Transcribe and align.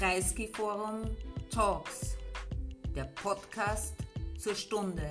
Kreisky 0.00 0.48
Forum 0.48 1.14
Talks, 1.50 2.16
der 2.96 3.04
Podcast 3.04 3.94
zur 4.38 4.54
Stunde. 4.54 5.02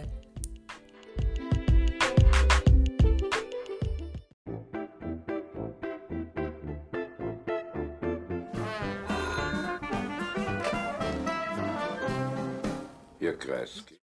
Herr 13.19 13.37
Kreisky. 13.37 14.01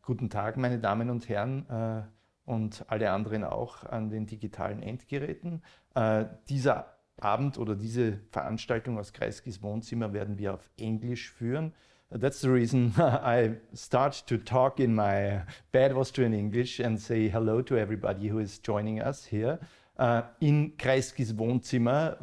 Guten 0.00 0.30
Tag, 0.30 0.56
meine 0.56 0.78
Damen 0.78 1.10
und 1.10 1.28
Herren 1.28 1.68
äh, 1.68 2.50
und 2.50 2.86
alle 2.88 3.10
anderen 3.10 3.44
auch 3.44 3.84
an 3.84 4.08
den 4.08 4.26
digitalen 4.26 4.82
Endgeräten. 4.82 5.62
Äh, 5.94 6.24
dieser 6.48 6.99
Abend 7.22 7.58
oder 7.58 7.74
diese 7.74 8.20
Veranstaltung 8.30 8.98
aus 8.98 9.12
Kreiskys 9.12 9.62
Wohnzimmer 9.62 10.12
werden 10.12 10.38
wir 10.38 10.54
auf 10.54 10.70
Englisch 10.78 11.30
führen. 11.30 11.72
That's 12.10 12.40
the 12.40 12.48
reason 12.48 12.92
I 12.98 13.56
start 13.72 14.26
to 14.26 14.36
talk 14.36 14.80
in 14.80 14.94
my 14.94 15.42
bad 15.70 15.92
Austrian 15.92 16.32
English 16.32 16.80
and 16.80 16.98
say 16.98 17.28
hello 17.28 17.62
to 17.62 17.76
everybody 17.76 18.28
who 18.28 18.40
is 18.40 18.60
joining 18.60 19.00
us 19.00 19.24
here 19.24 19.60
uh, 19.96 20.22
in 20.40 20.72
Kreiskys 20.76 21.32
Wohnzimmer 21.32 22.16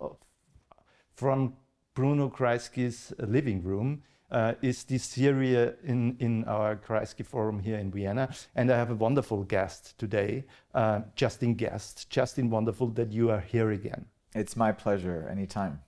uh, 0.00 0.08
from 1.14 1.54
Bruno 1.94 2.30
Kreisky's 2.30 3.12
living 3.18 3.62
room. 3.62 4.02
Uh, 4.28 4.54
is 4.60 4.82
this 4.84 5.04
series 5.04 5.74
in, 5.84 6.16
in 6.18 6.42
our 6.44 6.74
Kreisky 6.74 7.24
Forum 7.24 7.60
here 7.60 7.76
in 7.76 7.92
Vienna. 7.92 8.28
And 8.56 8.72
I 8.72 8.76
have 8.76 8.90
a 8.90 8.96
wonderful 8.96 9.44
guest 9.44 9.96
today, 9.98 10.46
uh, 10.74 11.02
Justin 11.14 11.54
Guest. 11.54 12.10
Justin, 12.10 12.50
wonderful 12.50 12.88
that 12.88 13.12
you 13.12 13.30
are 13.30 13.38
here 13.38 13.70
again. 13.70 14.06
It's 14.36 14.56
my 14.56 14.72
pleasure, 14.72 15.26
anytime. 15.30 15.80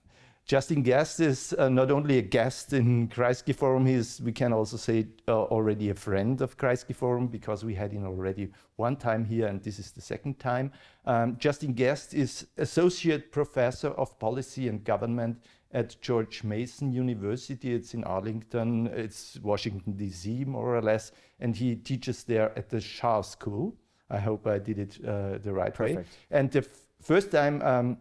Justin 0.47 0.83
Guest 0.83 1.21
is 1.21 1.55
uh, 1.59 1.69
not 1.69 1.91
only 1.91 2.17
a 2.17 2.23
guest 2.23 2.73
in 2.73 3.09
Kreisky 3.09 3.55
Forum, 3.55 3.85
he's, 3.85 4.19
we 4.23 4.33
can 4.33 4.55
also 4.55 4.79
say 4.79 5.07
uh, 5.29 5.43
already 5.43 5.91
a 5.91 5.95
friend 5.95 6.41
of 6.41 6.57
Kreisky 6.57 6.97
Forum 6.97 7.27
because 7.27 7.67
we 7.67 7.75
had 7.75 7.93
him 7.93 8.07
already 8.07 8.51
one 8.77 8.97
time 8.97 9.27
here 9.27 9.47
and 9.47 9.63
this 9.63 9.79
is 9.79 9.91
the 9.91 10.01
second 10.01 10.39
time. 10.39 10.73
Um, 11.05 11.37
Justin 11.39 11.75
Guest 11.75 12.15
is 12.15 12.47
Associate 12.57 13.31
Professor 13.31 13.89
of 13.89 14.19
Policy 14.19 14.69
and 14.69 14.83
Government 14.83 15.37
at 15.73 16.01
George 16.01 16.43
Mason 16.43 16.91
University. 16.93 17.75
It's 17.75 17.93
in 17.93 18.03
Arlington, 18.05 18.87
it's 18.87 19.39
Washington, 19.43 19.93
D.C., 19.93 20.47
more 20.47 20.75
or 20.75 20.81
less, 20.81 21.13
and 21.41 21.55
he 21.55 21.77
teaches 21.77 22.25
there 22.25 22.57
at 22.57 22.71
the 22.71 22.79
Schar 22.79 23.23
School. 23.23 23.77
I 24.09 24.19
hope 24.19 24.47
I 24.47 24.59
did 24.59 24.79
it 24.79 24.99
uh, 25.07 25.37
the 25.37 25.53
right 25.53 25.75
Perfect. 25.75 25.99
way. 25.99 26.05
And 26.31 26.51
the 26.51 26.67
first 27.03 27.31
time 27.31 27.61
um, 27.61 27.99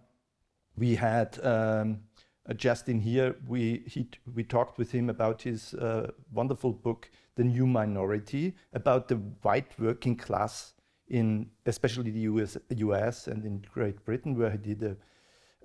we 0.78 0.96
had 0.96 1.40
um, 1.44 2.00
uh, 2.48 2.54
Justin 2.54 3.00
here. 3.00 3.36
We 3.48 3.84
he, 3.88 4.10
we 4.34 4.44
talked 4.44 4.78
with 4.78 4.92
him 4.92 5.10
about 5.10 5.42
his 5.42 5.74
uh, 5.74 6.12
wonderful 6.32 6.72
book, 6.72 7.10
The 7.36 7.44
New 7.44 7.68
Minority, 7.68 8.56
about 8.74 9.08
the 9.08 9.16
white 9.16 9.78
working 9.80 10.16
class 10.16 10.74
in 11.10 11.50
especially 11.66 12.12
the 12.12 12.20
US, 12.22 12.58
US 12.70 13.28
and 13.28 13.46
in 13.46 13.64
Great 13.74 14.04
Britain, 14.06 14.38
where 14.38 14.52
he 14.52 14.58
did 14.58 14.84
a, 14.84 14.98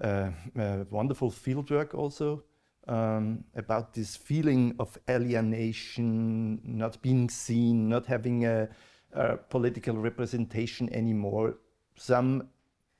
a, 0.00 0.32
a 0.60 0.86
wonderful 0.91 1.30
fieldwork 1.30 1.94
also. 1.94 2.44
Um, 2.88 3.44
about 3.54 3.94
this 3.94 4.16
feeling 4.16 4.74
of 4.80 4.98
alienation, 5.08 6.60
not 6.64 7.00
being 7.00 7.30
seen, 7.30 7.88
not 7.88 8.06
having 8.06 8.44
a, 8.44 8.69
a 9.12 9.36
political 9.36 9.97
representation 9.97 10.92
anymore. 10.92 11.58
Some 11.94 12.48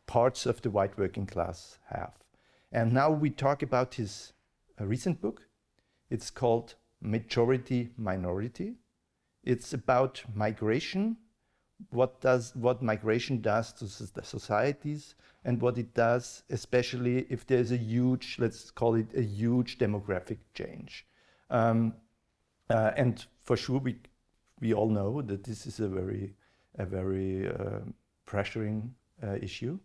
parts 0.06 0.47
of 0.47 0.62
the 0.62 0.70
white 0.70 0.97
working 0.98 1.27
class 1.27 1.78
have. 1.91 2.12
And 2.70 2.92
now 2.92 3.11
we 3.11 3.31
talk 3.31 3.62
about 3.62 3.95
his 3.95 4.33
uh, 4.81 4.86
recent 4.86 5.20
book. 5.20 5.47
It's 6.11 6.31
called 6.31 6.75
Majority 7.00 7.91
Minority. 7.97 8.75
It's 9.44 9.72
about 9.72 10.22
migration, 10.34 11.16
what 11.91 12.21
does 12.21 12.54
what 12.54 12.81
migration 12.81 13.41
does 13.41 13.72
to 13.75 13.84
the 13.84 14.22
societies, 14.22 15.15
and 15.44 15.60
what 15.60 15.78
it 15.78 15.94
does, 15.94 16.44
especially 16.49 17.26
if 17.28 17.47
there's 17.47 17.72
a 17.72 17.76
huge, 17.76 18.37
let's 18.38 18.71
call 18.71 18.94
it 18.94 19.09
a 19.16 19.22
huge 19.22 19.78
demographic 19.78 20.38
change. 20.55 21.06
Um, 21.50 21.94
uh, 22.71 22.93
and 22.97 23.26
for 23.43 23.56
sure, 23.56 23.81
we 23.81 23.97
we 24.60 24.72
all 24.72 24.88
know 24.88 25.22
that 25.22 25.44
this 25.44 25.66
is 25.66 25.81
a 25.81 25.88
very 25.88 26.34
a 26.78 26.87
very 26.87 27.49
uh, 27.49 27.81
pressuring 28.26 28.91
uh, 29.22 29.37
issue 29.43 29.78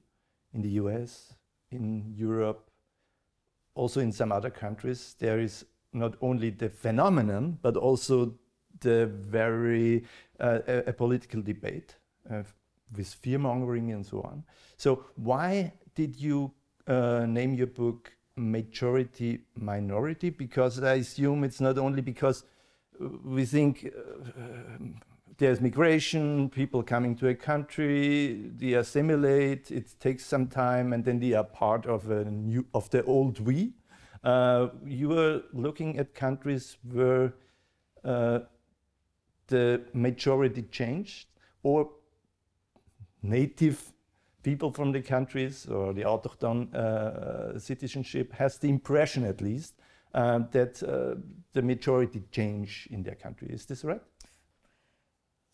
in 0.57 0.63
the 0.63 0.81
US, 0.81 1.35
in 1.71 2.13
Europe, 2.15 2.69
also 3.75 4.01
in 4.01 4.11
some 4.11 4.31
other 4.31 4.49
countries, 4.49 5.15
there 5.19 5.39
is 5.39 5.65
not 5.93 6.15
only 6.21 6.49
the 6.49 6.69
phenomenon, 6.69 7.59
but 7.61 7.77
also 7.77 8.33
the 8.79 9.05
very 9.05 10.03
uh, 10.39 10.59
a, 10.67 10.77
a, 10.89 10.93
political 10.93 11.41
debate 11.41 11.95
uh, 12.29 12.43
with 12.95 13.13
fear 13.13 13.39
mongering 13.39 13.91
and 13.91 14.05
so 14.05 14.21
on. 14.21 14.43
So, 14.77 15.05
why 15.15 15.73
did 15.95 16.19
you 16.19 16.51
uh, 16.87 17.25
name 17.27 17.53
your 17.53 17.67
book 17.67 18.11
Majority 18.35 19.39
Minority? 19.55 20.29
Because 20.29 20.81
I 20.83 20.95
assume 20.95 21.43
it's 21.43 21.61
not 21.61 21.77
only 21.77 22.01
because 22.01 22.43
we 23.23 23.45
think 23.45 23.91
uh, 23.95 24.83
there's 25.37 25.61
migration, 25.61 26.49
people 26.49 26.81
coming 26.81 27.15
to 27.17 27.27
a 27.27 27.35
country, 27.35 28.49
they 28.57 28.73
assimilate, 28.73 29.71
it 29.71 29.95
takes 29.99 30.25
some 30.25 30.47
time, 30.47 30.93
and 30.93 31.05
then 31.05 31.19
they 31.19 31.33
are 31.33 31.43
part 31.43 31.85
of 31.85 32.09
a 32.09 32.25
new 32.25 32.65
of 32.73 32.89
the 32.89 33.03
old 33.03 33.39
we. 33.39 33.73
Uh, 34.23 34.69
you 34.85 35.09
were 35.09 35.43
looking 35.53 35.99
at 35.99 36.15
countries 36.15 36.77
where 36.91 37.33
uh, 38.03 38.39
the 39.47 39.81
majority 39.93 40.63
changed, 40.63 41.27
or 41.61 41.89
native 43.21 43.93
people 44.43 44.71
from 44.71 44.91
the 44.91 45.01
countries 45.01 45.65
or 45.65 45.93
the 45.93 46.03
autochthon 46.03 46.73
uh, 46.73 47.59
citizenship 47.59 48.33
has 48.33 48.57
the 48.57 48.69
impression, 48.69 49.23
at 49.25 49.41
least, 49.41 49.73
uh, 50.13 50.39
that 50.51 50.81
uh, 50.83 51.19
the 51.53 51.61
majority 51.61 52.23
change 52.31 52.87
in 52.91 53.03
their 53.03 53.15
country. 53.15 53.49
Is 53.49 53.65
this 53.65 53.83
right? 53.83 54.01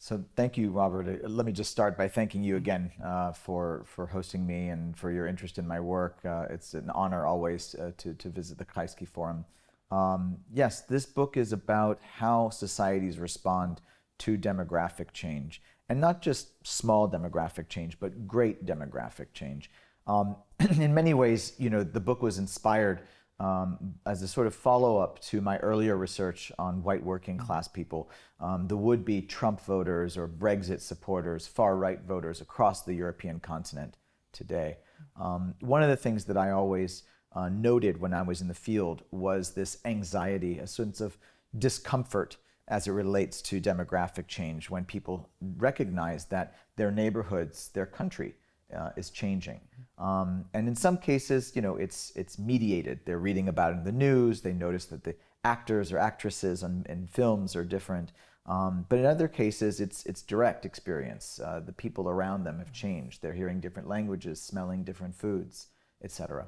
So 0.03 0.21
thank 0.35 0.57
you, 0.57 0.69
Robert. 0.69 1.07
Uh, 1.07 1.29
let 1.29 1.45
me 1.45 1.53
just 1.53 1.71
start 1.71 1.97
by 1.97 2.09
thanking 2.09 2.43
you 2.43 2.57
again 2.57 2.91
uh, 3.01 3.31
for 3.31 3.83
for 3.85 4.05
hosting 4.05 4.45
me 4.45 4.67
and 4.67 4.97
for 4.97 5.09
your 5.09 5.27
interest 5.27 5.57
in 5.57 5.65
my 5.65 5.79
work. 5.79 6.17
Uh, 6.25 6.45
it's 6.49 6.73
an 6.73 6.89
honor 6.89 7.25
always 7.25 7.73
uh, 7.75 7.91
to 7.99 8.13
to 8.15 8.27
visit 8.27 8.57
the 8.57 8.65
Kreisky 8.65 9.07
Forum. 9.07 9.45
Um, 9.91 10.39
yes, 10.53 10.81
this 10.81 11.05
book 11.05 11.37
is 11.37 11.53
about 11.53 12.01
how 12.17 12.49
societies 12.49 13.17
respond 13.17 13.79
to 14.17 14.37
demographic 14.37 15.13
change, 15.13 15.61
and 15.87 16.01
not 16.01 16.21
just 16.21 16.67
small 16.67 17.07
demographic 17.07 17.69
change, 17.69 17.97
but 17.97 18.27
great 18.27 18.65
demographic 18.65 19.27
change. 19.33 19.71
Um, 20.05 20.35
in 20.81 20.93
many 20.93 21.13
ways, 21.13 21.53
you 21.57 21.69
know, 21.69 21.81
the 21.81 22.01
book 22.01 22.21
was 22.21 22.39
inspired 22.39 23.03
um, 23.39 23.95
as 24.05 24.21
a 24.21 24.27
sort 24.27 24.47
of 24.47 24.55
follow 24.55 24.97
up 24.97 25.19
to 25.19 25.41
my 25.41 25.57
earlier 25.57 25.97
research 25.97 26.51
on 26.57 26.83
white 26.83 27.03
working 27.03 27.37
mm-hmm. 27.37 27.45
class 27.45 27.67
people, 27.67 28.09
um, 28.39 28.67
the 28.67 28.77
would 28.77 29.03
be 29.03 29.21
Trump 29.21 29.61
voters 29.61 30.17
or 30.17 30.27
Brexit 30.27 30.79
supporters, 30.79 31.47
far 31.47 31.75
right 31.75 32.01
voters 32.01 32.41
across 32.41 32.83
the 32.83 32.93
European 32.93 33.39
continent 33.39 33.97
today. 34.31 34.77
Um, 35.19 35.55
one 35.59 35.83
of 35.83 35.89
the 35.89 35.97
things 35.97 36.25
that 36.25 36.37
I 36.37 36.51
always 36.51 37.03
uh, 37.35 37.49
noted 37.49 37.99
when 37.99 38.13
I 38.13 38.21
was 38.21 38.41
in 38.41 38.47
the 38.47 38.53
field 38.53 39.03
was 39.11 39.51
this 39.51 39.77
anxiety, 39.85 40.59
a 40.59 40.67
sense 40.67 41.01
of 41.01 41.17
discomfort 41.57 42.37
as 42.67 42.87
it 42.87 42.91
relates 42.91 43.41
to 43.41 43.59
demographic 43.59 44.27
change 44.27 44.69
when 44.69 44.85
people 44.85 45.29
recognize 45.57 46.25
that 46.25 46.55
their 46.75 46.91
neighborhoods, 46.91 47.69
their 47.73 47.85
country, 47.85 48.35
uh, 48.75 48.91
is 48.95 49.09
changing. 49.09 49.61
Um, 49.97 50.45
and 50.53 50.67
in 50.67 50.75
some 50.75 50.97
cases, 50.97 51.51
you 51.55 51.61
know, 51.61 51.75
it's 51.75 52.11
it's 52.15 52.39
mediated. 52.39 52.99
They're 53.05 53.19
reading 53.19 53.47
about 53.47 53.73
it 53.73 53.77
in 53.77 53.83
the 53.83 53.91
news. 53.91 54.41
They 54.41 54.53
notice 54.53 54.85
that 54.85 55.03
the 55.03 55.15
actors 55.43 55.91
or 55.91 55.97
actresses 55.97 56.63
in, 56.63 56.85
in 56.89 57.07
films 57.07 57.55
are 57.55 57.65
different. 57.65 58.11
Um, 58.45 58.85
but 58.89 58.99
in 58.99 59.05
other 59.05 59.27
cases, 59.27 59.79
it's 59.79 60.05
it's 60.05 60.21
direct 60.21 60.65
experience. 60.65 61.39
Uh, 61.43 61.61
the 61.61 61.71
people 61.71 62.09
around 62.09 62.43
them 62.43 62.59
have 62.59 62.73
changed. 62.73 63.21
They're 63.21 63.33
hearing 63.33 63.61
different 63.61 63.87
languages, 63.87 64.41
smelling 64.41 64.83
different 64.83 65.15
foods, 65.15 65.67
etc. 66.03 66.47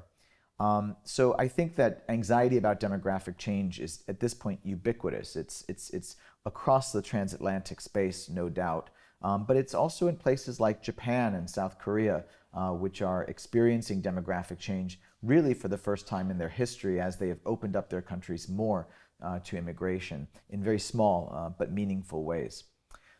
Um, 0.58 0.96
so 1.04 1.34
I 1.38 1.48
think 1.48 1.76
that 1.76 2.04
anxiety 2.08 2.56
about 2.56 2.80
demographic 2.80 3.36
change 3.36 3.78
is 3.78 4.02
at 4.08 4.20
this 4.20 4.34
point 4.34 4.60
ubiquitous. 4.62 5.36
It's 5.36 5.64
it's 5.68 5.90
it's 5.90 6.16
across 6.44 6.92
the 6.92 7.02
transatlantic 7.02 7.80
space, 7.80 8.28
no 8.28 8.48
doubt. 8.48 8.90
Um, 9.22 9.44
but 9.44 9.56
it's 9.56 9.74
also 9.74 10.08
in 10.08 10.16
places 10.16 10.60
like 10.60 10.82
Japan 10.82 11.34
and 11.34 11.48
South 11.48 11.78
Korea, 11.78 12.24
uh, 12.54 12.70
which 12.70 13.02
are 13.02 13.24
experiencing 13.24 14.02
demographic 14.02 14.58
change 14.58 15.00
really 15.22 15.54
for 15.54 15.68
the 15.68 15.78
first 15.78 16.06
time 16.06 16.30
in 16.30 16.38
their 16.38 16.48
history 16.48 17.00
as 17.00 17.16
they 17.16 17.28
have 17.28 17.40
opened 17.44 17.76
up 17.76 17.90
their 17.90 18.02
countries 18.02 18.48
more 18.48 18.88
uh, 19.22 19.38
to 19.40 19.56
immigration 19.56 20.28
in 20.50 20.62
very 20.62 20.78
small 20.78 21.32
uh, 21.34 21.48
but 21.58 21.72
meaningful 21.72 22.24
ways. 22.24 22.64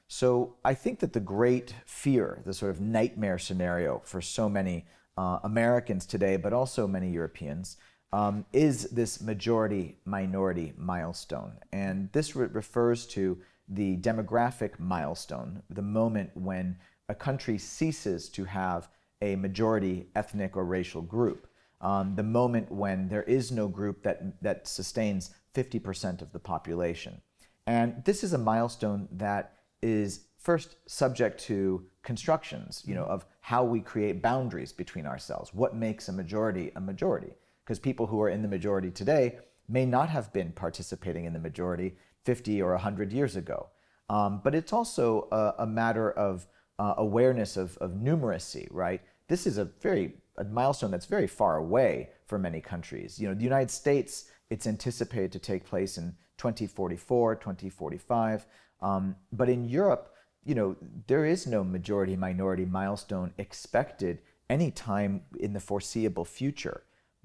So 0.08 0.56
I 0.64 0.74
think 0.74 1.00
that 1.00 1.12
the 1.12 1.20
great 1.20 1.74
fear, 1.84 2.42
the 2.44 2.54
sort 2.54 2.70
of 2.70 2.80
nightmare 2.80 3.38
scenario 3.38 4.00
for 4.04 4.20
so 4.20 4.48
many 4.48 4.86
uh, 5.18 5.40
Americans 5.42 6.06
today, 6.06 6.36
but 6.36 6.52
also 6.52 6.86
many 6.86 7.10
Europeans, 7.10 7.76
um, 8.12 8.44
is 8.52 8.84
this 8.90 9.20
majority 9.20 9.98
minority 10.04 10.72
milestone. 10.76 11.54
And 11.72 12.10
this 12.12 12.36
re- 12.36 12.46
refers 12.46 13.06
to 13.08 13.38
the 13.68 13.96
demographic 13.98 14.78
milestone, 14.78 15.62
the 15.70 15.82
moment 15.82 16.30
when 16.34 16.76
a 17.08 17.14
country 17.14 17.58
ceases 17.58 18.28
to 18.30 18.44
have 18.44 18.88
a 19.22 19.36
majority 19.36 20.06
ethnic 20.14 20.56
or 20.56 20.64
racial 20.64 21.02
group, 21.02 21.46
um, 21.80 22.14
the 22.14 22.22
moment 22.22 22.70
when 22.70 23.08
there 23.08 23.22
is 23.24 23.52
no 23.52 23.68
group 23.68 24.02
that, 24.02 24.40
that 24.42 24.66
sustains 24.66 25.30
50% 25.54 26.22
of 26.22 26.32
the 26.32 26.38
population. 26.38 27.20
And 27.66 28.04
this 28.04 28.22
is 28.22 28.32
a 28.32 28.38
milestone 28.38 29.08
that 29.12 29.54
is 29.82 30.26
first 30.38 30.76
subject 30.86 31.40
to 31.40 31.84
constructions, 32.02 32.82
you 32.86 32.94
know, 32.94 33.04
of 33.04 33.26
how 33.40 33.64
we 33.64 33.80
create 33.80 34.22
boundaries 34.22 34.72
between 34.72 35.06
ourselves. 35.06 35.52
What 35.52 35.74
makes 35.74 36.08
a 36.08 36.12
majority 36.12 36.70
a 36.76 36.80
majority? 36.80 37.32
Because 37.64 37.80
people 37.80 38.06
who 38.06 38.22
are 38.22 38.28
in 38.28 38.42
the 38.42 38.48
majority 38.48 38.90
today 38.90 39.38
may 39.68 39.84
not 39.84 40.08
have 40.08 40.32
been 40.32 40.52
participating 40.52 41.24
in 41.24 41.32
the 41.32 41.40
majority 41.40 41.96
50 42.26 42.60
or 42.60 42.72
100 42.72 43.12
years 43.12 43.36
ago. 43.36 43.68
Um, 44.10 44.40
but 44.44 44.54
it's 44.54 44.72
also 44.72 45.28
a, 45.32 45.62
a 45.62 45.66
matter 45.66 46.10
of 46.10 46.46
uh, 46.78 46.94
awareness 46.98 47.56
of, 47.56 47.76
of 47.78 47.92
numeracy, 47.92 48.68
right? 48.70 49.00
This 49.28 49.46
is 49.46 49.58
a 49.58 49.64
very 49.64 50.14
a 50.38 50.44
milestone 50.44 50.90
that's 50.90 51.06
very 51.06 51.26
far 51.26 51.56
away 51.56 52.10
for 52.26 52.38
many 52.38 52.60
countries. 52.60 53.18
You 53.18 53.28
know, 53.28 53.34
the 53.34 53.42
United 53.42 53.70
States, 53.70 54.26
it's 54.50 54.66
anticipated 54.66 55.32
to 55.32 55.38
take 55.38 55.64
place 55.64 55.96
in 55.96 56.14
2044, 56.36 57.36
2045. 57.36 58.46
Um, 58.82 59.16
but 59.32 59.48
in 59.48 59.64
Europe, 59.64 60.12
you 60.44 60.54
know, 60.54 60.76
there 61.06 61.24
is 61.24 61.46
no 61.46 61.64
majority 61.64 62.16
minority 62.16 62.66
milestone 62.66 63.32
expected 63.38 64.18
anytime 64.50 65.22
in 65.40 65.54
the 65.54 65.60
foreseeable 65.60 66.26
future. 66.26 66.82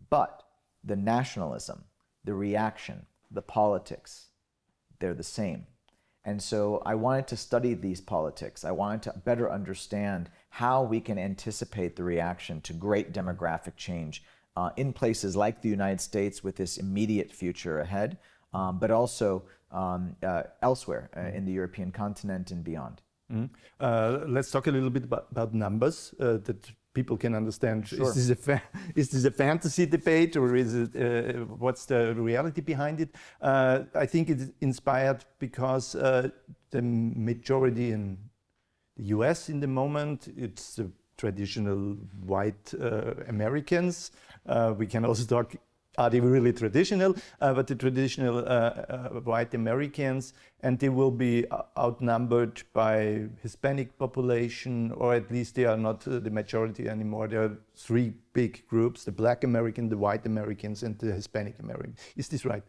But 0.10 0.44
the 0.84 0.96
nationalism, 0.96 1.84
the 2.24 2.34
reaction, 2.34 3.06
the 3.30 3.42
politics, 3.42 4.28
they're 5.02 5.14
the 5.14 5.24
same. 5.24 5.66
And 6.24 6.42
so 6.42 6.82
I 6.86 6.96
wanted 6.96 7.28
to 7.28 7.38
study 7.38 7.74
these 7.74 8.00
politics. 8.00 8.64
I 8.64 8.72
wanted 8.72 9.02
to 9.04 9.20
better 9.26 9.52
understand 9.52 10.30
how 10.50 10.84
we 10.84 11.02
can 11.02 11.18
anticipate 11.18 11.96
the 11.96 12.04
reaction 12.04 12.62
to 12.62 12.74
great 12.74 13.12
demographic 13.12 13.76
change 13.76 14.24
uh, 14.56 14.70
in 14.78 14.94
places 14.94 15.36
like 15.36 15.62
the 15.62 15.70
United 15.70 16.00
States 16.00 16.44
with 16.44 16.58
this 16.58 16.78
immediate 16.78 17.32
future 17.32 17.80
ahead, 17.80 18.18
um, 18.54 18.78
but 18.78 18.92
also 18.92 19.44
um, 19.72 20.16
uh, 20.22 20.44
elsewhere 20.62 21.10
uh, 21.18 21.36
in 21.36 21.46
the 21.46 21.52
European 21.52 21.92
continent 21.92 22.52
and 22.52 22.64
beyond. 22.64 23.02
Mm. 23.32 23.50
let's 24.28 24.52
talk 24.52 24.68
a 24.68 24.72
little 24.72 24.90
bit 24.90 25.06
about, 25.06 25.28
about 25.32 25.54
numbers 25.54 26.14
uh, 26.20 26.38
that 26.44 26.70
people 26.94 27.18
can 27.18 27.36
understand. 27.36 27.88
Sure. 27.88 28.10
Is, 28.10 28.28
this 28.28 28.48
a 28.48 28.62
is 28.96 29.10
this 29.10 29.26
a 29.26 29.32
fantasy 29.32 29.86
debate 29.86 30.36
or 30.36 30.56
is 30.56 30.74
it 30.74 30.96
uh, 30.96 31.40
what's 31.46 31.86
the 31.86 32.14
reality 32.16 32.62
behind 32.62 33.00
it? 33.00 33.16
Uh, 33.42 33.84
I 33.96 34.06
think 34.06 34.30
it's 34.30 34.52
inspired 34.62 35.26
because 35.40 35.96
uh, 35.96 36.30
the 36.72 36.82
majority 36.82 37.92
in 37.92 38.18
the 38.98 39.06
U.S. 39.16 39.50
in 39.50 39.60
the 39.60 39.68
moment 39.68 40.28
it's 40.36 40.76
the 40.76 40.92
traditional 41.18 41.98
white 42.26 42.74
uh, 42.80 43.14
Americans. 43.28 44.12
Uh, 44.46 44.74
we 44.78 44.88
can 44.88 45.06
also 45.06 45.26
talk 45.26 45.56
are 45.98 46.10
they 46.10 46.20
really 46.20 46.54
traditional? 46.54 47.16
Uh, 47.42 47.54
but 47.54 47.68
the 47.68 47.76
traditional 47.76 48.40
uh, 48.40 48.42
uh, 48.42 49.10
white 49.24 49.54
Americans, 49.54 50.34
and 50.62 50.80
they 50.80 50.90
will 50.90 51.12
be 51.12 51.46
uh, 51.50 51.64
outnumbered 51.78 52.64
by 52.74 53.26
Hispanic 53.42 53.98
population, 53.98 54.92
or 54.94 55.14
at 55.14 55.30
least 55.32 55.56
they 55.56 55.66
are 55.66 55.78
not 55.78 56.08
uh, 56.08 56.20
the 56.20 56.30
majority 56.30 56.88
anymore. 56.88 57.28
There 57.28 57.44
are 57.44 57.58
three 57.76 58.14
big 58.34 58.66
groups: 58.68 59.04
the 59.04 59.12
Black 59.12 59.44
American, 59.44 59.90
the 59.90 59.98
White 59.98 60.26
Americans, 60.26 60.84
and 60.84 60.98
the 60.98 61.12
Hispanic 61.12 61.60
American. 61.60 61.96
Is 62.16 62.30
this 62.30 62.46
right? 62.46 62.64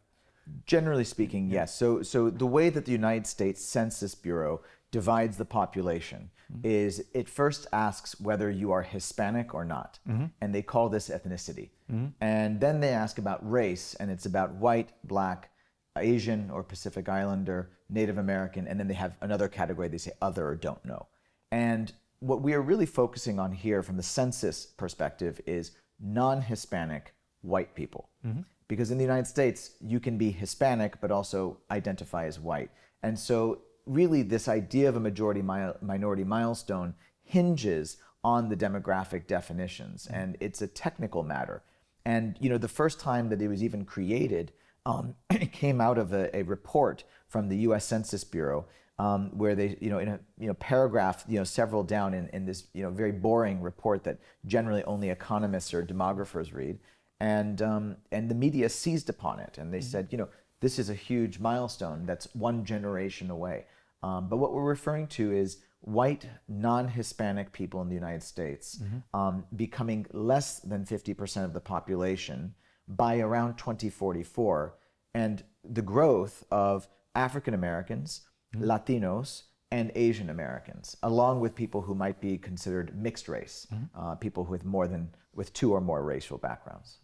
Generally 0.66 1.04
speaking, 1.04 1.48
yes. 1.48 1.72
So, 1.72 2.02
so 2.02 2.28
the 2.28 2.46
way 2.46 2.68
that 2.70 2.84
the 2.84 2.92
United 2.92 3.28
States 3.28 3.64
Census 3.64 4.16
Bureau 4.16 4.60
divides 4.90 5.36
the 5.36 5.44
population 5.44 6.30
mm-hmm. 6.52 6.66
is 6.66 7.04
it 7.12 7.28
first 7.28 7.66
asks 7.72 8.20
whether 8.20 8.50
you 8.50 8.72
are 8.72 8.82
Hispanic 8.82 9.54
or 9.54 9.64
not, 9.64 9.98
mm-hmm. 10.08 10.26
and 10.40 10.54
they 10.54 10.62
call 10.62 10.88
this 10.88 11.08
ethnicity. 11.08 11.70
Mm-hmm. 11.90 12.06
And 12.20 12.60
then 12.60 12.80
they 12.80 12.90
ask 12.90 13.18
about 13.18 13.48
race, 13.48 13.94
and 13.94 14.10
it's 14.10 14.26
about 14.26 14.54
white, 14.54 14.90
black, 15.04 15.50
Asian 15.96 16.50
or 16.50 16.62
Pacific 16.62 17.08
Islander, 17.08 17.70
Native 17.88 18.18
American, 18.18 18.66
and 18.66 18.78
then 18.78 18.88
they 18.88 18.94
have 18.94 19.16
another 19.20 19.48
category 19.48 19.88
they 19.88 19.98
say 19.98 20.12
other 20.22 20.46
or 20.46 20.54
don't 20.54 20.84
know. 20.84 21.06
And 21.50 21.92
what 22.20 22.40
we 22.40 22.54
are 22.54 22.62
really 22.62 22.86
focusing 22.86 23.38
on 23.38 23.52
here 23.52 23.82
from 23.82 23.96
the 23.96 24.02
census 24.02 24.66
perspective 24.66 25.40
is 25.46 25.72
non 26.00 26.40
Hispanic 26.40 27.14
white 27.42 27.74
people. 27.74 28.08
Mm-hmm. 28.26 28.42
Because 28.68 28.90
in 28.90 28.96
the 28.96 29.04
United 29.04 29.26
States, 29.26 29.72
you 29.80 30.00
can 30.00 30.16
be 30.16 30.30
Hispanic 30.30 31.00
but 31.00 31.10
also 31.10 31.58
identify 31.70 32.26
as 32.26 32.40
white. 32.40 32.70
And 33.02 33.18
so 33.18 33.62
really 33.86 34.22
this 34.22 34.48
idea 34.48 34.88
of 34.88 34.96
a 34.96 35.00
majority 35.00 35.42
mi- 35.42 35.72
minority 35.80 36.24
milestone 36.24 36.94
hinges 37.22 37.96
on 38.24 38.48
the 38.48 38.56
demographic 38.56 39.26
definitions 39.26 40.06
and 40.06 40.36
it's 40.40 40.62
a 40.62 40.66
technical 40.66 41.22
matter 41.22 41.62
and 42.04 42.36
you 42.40 42.48
know 42.48 42.58
the 42.58 42.68
first 42.68 43.00
time 43.00 43.28
that 43.28 43.42
it 43.42 43.48
was 43.48 43.62
even 43.62 43.84
created 43.84 44.52
um, 44.86 45.14
it 45.30 45.52
came 45.52 45.80
out 45.80 45.98
of 45.98 46.12
a, 46.12 46.34
a, 46.36 46.42
report 46.42 47.04
from 47.28 47.48
the 47.48 47.58
U.S. 47.58 47.84
Census 47.84 48.24
Bureau 48.24 48.66
um, 48.98 49.30
where 49.36 49.54
they 49.54 49.76
you 49.80 49.90
know 49.90 49.98
in 49.98 50.08
a 50.08 50.20
you 50.38 50.46
know 50.46 50.54
paragraph 50.54 51.24
you 51.28 51.38
know 51.38 51.44
several 51.44 51.82
down 51.82 52.14
in, 52.14 52.28
in 52.28 52.44
this 52.44 52.64
you 52.72 52.82
know 52.82 52.90
very 52.90 53.12
boring 53.12 53.60
report 53.60 54.04
that 54.04 54.18
generally 54.46 54.84
only 54.84 55.10
economists 55.10 55.72
or 55.74 55.84
demographers 55.84 56.54
read 56.54 56.78
and 57.20 57.62
um, 57.62 57.96
and 58.10 58.30
the 58.30 58.34
media 58.34 58.68
seized 58.68 59.08
upon 59.08 59.40
it 59.40 59.58
and 59.58 59.72
they 59.72 59.78
mm-hmm. 59.78 59.86
said 59.86 60.08
you 60.10 60.18
know 60.18 60.28
this 60.62 60.78
is 60.78 60.88
a 60.88 60.94
huge 60.94 61.40
milestone 61.40 62.06
that's 62.06 62.28
one 62.34 62.64
generation 62.64 63.30
away. 63.30 63.66
Um, 64.02 64.28
but 64.28 64.38
what 64.38 64.54
we're 64.54 64.62
referring 64.62 65.08
to 65.08 65.32
is 65.32 65.58
white 65.80 66.26
non-Hispanic 66.48 67.52
people 67.52 67.82
in 67.82 67.88
the 67.88 67.94
United 67.94 68.22
States 68.22 68.80
mm-hmm. 68.80 69.20
um, 69.20 69.44
becoming 69.56 70.06
less 70.12 70.60
than 70.60 70.84
50% 70.84 71.44
of 71.44 71.52
the 71.52 71.60
population 71.60 72.54
by 72.88 73.18
around 73.18 73.56
2044, 73.56 74.74
and 75.14 75.42
the 75.64 75.82
growth 75.82 76.44
of 76.50 76.88
African 77.14 77.54
Americans, 77.54 78.22
mm-hmm. 78.54 78.70
Latinos, 78.70 79.42
and 79.70 79.90
Asian 79.94 80.30
Americans, 80.30 80.96
along 81.02 81.40
with 81.40 81.54
people 81.54 81.80
who 81.80 81.94
might 81.94 82.20
be 82.20 82.36
considered 82.38 82.96
mixed 82.96 83.28
race, 83.28 83.66
mm-hmm. 83.72 83.84
uh, 83.98 84.14
people 84.16 84.44
with 84.44 84.64
more 84.64 84.86
than 84.86 85.08
with 85.34 85.52
two 85.54 85.72
or 85.72 85.80
more 85.80 86.04
racial 86.04 86.38
backgrounds. 86.38 86.98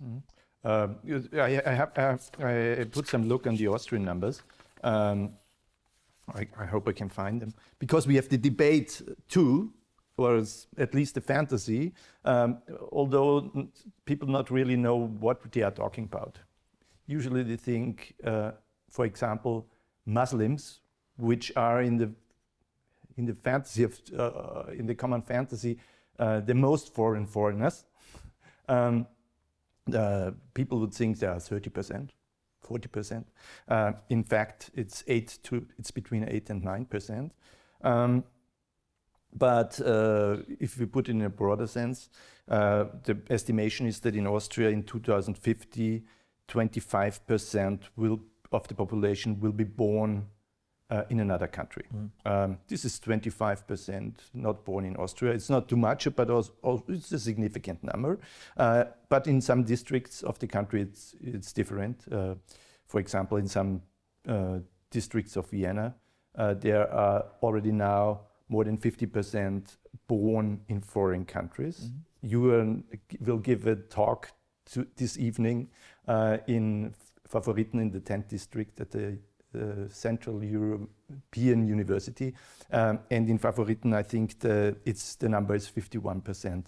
Uh, 0.68 0.88
I, 1.32 1.62
I, 1.64 1.72
have, 1.72 1.92
I, 1.96 2.00
have, 2.00 2.30
I, 2.40 2.84
put 2.84 3.08
some 3.08 3.26
look 3.26 3.46
on 3.46 3.56
the 3.56 3.68
Austrian 3.68 4.04
numbers. 4.04 4.42
Um, 4.84 5.30
I, 6.34 6.46
I, 6.60 6.66
hope 6.66 6.86
I 6.86 6.92
can 6.92 7.08
find 7.08 7.40
them 7.40 7.54
because 7.78 8.06
we 8.06 8.16
have 8.16 8.28
the 8.28 8.36
debate 8.36 9.00
too, 9.28 9.72
or 10.18 10.44
at 10.76 10.94
least 10.94 11.14
the 11.14 11.22
fantasy. 11.22 11.94
Um, 12.26 12.58
although 12.92 13.70
people 14.04 14.28
not 14.28 14.50
really 14.50 14.76
know 14.76 15.08
what 15.20 15.40
they 15.52 15.62
are 15.62 15.70
talking 15.70 16.04
about. 16.04 16.38
Usually 17.06 17.42
they 17.42 17.56
think, 17.56 18.14
uh, 18.22 18.50
for 18.90 19.06
example, 19.06 19.66
Muslims, 20.04 20.80
which 21.16 21.50
are 21.56 21.80
in 21.80 21.96
the 21.96 22.10
in 23.16 23.24
the 23.24 23.34
fantasy 23.34 23.84
of 23.84 23.98
uh, 24.18 24.64
in 24.78 24.86
the 24.86 24.94
common 24.94 25.22
fantasy, 25.22 25.78
uh, 26.18 26.40
the 26.40 26.54
most 26.54 26.94
foreign 26.94 27.26
foreigners. 27.26 27.86
Um, 28.70 29.06
uh, 29.94 30.32
people 30.54 30.78
would 30.80 30.94
think 30.94 31.18
they 31.18 31.26
are 31.26 31.36
30%, 31.36 32.10
40%. 32.66 33.24
Uh, 33.68 33.92
in 34.08 34.22
fact, 34.22 34.70
it's 34.74 35.04
eight 35.06 35.38
to 35.44 35.66
it's 35.78 35.90
between 35.90 36.28
eight 36.28 36.50
and 36.50 36.62
nine 36.62 36.84
percent. 36.84 37.32
Um, 37.82 38.24
but 39.34 39.80
uh, 39.80 40.38
if 40.58 40.78
we 40.78 40.86
put 40.86 41.08
it 41.08 41.12
in 41.12 41.22
a 41.22 41.28
broader 41.28 41.66
sense, 41.66 42.08
uh, 42.48 42.86
the 43.04 43.18
estimation 43.30 43.86
is 43.86 44.00
that 44.00 44.16
in 44.16 44.26
Austria 44.26 44.70
in 44.70 44.82
2050, 44.82 46.02
25% 46.48 47.80
will, 47.96 48.20
of 48.52 48.66
the 48.68 48.74
population 48.74 49.38
will 49.38 49.52
be 49.52 49.64
born 49.64 50.26
uh, 50.90 51.02
in 51.10 51.20
another 51.20 51.46
country. 51.46 51.84
Mm. 51.94 52.10
Um, 52.24 52.58
this 52.68 52.84
is 52.84 52.98
25% 53.00 54.12
not 54.34 54.64
born 54.64 54.84
in 54.84 54.96
Austria. 54.96 55.32
It's 55.32 55.50
not 55.50 55.68
too 55.68 55.76
much, 55.76 56.08
but 56.16 56.30
also, 56.30 56.52
it's 56.88 57.12
a 57.12 57.18
significant 57.18 57.82
number. 57.84 58.18
Uh, 58.56 58.84
but 59.08 59.26
in 59.26 59.40
some 59.40 59.64
districts 59.64 60.22
of 60.22 60.38
the 60.38 60.46
country, 60.46 60.82
it's, 60.82 61.14
it's 61.20 61.52
different. 61.52 62.04
Uh, 62.10 62.34
for 62.86 63.00
example, 63.00 63.38
in 63.38 63.48
some 63.48 63.82
uh, 64.26 64.58
districts 64.90 65.36
of 65.36 65.48
Vienna, 65.50 65.94
uh, 66.36 66.54
there 66.54 66.90
are 66.90 67.24
already 67.42 67.72
now 67.72 68.20
more 68.48 68.64
than 68.64 68.78
50% 68.78 69.76
born 70.06 70.60
in 70.68 70.80
foreign 70.80 71.24
countries. 71.24 71.78
Mm 71.80 71.90
-hmm. 71.90 72.04
You 72.20 72.84
will 73.20 73.40
give 73.40 73.70
a 73.70 73.76
talk 73.88 74.32
this 74.96 75.16
evening 75.18 75.68
uh, 76.08 76.38
in 76.46 76.94
Favoriten 77.28 77.80
in 77.80 77.90
the 77.90 78.00
10th 78.00 78.28
district 78.28 78.80
at 78.80 78.90
the 78.90 79.18
Central 79.88 80.42
European 80.44 81.66
University. 81.66 82.34
Um, 82.70 83.00
and 83.10 83.28
in 83.28 83.38
Favoriten, 83.38 83.94
I 83.94 84.02
think 84.02 84.38
the, 84.40 84.76
it's, 84.84 85.16
the 85.16 85.28
number 85.28 85.54
is 85.54 85.70
51% 85.70 86.64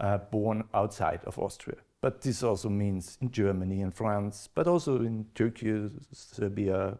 uh, 0.00 0.18
born 0.18 0.64
outside 0.74 1.20
of 1.24 1.38
Austria. 1.38 1.76
but 2.04 2.20
this 2.20 2.42
also 2.42 2.68
means 2.68 3.16
in 3.22 3.30
Germany 3.30 3.80
and 3.80 3.94
France, 3.94 4.46
but 4.54 4.66
also 4.66 4.96
in 5.00 5.24
Turkey, 5.34 5.88
Serbia, 6.12 6.98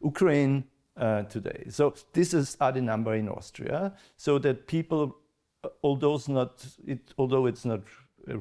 Ukraine 0.00 0.62
uh, 0.96 1.24
today. 1.24 1.64
So 1.68 1.94
this 2.12 2.32
is 2.32 2.56
are 2.60 2.70
the 2.70 2.80
number 2.80 3.16
in 3.16 3.28
Austria, 3.28 3.92
so 4.16 4.38
that 4.38 4.68
people, 4.68 5.16
uh, 5.64 5.70
although 5.82 6.14
it's 6.14 6.28
not, 6.28 6.64
it, 6.86 7.12
although 7.18 7.46
it's 7.46 7.64
not 7.64 7.80
a, 8.28 8.38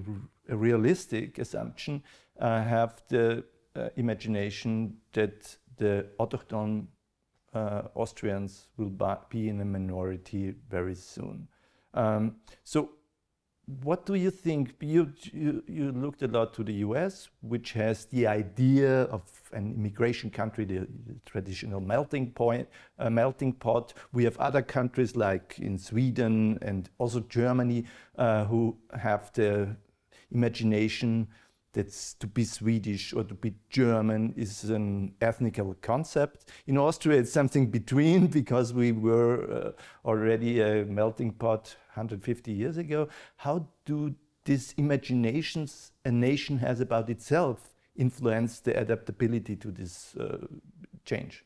a 0.47 0.55
realistic 0.55 1.39
assumption, 1.39 2.03
uh, 2.39 2.61
have 2.61 3.01
the 3.07 3.43
uh, 3.75 3.89
imagination 3.95 4.97
that 5.13 5.57
the 5.77 6.07
autochthon 6.19 6.87
uh, 7.53 7.83
Austrians 7.95 8.67
will 8.77 8.91
be 9.29 9.49
in 9.49 9.61
a 9.61 9.65
minority 9.65 10.53
very 10.69 10.95
soon. 10.95 11.47
Um, 11.93 12.35
so 12.63 12.91
what 13.83 14.05
do 14.05 14.13
you 14.13 14.29
think? 14.29 14.75
You, 14.79 15.11
you, 15.33 15.63
you, 15.67 15.91
looked 15.91 16.21
a 16.21 16.27
lot 16.27 16.53
to 16.55 16.63
the 16.63 16.73
US, 16.73 17.29
which 17.41 17.73
has 17.73 18.05
the 18.05 18.27
idea 18.27 19.03
of 19.03 19.23
an 19.53 19.73
immigration 19.73 20.29
country, 20.29 20.65
the, 20.65 20.79
the 20.79 21.15
traditional 21.25 21.79
melting 21.79 22.31
point, 22.31 22.67
uh, 22.99 23.09
melting 23.09 23.53
pot. 23.53 23.93
We 24.13 24.23
have 24.25 24.37
other 24.37 24.61
countries 24.61 25.15
like 25.15 25.57
in 25.57 25.79
Sweden 25.79 26.59
and 26.61 26.89
also 26.99 27.21
Germany 27.21 27.85
uh, 28.17 28.45
who 28.45 28.77
have 28.99 29.31
the 29.33 29.75
imagination 30.31 31.27
that's 31.75 32.13
to 32.15 32.25
be 32.25 32.45
Swedish 32.45 33.13
or 33.13 33.23
to 33.25 33.35
be 33.35 33.53
German 33.69 34.33
is 34.37 34.63
an 34.63 35.13
ethnical 35.21 35.75
concept. 35.81 36.49
In 36.67 36.77
Austria, 36.77 37.19
it's 37.19 37.31
something 37.31 37.69
between 37.69 38.27
because 38.39 38.73
we 38.73 38.93
were 38.93 39.35
uh, 39.53 39.71
already 40.07 40.61
a 40.61 40.85
melting 40.85 41.33
pot 41.33 41.75
150 41.93 42.51
years 42.51 42.77
ago. 42.77 43.09
How 43.35 43.67
do 43.85 44.15
these 44.45 44.73
imaginations 44.77 45.91
a 46.05 46.11
nation 46.11 46.59
has 46.59 46.79
about 46.79 47.09
itself 47.09 47.73
influence 47.95 48.61
the 48.61 48.79
adaptability 48.79 49.55
to 49.57 49.69
this 49.69 50.15
uh, 50.15 50.37
change? 51.03 51.43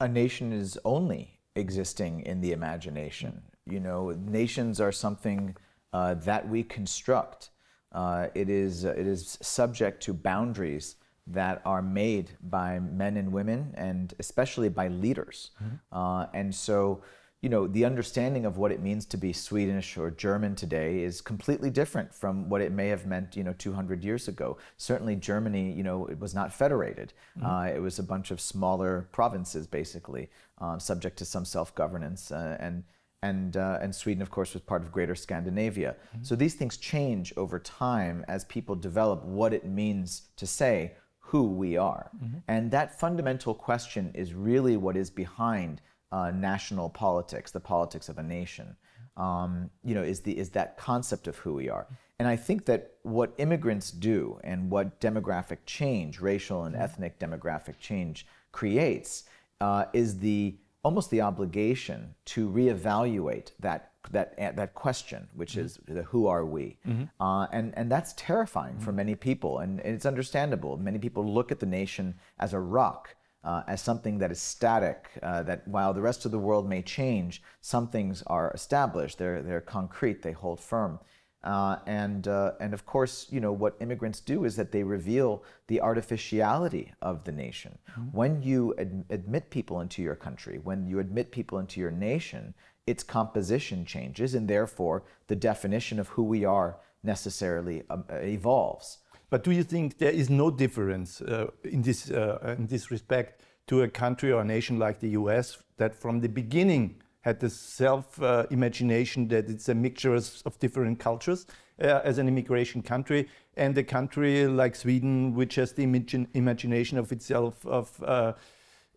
A 0.00 0.08
nation 0.08 0.52
is 0.52 0.78
only 0.84 1.40
existing 1.54 2.20
in 2.20 2.40
the 2.40 2.52
imagination. 2.52 3.42
You 3.64 3.80
know, 3.80 4.10
nations 4.10 4.80
are 4.80 4.92
something 4.92 5.56
uh, 5.92 6.14
that 6.14 6.48
we 6.48 6.64
construct 6.64 7.50
uh, 7.92 8.28
it, 8.34 8.48
is, 8.48 8.84
uh, 8.84 8.90
it 8.90 9.06
is 9.06 9.38
subject 9.40 10.02
to 10.04 10.12
boundaries 10.12 10.96
that 11.26 11.60
are 11.64 11.82
made 11.82 12.30
by 12.42 12.78
men 12.78 13.16
and 13.16 13.32
women, 13.32 13.74
and 13.76 14.14
especially 14.18 14.68
by 14.68 14.88
leaders. 14.88 15.50
Mm-hmm. 15.62 15.98
Uh, 15.98 16.26
and 16.32 16.54
so, 16.54 17.02
you 17.42 17.48
know, 17.48 17.66
the 17.66 17.84
understanding 17.84 18.44
of 18.46 18.56
what 18.56 18.72
it 18.72 18.80
means 18.80 19.06
to 19.06 19.16
be 19.16 19.32
Swedish 19.32 19.96
or 19.96 20.10
German 20.10 20.56
today 20.56 21.02
is 21.02 21.20
completely 21.20 21.70
different 21.70 22.12
from 22.12 22.48
what 22.48 22.60
it 22.60 22.72
may 22.72 22.88
have 22.88 23.06
meant, 23.06 23.36
you 23.36 23.44
know, 23.44 23.54
200 23.58 24.02
years 24.02 24.26
ago. 24.26 24.56
Certainly, 24.76 25.16
Germany, 25.16 25.72
you 25.72 25.84
know, 25.84 26.06
it 26.06 26.18
was 26.18 26.34
not 26.34 26.52
federated. 26.52 27.12
Mm-hmm. 27.38 27.46
Uh, 27.46 27.66
it 27.66 27.80
was 27.80 27.98
a 27.98 28.02
bunch 28.02 28.30
of 28.30 28.40
smaller 28.40 29.08
provinces, 29.12 29.66
basically, 29.66 30.30
uh, 30.60 30.78
subject 30.78 31.16
to 31.18 31.24
some 31.24 31.44
self-governance. 31.44 32.32
Uh, 32.32 32.56
and 32.58 32.82
and, 33.22 33.56
uh, 33.56 33.78
and 33.82 33.94
Sweden, 33.94 34.22
of 34.22 34.30
course, 34.30 34.54
was 34.54 34.62
part 34.62 34.82
of 34.82 34.92
Greater 34.92 35.14
Scandinavia. 35.14 35.96
Mm-hmm. 36.14 36.24
So 36.24 36.36
these 36.36 36.54
things 36.54 36.76
change 36.76 37.32
over 37.36 37.58
time 37.58 38.24
as 38.28 38.44
people 38.44 38.76
develop 38.76 39.24
what 39.24 39.52
it 39.52 39.64
means 39.64 40.28
to 40.36 40.46
say 40.46 40.94
who 41.18 41.44
we 41.44 41.76
are. 41.76 42.10
Mm-hmm. 42.16 42.38
And 42.48 42.70
that 42.70 42.98
fundamental 42.98 43.54
question 43.54 44.12
is 44.14 44.34
really 44.34 44.76
what 44.76 44.96
is 44.96 45.10
behind 45.10 45.82
uh, 46.10 46.30
national 46.30 46.88
politics, 46.88 47.50
the 47.50 47.60
politics 47.60 48.08
of 48.08 48.18
a 48.18 48.22
nation. 48.22 48.76
Um, 49.16 49.68
you 49.82 49.96
know, 49.96 50.02
is, 50.02 50.20
the, 50.20 50.38
is 50.38 50.50
that 50.50 50.78
concept 50.78 51.26
of 51.26 51.36
who 51.38 51.54
we 51.54 51.68
are. 51.68 51.88
And 52.20 52.28
I 52.28 52.36
think 52.36 52.66
that 52.66 52.92
what 53.02 53.34
immigrants 53.38 53.90
do 53.90 54.38
and 54.44 54.70
what 54.70 55.00
demographic 55.00 55.58
change, 55.66 56.20
racial 56.20 56.64
and 56.64 56.74
mm-hmm. 56.74 56.84
ethnic 56.84 57.18
demographic 57.18 57.80
change 57.80 58.26
creates, 58.52 59.24
uh, 59.60 59.86
is 59.92 60.18
the 60.20 60.56
almost 60.82 61.10
the 61.10 61.20
obligation 61.20 62.14
to 62.24 62.48
reevaluate 62.48 63.50
that 63.60 63.92
that 64.10 64.36
that 64.56 64.74
question, 64.74 65.28
which 65.34 65.52
mm-hmm. 65.52 65.66
is 65.66 65.78
the 65.86 66.02
who 66.04 66.26
are 66.26 66.44
we, 66.44 66.78
mm-hmm. 66.86 67.04
uh, 67.22 67.46
and 67.52 67.74
and 67.76 67.90
that's 67.90 68.14
terrifying 68.16 68.74
mm-hmm. 68.74 68.84
for 68.84 68.92
many 68.92 69.14
people, 69.14 69.58
and, 69.58 69.80
and, 69.80 69.94
it's 69.94 70.06
understandable. 70.06 70.76
Many 70.76 70.98
people 70.98 71.24
look 71.24 71.52
at 71.52 71.60
the 71.60 71.66
nation 71.66 72.14
as 72.38 72.54
a 72.54 72.60
rock, 72.60 73.16
uh, 73.44 73.62
as 73.66 73.82
something 73.82 74.18
that 74.18 74.30
is 74.30 74.40
static. 74.40 75.10
Uh, 75.22 75.42
that 75.42 75.66
while 75.68 75.92
the 75.92 76.00
rest 76.00 76.24
of 76.24 76.30
the 76.30 76.38
world 76.38 76.68
may 76.68 76.82
change, 76.82 77.42
some 77.60 77.88
things 77.88 78.22
are 78.26 78.50
established. 78.54 79.18
They're 79.18 79.42
they're 79.42 79.60
concrete. 79.60 80.22
They 80.22 80.32
hold 80.32 80.60
firm. 80.60 81.00
Uh, 81.44 81.76
and, 81.86 82.26
uh, 82.26 82.52
and 82.60 82.74
of 82.74 82.84
course, 82.84 83.26
you 83.30 83.40
know, 83.40 83.52
what 83.52 83.76
immigrants 83.80 84.20
do 84.20 84.44
is 84.44 84.56
that 84.56 84.72
they 84.72 84.82
reveal 84.82 85.44
the 85.68 85.80
artificiality 85.80 86.92
of 87.00 87.24
the 87.24 87.32
nation. 87.32 87.78
Mm-hmm. 87.92 88.16
When 88.16 88.42
you 88.42 88.74
ad- 88.76 89.04
admit 89.10 89.50
people 89.50 89.80
into 89.80 90.02
your 90.02 90.16
country, 90.16 90.58
when 90.58 90.86
you 90.86 90.98
admit 90.98 91.30
people 91.30 91.58
into 91.58 91.80
your 91.80 91.92
nation, 91.92 92.54
its 92.86 93.04
composition 93.04 93.84
changes, 93.84 94.34
and 94.34 94.48
therefore 94.48 95.04
the 95.28 95.36
definition 95.36 96.00
of 96.00 96.08
who 96.08 96.24
we 96.24 96.44
are 96.44 96.78
necessarily 97.04 97.84
um, 97.88 98.04
evolves. 98.10 98.98
But 99.30 99.44
do 99.44 99.52
you 99.52 99.62
think 99.62 99.98
there 99.98 100.10
is 100.10 100.30
no 100.30 100.50
difference 100.50 101.20
uh, 101.20 101.48
in, 101.62 101.82
this, 101.82 102.10
uh, 102.10 102.56
in 102.58 102.66
this 102.66 102.90
respect 102.90 103.42
to 103.68 103.82
a 103.82 103.88
country 103.88 104.32
or 104.32 104.40
a 104.40 104.44
nation 104.44 104.78
like 104.78 105.00
the 105.00 105.10
US 105.10 105.58
that 105.76 105.94
from 105.94 106.20
the 106.20 106.28
beginning 106.28 106.96
had 107.20 107.40
the 107.40 107.50
self 107.50 108.20
uh, 108.22 108.46
imagination 108.50 109.28
that 109.28 109.48
it's 109.48 109.68
a 109.68 109.74
mixture 109.74 110.14
of 110.14 110.58
different 110.58 110.98
cultures 110.98 111.46
uh, 111.82 112.00
as 112.04 112.18
an 112.18 112.28
immigration 112.28 112.82
country, 112.82 113.28
and 113.56 113.76
a 113.78 113.84
country 113.84 114.46
like 114.46 114.74
Sweden, 114.74 115.34
which 115.34 115.56
has 115.56 115.72
the 115.72 115.82
imagine, 115.82 116.28
imagination 116.34 116.98
of 116.98 117.12
itself 117.12 117.64
of 117.66 118.02
uh, 118.02 118.32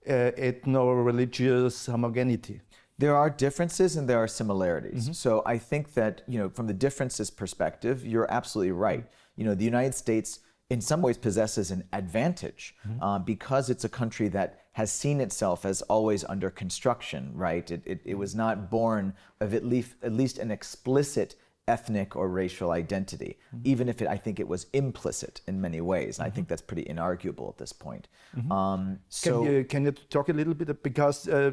uh 0.08 0.32
ethno 0.38 1.06
religious 1.06 1.86
homogeneity. 1.86 2.62
There 2.98 3.16
are 3.16 3.30
differences 3.30 3.96
and 3.96 4.08
there 4.08 4.20
are 4.20 4.28
similarities. 4.28 5.06
Mm-hmm. 5.06 5.14
So 5.14 5.42
I 5.46 5.58
think 5.58 5.94
that, 5.96 6.22
you 6.28 6.38
know, 6.38 6.50
from 6.50 6.68
the 6.68 6.74
differences 6.74 7.32
perspective, 7.32 8.06
you're 8.06 8.32
absolutely 8.32 8.74
right. 8.74 9.06
You 9.36 9.46
know, 9.46 9.56
the 9.56 9.66
United 9.66 9.96
States 9.96 10.40
in 10.70 10.82
some 10.82 11.02
ways 11.02 11.18
possesses 11.18 11.72
an 11.72 11.84
advantage 11.94 12.76
mm-hmm. 12.88 13.02
uh, 13.02 13.20
because 13.20 13.70
it's 13.72 13.84
a 13.84 13.90
country 13.90 14.28
that 14.30 14.61
has 14.74 14.92
seen 14.92 15.20
itself 15.20 15.66
as 15.66 15.82
always 15.84 16.24
under 16.26 16.50
construction, 16.50 17.32
right? 17.34 17.70
It, 17.70 17.82
it, 17.86 18.02
it, 18.06 18.16
was 18.16 18.34
not 18.36 18.70
born 18.70 19.14
of 19.40 19.54
at 19.54 19.66
least, 19.66 19.96
at 20.02 20.14
least 20.14 20.38
an 20.38 20.50
explicit 20.50 21.36
ethnic 21.68 22.16
or 22.16 22.30
racial 22.30 22.72
identity, 22.72 23.38
mm-hmm. 23.56 23.68
even 23.68 23.90
if 23.90 24.02
it, 24.02 24.08
I 24.08 24.18
think 24.18 24.40
it 24.40 24.48
was 24.48 24.68
implicit 24.74 25.42
in 25.48 25.60
many 25.60 25.82
ways. 25.82 26.18
And 26.20 26.26
mm-hmm. 26.26 26.32
I 26.32 26.36
think 26.36 26.48
that's 26.48 26.62
pretty 26.62 26.86
inarguable 26.86 27.50
at 27.50 27.58
this 27.58 27.74
point. 27.74 28.08
Mm-hmm. 28.36 28.52
Um, 28.52 29.00
so 29.10 29.44
can 29.44 29.52
you, 29.52 29.64
can 29.66 29.86
you 29.86 29.92
talk 29.92 30.30
a 30.30 30.34
little 30.34 30.54
bit 30.54 30.84
because 30.84 31.28
uh, 31.28 31.52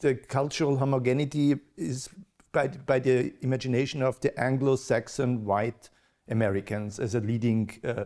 the 0.00 0.14
cultural 0.14 0.76
homogeneity 0.78 1.56
is 1.76 2.08
by, 2.52 2.68
by 2.68 2.98
the 2.98 3.34
imagination 3.42 4.02
of 4.02 4.18
the 4.20 4.38
Anglo-Saxon 4.40 5.44
white 5.44 5.90
Americans 6.28 6.98
as 6.98 7.14
a 7.14 7.20
leading 7.20 7.70
uh, 7.84 8.04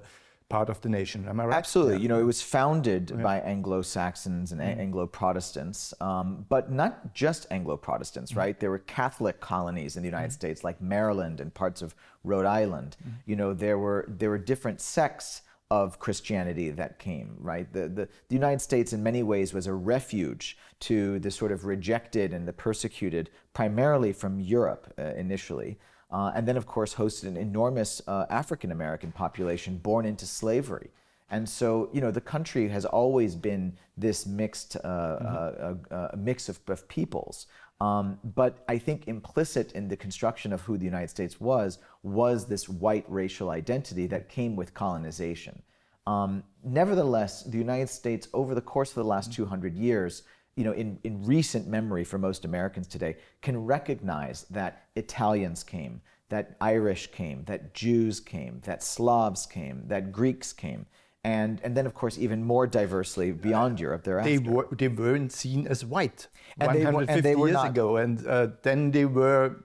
part 0.51 0.69
of 0.69 0.79
the 0.83 0.91
nation. 0.91 1.27
Am 1.27 1.41
I 1.41 1.47
right? 1.47 1.57
Absolutely. 1.57 1.95
Yeah. 1.95 2.01
You 2.01 2.09
know, 2.09 2.21
it 2.21 2.25
was 2.25 2.43
founded 2.43 3.11
yeah. 3.11 3.23
by 3.23 3.41
Anglo 3.41 3.81
Saxons 3.81 4.53
and 4.53 4.61
mm. 4.61 4.79
Anglo 4.79 5.07
Protestants, 5.07 5.95
um, 6.03 6.45
but 6.51 6.71
not 6.71 7.15
just 7.15 7.47
Anglo 7.51 7.79
Protestants, 7.79 8.33
mm. 8.33 8.37
right? 8.37 8.61
There 8.61 8.71
were 8.71 8.81
Catholic 8.81 9.41
colonies 9.41 9.97
in 9.97 10.03
the 10.03 10.09
United 10.09 10.31
mm. 10.31 10.35
States, 10.35 10.63
like 10.63 10.83
Maryland 10.83 11.41
and 11.41 11.55
parts 11.55 11.81
of 11.81 11.95
Rhode 12.25 12.45
Island. 12.45 12.99
You 13.25 13.37
know, 13.37 13.55
there 13.55 13.79
were 13.79 14.05
there 14.09 14.29
were 14.29 14.39
different 14.39 14.83
sects 14.83 15.41
of 15.71 16.01
Christianity 16.01 16.71
that 16.71 16.99
came, 16.99 17.37
right? 17.39 17.73
The, 17.73 17.89
the, 17.89 18.09
the, 18.29 18.35
United 18.35 18.61
States, 18.61 18.93
in 18.93 19.05
many 19.05 19.23
ways, 19.23 19.55
was 19.55 19.69
a 19.69 19.73
refuge 19.73 20.59
to 20.81 21.21
the 21.21 21.31
sort 21.31 21.53
of 21.53 21.65
rejected 21.65 22.35
and 22.35 22.47
the 22.47 22.53
persecuted, 22.53 23.31
primarily 23.55 24.13
from 24.13 24.41
Europe 24.41 24.93
uh, 24.99 25.15
initially. 25.15 25.79
Uh, 26.13 26.33
and 26.35 26.47
then, 26.47 26.57
of 26.57 26.67
course, 26.67 26.95
hosted 26.95 27.25
an 27.25 27.37
enormous 27.37 28.03
uh, 28.07 28.27
African 28.31 28.73
American 28.73 29.13
population 29.13 29.79
born 29.79 30.05
into 30.05 30.27
slavery. 30.27 30.91
And 31.31 31.49
so, 31.49 31.89
you 31.93 32.01
know, 32.01 32.11
the 32.11 32.21
country 32.21 32.69
has 32.69 32.85
always 32.85 33.37
been 33.37 33.77
this 33.97 34.27
mixed 34.27 34.77
uh, 34.77 34.89
mm-hmm. 34.89 35.95
Uh, 35.95 35.97
uh, 35.97 36.17
mix 36.17 36.49
of, 36.49 36.59
of 36.69 36.89
peoples. 36.89 37.47
Um, 37.81 38.19
but 38.23 38.63
I 38.69 38.77
think 38.77 39.09
implicit 39.09 39.73
in 39.73 39.89
the 39.89 39.97
construction 39.97 40.53
of 40.53 40.61
who 40.63 40.77
the 40.77 40.85
United 40.85 41.09
States 41.09 41.41
was 41.41 41.79
was 42.03 42.47
this 42.47 42.69
white 42.69 43.07
racial 43.09 43.51
identity 43.51 44.07
that 44.09 44.29
came 44.29 44.55
with 44.55 44.75
colonization. 44.75 45.63
Um, 46.07 46.43
nevertheless, 46.65 47.45
the 47.45 47.59
United 47.59 47.89
States, 47.89 48.29
over 48.35 48.55
the 48.55 48.61
course 48.61 48.91
of 48.91 48.97
the 48.97 49.05
last 49.05 49.33
200 49.33 49.75
years, 49.77 50.25
you 50.57 50.65
know, 50.65 50.73
in, 50.73 50.99
in 51.05 51.25
recent 51.25 51.67
memory 51.67 52.05
for 52.05 52.19
most 52.19 52.45
Americans 52.45 52.87
today, 52.87 53.17
can 53.43 53.57
recognize 53.65 54.45
that 54.51 54.87
Italians 54.97 55.63
came, 55.63 56.01
that 56.29 56.57
Irish 56.61 57.11
came, 57.13 57.45
that 57.45 57.75
Jews 57.75 58.21
came, 58.21 58.61
that 58.65 58.83
Slavs 58.83 59.47
came, 59.47 59.85
that 59.87 60.13
Greeks 60.13 60.53
came. 60.53 60.87
And, 61.23 61.61
and 61.63 61.77
then, 61.77 61.85
of 61.85 61.93
course, 61.95 62.19
even 62.19 62.43
more 62.43 62.67
diversely 62.67 63.31
beyond 63.33 63.79
Europe 63.79 64.05
thereafter. 64.05 64.31
They, 64.31 64.39
were, 64.39 64.69
they 64.73 64.89
weren't 64.89 65.33
seen 65.33 65.67
as 65.67 65.85
white 65.85 66.29
and 66.59 66.67
150 66.67 66.83
they 66.83 66.95
were, 66.95 67.03
and 67.13 67.25
they 67.25 67.51
years 67.51 67.53
not, 67.53 67.69
ago. 67.69 67.97
And 67.99 68.27
uh, 68.27 68.49
then 68.63 68.91
they 68.91 69.05
were 69.05 69.65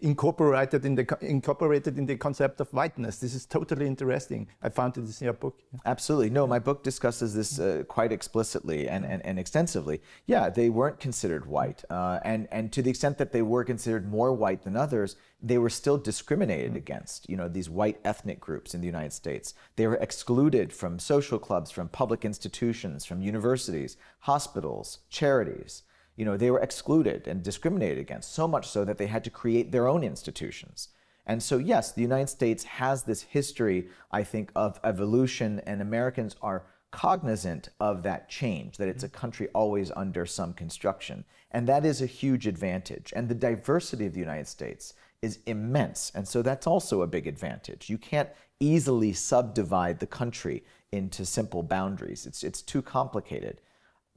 incorporated 0.00 0.84
in 0.84 0.94
the 0.94 1.18
incorporated 1.20 1.98
in 1.98 2.06
the 2.06 2.16
concept 2.16 2.60
of 2.60 2.68
whiteness. 2.72 3.18
This 3.18 3.34
is 3.34 3.46
totally 3.46 3.86
interesting. 3.86 4.46
I 4.62 4.68
found 4.68 4.96
it 4.98 5.20
in 5.20 5.24
your 5.24 5.32
book. 5.32 5.60
Absolutely. 5.86 6.30
No, 6.30 6.46
my 6.46 6.58
book 6.58 6.82
discusses 6.82 7.34
this 7.34 7.58
uh, 7.58 7.84
quite 7.88 8.12
explicitly 8.12 8.88
and, 8.88 9.04
and, 9.04 9.24
and 9.24 9.38
extensively. 9.38 10.02
Yeah, 10.26 10.50
they 10.50 10.68
weren't 10.68 11.00
considered 11.00 11.46
white. 11.46 11.84
Uh, 11.88 12.20
and, 12.24 12.48
and 12.52 12.72
to 12.72 12.82
the 12.82 12.90
extent 12.90 13.18
that 13.18 13.32
they 13.32 13.42
were 13.42 13.64
considered 13.64 14.10
more 14.10 14.32
white 14.32 14.62
than 14.62 14.76
others, 14.76 15.16
they 15.42 15.58
were 15.58 15.70
still 15.70 15.98
discriminated 15.98 16.76
against. 16.76 17.28
You 17.28 17.36
know, 17.36 17.48
these 17.48 17.70
white 17.70 18.00
ethnic 18.04 18.40
groups 18.40 18.74
in 18.74 18.80
the 18.80 18.86
United 18.86 19.12
States. 19.12 19.54
They 19.76 19.86
were 19.86 19.96
excluded 19.96 20.72
from 20.72 20.98
social 20.98 21.38
clubs, 21.38 21.70
from 21.70 21.88
public 21.88 22.24
institutions, 22.24 23.04
from 23.04 23.22
universities, 23.22 23.96
hospitals, 24.20 24.98
charities. 25.08 25.82
You 26.16 26.24
know, 26.24 26.36
they 26.36 26.50
were 26.50 26.60
excluded 26.60 27.26
and 27.26 27.42
discriminated 27.42 27.98
against, 27.98 28.32
so 28.32 28.46
much 28.46 28.68
so 28.68 28.84
that 28.84 28.98
they 28.98 29.06
had 29.06 29.24
to 29.24 29.30
create 29.30 29.72
their 29.72 29.88
own 29.88 30.04
institutions. 30.04 30.88
And 31.26 31.42
so, 31.42 31.58
yes, 31.58 31.92
the 31.92 32.02
United 32.02 32.28
States 32.28 32.64
has 32.64 33.02
this 33.02 33.22
history, 33.22 33.88
I 34.12 34.22
think, 34.22 34.52
of 34.54 34.78
evolution, 34.84 35.60
and 35.66 35.80
Americans 35.80 36.36
are 36.42 36.66
cognizant 36.90 37.70
of 37.80 38.04
that 38.04 38.28
change, 38.28 38.76
that 38.76 38.88
it's 38.88 39.02
a 39.02 39.08
mm-hmm. 39.08 39.18
country 39.18 39.48
always 39.54 39.90
under 39.96 40.24
some 40.24 40.52
construction. 40.52 41.24
And 41.50 41.66
that 41.66 41.84
is 41.84 42.00
a 42.00 42.06
huge 42.06 42.46
advantage. 42.46 43.12
And 43.16 43.28
the 43.28 43.34
diversity 43.34 44.06
of 44.06 44.12
the 44.12 44.20
United 44.20 44.46
States 44.46 44.94
is 45.22 45.40
immense. 45.46 46.12
And 46.14 46.28
so 46.28 46.42
that's 46.42 46.66
also 46.66 47.02
a 47.02 47.06
big 47.06 47.26
advantage. 47.26 47.90
You 47.90 47.98
can't 47.98 48.28
easily 48.60 49.12
subdivide 49.12 49.98
the 49.98 50.06
country 50.06 50.62
into 50.92 51.26
simple 51.26 51.64
boundaries, 51.64 52.24
it's, 52.24 52.44
it's 52.44 52.62
too 52.62 52.80
complicated. 52.80 53.60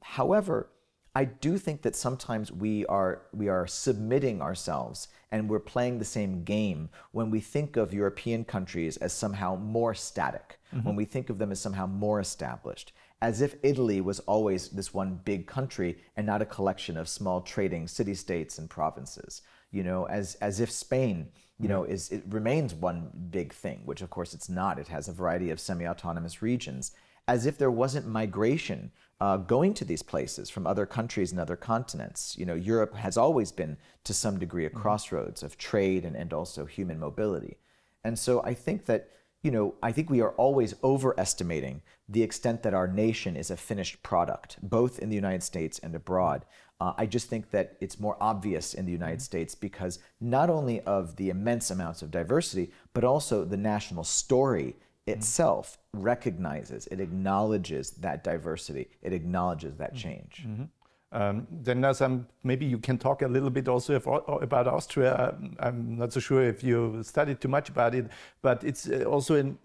However, 0.00 0.70
I 1.18 1.24
do 1.24 1.58
think 1.58 1.82
that 1.82 1.96
sometimes 1.96 2.52
we 2.52 2.86
are 2.86 3.22
we 3.32 3.48
are 3.48 3.66
submitting 3.66 4.40
ourselves 4.40 5.08
and 5.32 5.50
we're 5.50 5.58
playing 5.74 5.98
the 5.98 6.04
same 6.04 6.44
game 6.44 6.90
when 7.10 7.28
we 7.28 7.40
think 7.40 7.76
of 7.76 7.92
European 7.92 8.44
countries 8.44 8.96
as 8.98 9.12
somehow 9.12 9.56
more 9.56 9.94
static, 9.94 10.60
mm-hmm. 10.72 10.86
when 10.86 10.94
we 10.94 11.04
think 11.04 11.28
of 11.28 11.38
them 11.38 11.50
as 11.50 11.58
somehow 11.58 11.86
more 11.88 12.20
established, 12.20 12.92
as 13.20 13.40
if 13.40 13.56
Italy 13.64 14.00
was 14.00 14.20
always 14.20 14.68
this 14.68 14.94
one 14.94 15.20
big 15.24 15.48
country 15.48 15.98
and 16.16 16.24
not 16.24 16.40
a 16.40 16.52
collection 16.56 16.96
of 16.96 17.08
small 17.08 17.40
trading 17.40 17.88
city 17.88 18.14
states 18.14 18.56
and 18.56 18.70
provinces. 18.70 19.42
You 19.72 19.82
know, 19.82 20.04
as 20.04 20.36
as 20.36 20.60
if 20.60 20.70
Spain, 20.70 21.30
you 21.58 21.66
know, 21.66 21.82
is 21.82 22.12
it 22.12 22.22
remains 22.28 22.74
one 22.74 23.10
big 23.30 23.52
thing, 23.52 23.80
which 23.86 24.02
of 24.02 24.10
course 24.10 24.34
it's 24.34 24.48
not. 24.48 24.78
It 24.78 24.86
has 24.86 25.08
a 25.08 25.12
variety 25.12 25.50
of 25.50 25.58
semi-autonomous 25.58 26.42
regions 26.42 26.92
as 27.26 27.44
if 27.44 27.58
there 27.58 27.70
wasn't 27.70 28.06
migration 28.06 28.90
uh, 29.20 29.36
going 29.36 29.74
to 29.74 29.84
these 29.84 30.02
places 30.02 30.48
from 30.48 30.66
other 30.66 30.86
countries 30.86 31.32
and 31.32 31.40
other 31.40 31.56
continents. 31.56 32.36
You 32.38 32.46
know, 32.46 32.54
Europe 32.54 32.94
has 32.94 33.16
always 33.16 33.50
been 33.50 33.76
to 34.04 34.14
some 34.14 34.38
degree 34.38 34.64
a 34.64 34.70
crossroads 34.70 35.42
of 35.42 35.58
trade 35.58 36.04
and, 36.04 36.16
and 36.16 36.32
also 36.32 36.64
human 36.64 36.98
mobility. 36.98 37.58
And 38.04 38.18
so 38.18 38.42
I 38.44 38.54
think 38.54 38.86
that, 38.86 39.10
you 39.42 39.50
know, 39.50 39.74
I 39.82 39.92
think 39.92 40.08
we 40.08 40.20
are 40.20 40.32
always 40.32 40.74
overestimating 40.84 41.82
the 42.08 42.22
extent 42.22 42.62
that 42.62 42.74
our 42.74 42.86
nation 42.86 43.36
is 43.36 43.50
a 43.50 43.56
finished 43.56 44.02
product, 44.02 44.56
both 44.62 44.98
in 45.00 45.08
the 45.08 45.16
United 45.16 45.42
States 45.42 45.78
and 45.80 45.94
abroad. 45.94 46.44
Uh, 46.80 46.92
I 46.96 47.06
just 47.06 47.28
think 47.28 47.50
that 47.50 47.76
it's 47.80 47.98
more 47.98 48.16
obvious 48.20 48.72
in 48.72 48.86
the 48.86 48.92
United 48.92 49.20
States 49.20 49.56
because 49.56 49.98
not 50.20 50.48
only 50.48 50.80
of 50.82 51.16
the 51.16 51.28
immense 51.28 51.72
amounts 51.72 52.02
of 52.02 52.12
diversity, 52.12 52.70
but 52.94 53.02
also 53.02 53.44
the 53.44 53.56
national 53.56 54.04
story 54.04 54.76
itself 55.08 55.78
recognizes, 55.94 56.86
it 56.88 57.00
acknowledges 57.00 57.90
that 57.92 58.24
diversity, 58.24 58.88
it 59.02 59.12
acknowledges 59.12 59.76
that 59.76 59.94
change. 59.94 60.46
Um, 61.10 61.46
then 61.50 61.80
there's 61.80 62.02
maybe 62.44 62.66
you 62.66 62.78
can 62.78 62.98
talk 62.98 63.22
a 63.22 63.28
little 63.28 63.48
bit 63.48 63.66
also 63.66 63.94
about 64.42 64.66
Austria. 64.66 65.30
Um, 65.32 65.56
I'm 65.58 65.96
not 65.96 66.12
so 66.12 66.20
sure 66.20 66.42
if 66.42 66.62
you 66.62 67.02
studied 67.02 67.40
too 67.40 67.48
much 67.48 67.70
about 67.70 67.94
it, 67.94 68.10
but 68.42 68.62
it's 68.62 68.88
uh, 68.88 69.04
also 69.04 69.36
in, 69.36 69.58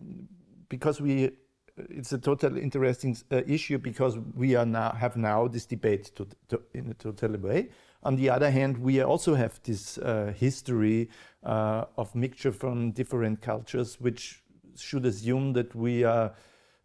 because 0.69 1.01
we, 1.01 1.31
it's 1.75 2.13
a 2.13 2.17
totally 2.17 2.61
interesting 2.61 3.17
uh, 3.31 3.41
issue 3.45 3.77
because 3.77 4.17
we 4.35 4.55
are 4.55 4.65
now 4.65 4.91
have 4.91 5.17
now 5.17 5.47
this 5.47 5.65
debate 5.65 6.15
to, 6.15 6.27
to, 6.47 6.61
in 6.73 6.91
a 6.91 6.93
total 6.93 7.37
way. 7.37 7.69
On 8.03 8.15
the 8.15 8.29
other 8.29 8.51
hand, 8.51 8.77
we 8.77 9.01
also 9.01 9.35
have 9.35 9.59
this 9.63 9.97
uh, 9.97 10.33
history 10.35 11.09
uh, 11.43 11.85
of 11.97 12.13
mixture 12.15 12.51
from 12.51 12.91
different 12.91 13.41
cultures, 13.41 13.99
which 13.99 14.42
should 14.75 15.05
assume 15.05 15.53
that 15.53 15.75
we 15.75 16.03
are 16.03 16.33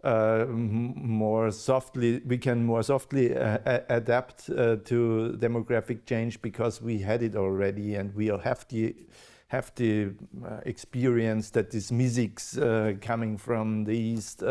uh, 0.04 0.46
more 0.48 1.50
softly, 1.50 2.20
we 2.24 2.38
can 2.38 2.64
more 2.64 2.82
softly 2.84 3.36
uh, 3.36 3.58
adapt 3.88 4.48
uh, 4.50 4.76
to 4.84 5.36
demographic 5.38 6.06
change 6.06 6.40
because 6.40 6.80
we 6.80 6.98
had 6.98 7.20
it 7.22 7.34
already, 7.34 7.96
and 7.96 8.14
we 8.14 8.26
have 8.26 8.64
the 8.68 8.94
have 9.48 9.72
the 9.76 10.10
uh, 10.44 10.60
experience 10.66 11.50
that 11.50 11.70
these 11.70 11.90
musics 11.90 12.56
coming 13.00 13.36
from 13.38 13.84
the 13.84 13.96
east 13.96 14.42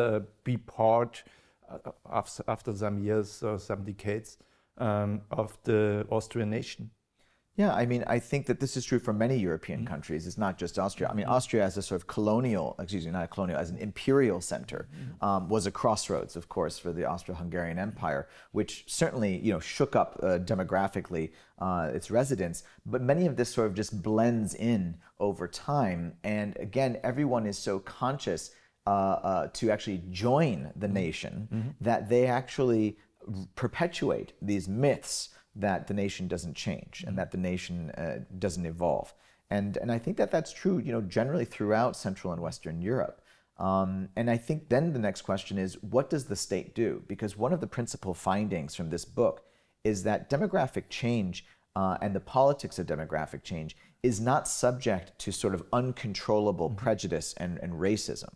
be 0.43 0.58
part 0.58 1.23
after 2.12 2.76
some 2.76 2.97
years 2.97 3.43
or 3.43 3.60
some 3.60 3.84
decades 3.84 4.39
um, 4.80 5.21
of 5.32 5.58
the 5.63 6.06
Austrian 6.10 6.50
nation. 6.50 6.89
Yeah, 7.58 7.74
I 7.74 7.88
mean, 7.88 8.04
I 8.06 8.20
think 8.20 8.46
that 8.46 8.60
this 8.60 8.78
is 8.78 8.86
true 8.86 9.00
for 9.00 9.13
many 9.13 9.36
European 9.36 9.84
countries. 9.84 10.28
It's 10.28 10.38
not 10.38 10.60
just 10.60 10.78
Austria. 10.78 11.10
I 11.10 11.15
mean, 11.15 11.26
Austria 11.26 11.63
as 11.63 11.76
a 11.76 11.82
sort 11.82 12.00
of 12.00 12.06
colonial, 12.06 12.76
excuse 12.80 13.04
me, 13.08 13.12
not 13.12 13.24
a 13.24 13.28
colonial, 13.28 13.58
as 13.58 13.72
an 13.72 13.78
imperial 13.78 14.41
center, 14.41 14.88
um, 15.22 15.50
was 15.50 15.65
a 15.65 15.72
crossroads, 15.72 16.36
of 16.36 16.50
course, 16.50 16.78
for 16.78 16.93
the 16.93 17.06
Austro-Hungarian 17.06 17.80
Empire, 17.80 18.28
which 18.52 18.84
certainly, 18.86 19.39
you 19.39 19.52
know, 19.52 19.60
shook 19.60 19.96
up 19.96 20.20
uh, 20.22 20.38
demographically 20.38 21.32
uh, 21.58 21.89
its 21.91 22.12
residents. 22.12 22.62
But 22.86 23.02
many 23.02 23.26
of 23.26 23.36
this 23.36 23.50
sort 23.50 23.65
of 23.65 23.74
just 23.74 24.04
blends 24.04 24.54
in 24.54 24.98
over 25.20 25.48
time. 25.48 26.13
And 26.24 26.56
again, 26.58 27.00
everyone 27.04 27.48
is 27.48 27.58
so 27.58 27.80
conscious 27.80 28.52
uh, 28.86 28.89
uh, 28.89 29.48
to 29.54 29.72
actually 29.72 30.04
join 30.12 30.72
the 30.76 30.88
nation 30.88 31.76
that 31.82 32.08
they 32.08 32.28
actually 32.28 33.00
perpetuate 33.56 34.34
these 34.43 34.67
myths 34.70 35.30
that 35.60 35.88
the 35.88 35.93
nation 35.93 36.28
doesn't 36.28 36.56
change 36.56 37.04
and 37.08 37.17
that 37.17 37.32
the 37.32 37.38
nation 37.38 37.91
uh, 37.91 38.20
doesn't 38.38 38.65
evolve. 38.65 39.13
And, 39.50 39.78
and 39.78 39.91
I 39.91 39.98
think 39.98 40.17
that 40.17 40.32
that's 40.32 40.52
true, 40.52 40.78
you 40.78 40.91
know, 40.91 41.02
generally 41.02 41.46
throughout 41.46 41.96
Central 41.96 42.34
and 42.34 42.41
Western 42.41 42.82
Europe. 42.82 43.22
Um, 43.58 44.10
and 44.15 44.30
I 44.30 44.38
think 44.38 44.70
then 44.70 44.93
the 44.93 45.00
next 45.00 45.22
question 45.22 45.58
is, 45.58 45.82
what 45.82 46.10
does 46.10 46.26
the 46.26 46.36
state 46.36 46.76
do? 46.76 47.04
Because 47.08 47.38
one 47.38 47.54
of 47.54 47.62
the 47.62 47.67
principal 47.67 48.13
findings 48.13 48.76
from 48.76 48.89
this 48.89 49.06
book 49.06 49.46
is 49.84 50.04
that 50.04 50.30
demographic 50.30 50.84
change 50.89 51.46
uh, 51.76 51.98
and 52.02 52.15
the 52.15 52.20
politics 52.20 52.78
of 52.78 52.88
demographic 52.88 53.43
change 53.43 53.76
is 54.04 54.20
not 54.20 54.48
subject 54.48 55.17
to 55.20 55.32
sort 55.32 55.54
of 55.54 55.63
uncontrollable 55.74 56.70
prejudice 56.70 57.34
and, 57.38 57.58
and 57.60 57.74
racism 57.74 58.34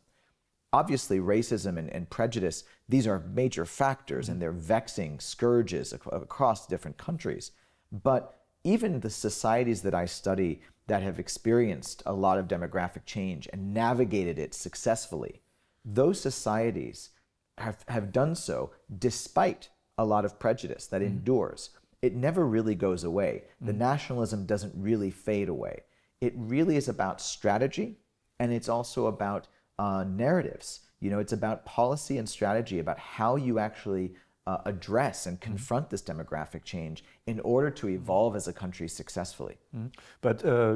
obviously 0.73 1.19
racism 1.19 1.77
and, 1.77 1.89
and 1.89 2.09
prejudice 2.09 2.63
these 2.87 3.07
are 3.07 3.19
major 3.19 3.65
factors 3.65 4.29
and 4.29 4.41
they're 4.41 4.51
vexing 4.51 5.19
scourges 5.19 5.93
ac- 5.93 6.09
across 6.11 6.67
different 6.67 6.97
countries. 6.97 7.51
But 7.91 8.37
even 8.63 8.99
the 8.99 9.09
societies 9.09 9.81
that 9.81 9.95
i 9.95 10.05
study 10.05 10.61
that 10.87 11.01
have 11.01 11.19
experienced 11.19 12.03
a 12.05 12.13
lot 12.13 12.37
of 12.37 12.47
demographic 12.47 13.05
change 13.05 13.47
and 13.51 13.73
navigated 13.73 14.37
it 14.37 14.53
successfully 14.53 15.41
those 15.83 16.19
societies 16.19 17.09
have, 17.57 17.83
have 17.87 18.11
done 18.11 18.35
so 18.35 18.71
despite 18.97 19.69
a 19.97 20.05
lot 20.05 20.25
of 20.25 20.39
prejudice 20.39 20.87
that 20.87 21.01
mm. 21.01 21.07
endures. 21.07 21.71
It 22.01 22.15
never 22.15 22.45
really 22.45 22.75
goes 22.75 23.03
away. 23.03 23.43
The 23.59 23.73
mm. 23.73 23.77
nationalism 23.77 24.45
doesn't 24.45 24.73
really 24.75 25.11
fade 25.11 25.49
away. 25.49 25.83
It 26.19 26.33
really 26.35 26.75
is 26.75 26.87
about 26.87 27.21
strategy 27.21 27.97
and 28.39 28.51
it's 28.51 28.69
also 28.69 29.05
about 29.05 29.47
uh, 29.81 30.03
narratives. 30.25 30.67
You 31.03 31.09
know, 31.11 31.19
it's 31.23 31.33
about 31.33 31.57
policy 31.65 32.15
and 32.19 32.27
strategy, 32.37 32.77
about 32.79 32.99
how 32.99 33.31
you 33.47 33.53
actually 33.67 34.07
uh, 34.47 34.59
address 34.65 35.17
and 35.27 35.35
confront 35.49 35.89
this 35.89 36.03
demographic 36.11 36.63
change 36.63 37.03
in 37.25 37.39
order 37.53 37.71
to 37.81 37.85
evolve 37.89 38.35
as 38.35 38.47
a 38.47 38.53
country 38.63 38.87
successfully. 38.87 39.57
But 40.21 40.37
uh, 40.45 40.75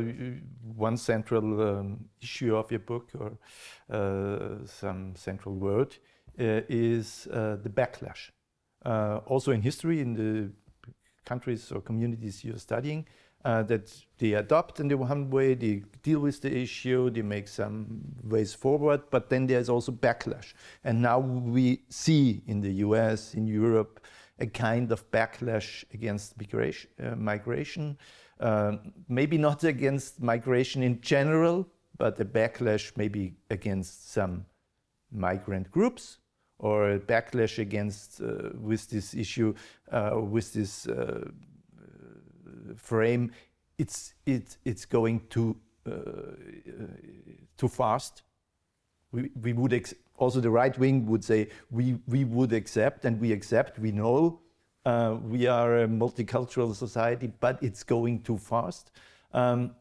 one 0.87 0.97
central 0.97 1.45
um, 1.69 2.05
issue 2.21 2.55
of 2.55 2.71
your 2.71 2.83
book, 2.91 3.05
or 3.21 3.31
uh, 3.97 4.65
some 4.65 5.15
central 5.15 5.53
word, 5.55 5.91
uh, 6.39 6.61
is 6.69 7.27
uh, 7.31 7.57
the 7.65 7.69
backlash. 7.79 8.31
Uh, 8.85 9.19
also 9.25 9.51
in 9.51 9.61
history, 9.61 9.97
in 10.05 10.13
the 10.13 10.33
countries 11.25 11.71
or 11.71 11.81
communities 11.81 12.43
you're 12.43 12.63
studying, 12.69 13.05
uh, 13.45 13.61
that 13.63 13.93
they 14.17 14.33
adopt 14.33 14.79
in 14.79 14.87
the 14.87 14.97
one 14.97 15.29
way, 15.29 15.53
they 15.53 15.83
deal 16.01 16.19
with 16.19 16.41
the 16.41 16.51
issue, 16.51 17.11
they 17.11 17.21
make 17.21 17.47
some 17.47 18.01
ways 18.23 18.55
forward, 18.55 19.01
but 19.11 19.29
then 19.29 19.45
there's 19.45 19.69
also 19.69 19.91
backlash. 19.91 20.53
And 20.83 21.01
now 21.01 21.19
we 21.19 21.83
see 21.89 22.41
in 22.47 22.59
the 22.59 22.71
US, 22.85 23.35
in 23.35 23.45
Europe, 23.45 23.99
a 24.39 24.47
kind 24.47 24.91
of 24.91 25.09
backlash 25.11 25.85
against 25.93 26.37
migration, 26.37 26.89
uh, 27.01 27.15
migration. 27.15 27.97
Um, 28.39 28.93
maybe 29.07 29.37
not 29.37 29.63
against 29.63 30.21
migration 30.21 30.83
in 30.83 30.99
general, 31.01 31.67
but 31.97 32.19
a 32.19 32.25
backlash 32.25 32.97
maybe 32.97 33.35
against 33.49 34.11
some 34.11 34.45
migrant 35.11 35.71
groups 35.71 36.17
or 36.57 36.91
a 36.91 36.99
backlash 36.99 37.59
against 37.59 38.21
uh, 38.21 38.49
with 38.59 38.89
this 38.89 39.13
issue 39.13 39.53
uh, 39.91 40.11
with 40.15 40.51
this 40.53 40.87
uh, 40.87 41.29
frame 42.75 43.31
it's 43.77 44.13
it's 44.25 44.57
it's 44.65 44.85
going 44.85 45.21
too 45.29 45.55
uh, 45.85 45.91
too 47.57 47.67
fast. 47.67 48.23
We, 49.11 49.29
we 49.41 49.53
would 49.53 49.95
also 50.17 50.39
the 50.39 50.49
right 50.49 50.77
wing 50.77 51.05
would 51.07 51.23
say 51.23 51.49
we 51.71 51.99
we 52.07 52.23
would 52.25 52.53
accept 52.53 53.05
and 53.05 53.19
we 53.19 53.31
accept. 53.31 53.79
We 53.79 53.91
know 53.91 54.39
uh, 54.85 55.17
we 55.23 55.47
are 55.47 55.83
a 55.83 55.87
multicultural 55.87 56.75
society, 56.75 57.31
but 57.39 57.61
it's 57.61 57.83
going 57.83 58.21
too 58.21 58.37
fast. 58.37 58.91
Um, 59.33 59.75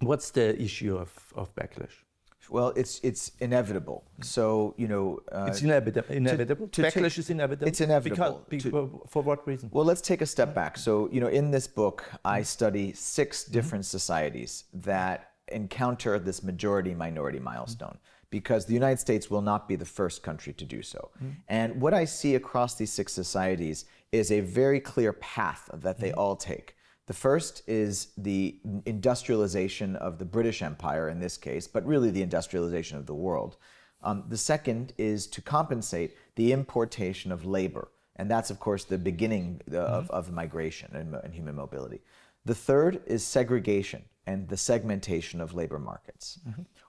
what's 0.00 0.30
the 0.30 0.60
issue 0.60 0.96
of, 0.96 1.12
of 1.34 1.54
backlash? 1.54 2.04
Well, 2.50 2.72
it's 2.76 3.00
it's 3.02 3.32
inevitable. 3.40 4.04
Mm. 4.20 4.24
So 4.24 4.74
you 4.76 4.88
know, 4.88 5.20
uh, 5.32 5.46
It's 5.48 5.62
inevitable. 5.62 6.14
Inevitable. 6.14 6.68
to 6.68 6.82
backlash 6.82 7.14
take- 7.14 7.18
is 7.18 7.30
inevitable. 7.30 7.68
it's 7.68 7.80
inevitable. 7.80 8.44
Because, 8.48 8.62
To- 8.62 8.70
because- 8.70 9.10
for 9.10 9.22
what 9.22 9.46
reason? 9.46 9.70
Well, 9.72 9.84
let's 9.84 10.00
take 10.00 10.22
a 10.22 10.26
step 10.26 10.50
mm. 10.50 10.54
back. 10.54 10.78
So, 10.78 11.08
you 11.12 11.20
know, 11.20 11.28
in 11.28 11.50
this 11.50 11.66
book, 11.66 12.04
I 12.24 12.40
mm. 12.40 12.46
study 12.46 12.92
six 12.92 13.44
mm-hmm. 13.44 13.52
different 13.52 13.86
societies 13.86 14.64
that 14.74 15.30
encounter 15.48 16.18
this 16.18 16.42
majority 16.42 16.94
minority 16.94 17.40
milestone 17.40 17.98
because 18.30 18.66
the 18.66 18.74
United 18.74 18.98
States 18.98 19.30
will 19.30 19.40
not 19.40 19.66
be 19.66 19.76
the 19.76 19.86
first 19.86 20.22
country 20.22 20.52
to 20.52 20.64
do 20.64 20.82
so. 20.82 21.10
And 21.48 21.80
what 21.80 21.94
I 21.94 22.04
see 22.04 22.34
across 22.34 22.74
these 22.74 22.92
six 22.92 23.12
societies 23.12 23.86
is 24.12 24.30
a 24.30 24.40
very 24.40 24.80
clear 24.80 25.14
path 25.14 25.70
that 25.72 25.98
they 25.98 26.10
mm-hmm. 26.10 26.20
all 26.20 26.36
take. 26.36 26.76
The 27.08 27.14
first 27.14 27.62
is 27.66 28.08
the 28.18 28.60
industrialization 28.84 29.96
of 29.96 30.18
the 30.18 30.26
British 30.26 30.60
Empire 30.60 31.08
in 31.08 31.20
this 31.20 31.38
case, 31.38 31.66
but 31.66 31.86
really 31.86 32.10
the 32.10 32.20
industrialization 32.20 32.98
of 32.98 33.06
the 33.06 33.14
world. 33.14 33.56
Um, 34.02 34.24
the 34.28 34.36
second 34.36 34.92
is 34.98 35.26
to 35.28 35.40
compensate 35.40 36.14
the 36.36 36.52
importation 36.52 37.32
of 37.32 37.46
labor. 37.46 37.88
And 38.16 38.30
that's, 38.30 38.50
of 38.50 38.60
course, 38.60 38.84
the 38.84 38.98
beginning 38.98 39.62
uh, 39.72 39.78
of, 39.78 40.10
of 40.10 40.30
migration 40.30 40.94
and, 40.94 41.14
and 41.14 41.34
human 41.34 41.54
mobility. 41.54 42.02
The 42.44 42.54
third 42.54 43.00
is 43.06 43.24
segregation 43.24 44.04
and 44.26 44.46
the 44.46 44.58
segmentation 44.58 45.40
of 45.40 45.54
labor 45.54 45.78
markets. 45.78 46.38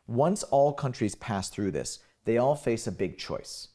Once 0.05 0.43
all 0.43 0.73
countries 0.73 1.15
pass 1.15 1.49
through 1.49 1.71
this, 1.71 1.99
they 2.25 2.37
all 2.37 2.55
face 2.55 2.87
a 2.87 2.91
big 2.91 3.17
choice 3.17 3.69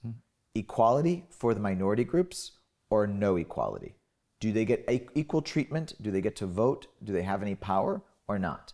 equality 0.55 1.25
for 1.31 1.55
the 1.55 1.61
minority 1.61 2.05
groups 2.05 2.53
or 2.91 3.07
no 3.07 3.37
equality. 3.37 3.95
Do 4.41 4.53
they 4.53 4.65
get 4.65 4.89
equal 5.15 5.43
treatment? 5.43 5.95
Do 6.01 6.11
they 6.11 6.21
get 6.21 6.37
to 6.37 6.47
vote? 6.47 6.87
Do 7.03 7.13
they 7.13 7.23
have 7.23 7.43
any 7.43 7.55
power 7.55 8.03
or 8.29 8.39
not? 8.39 8.73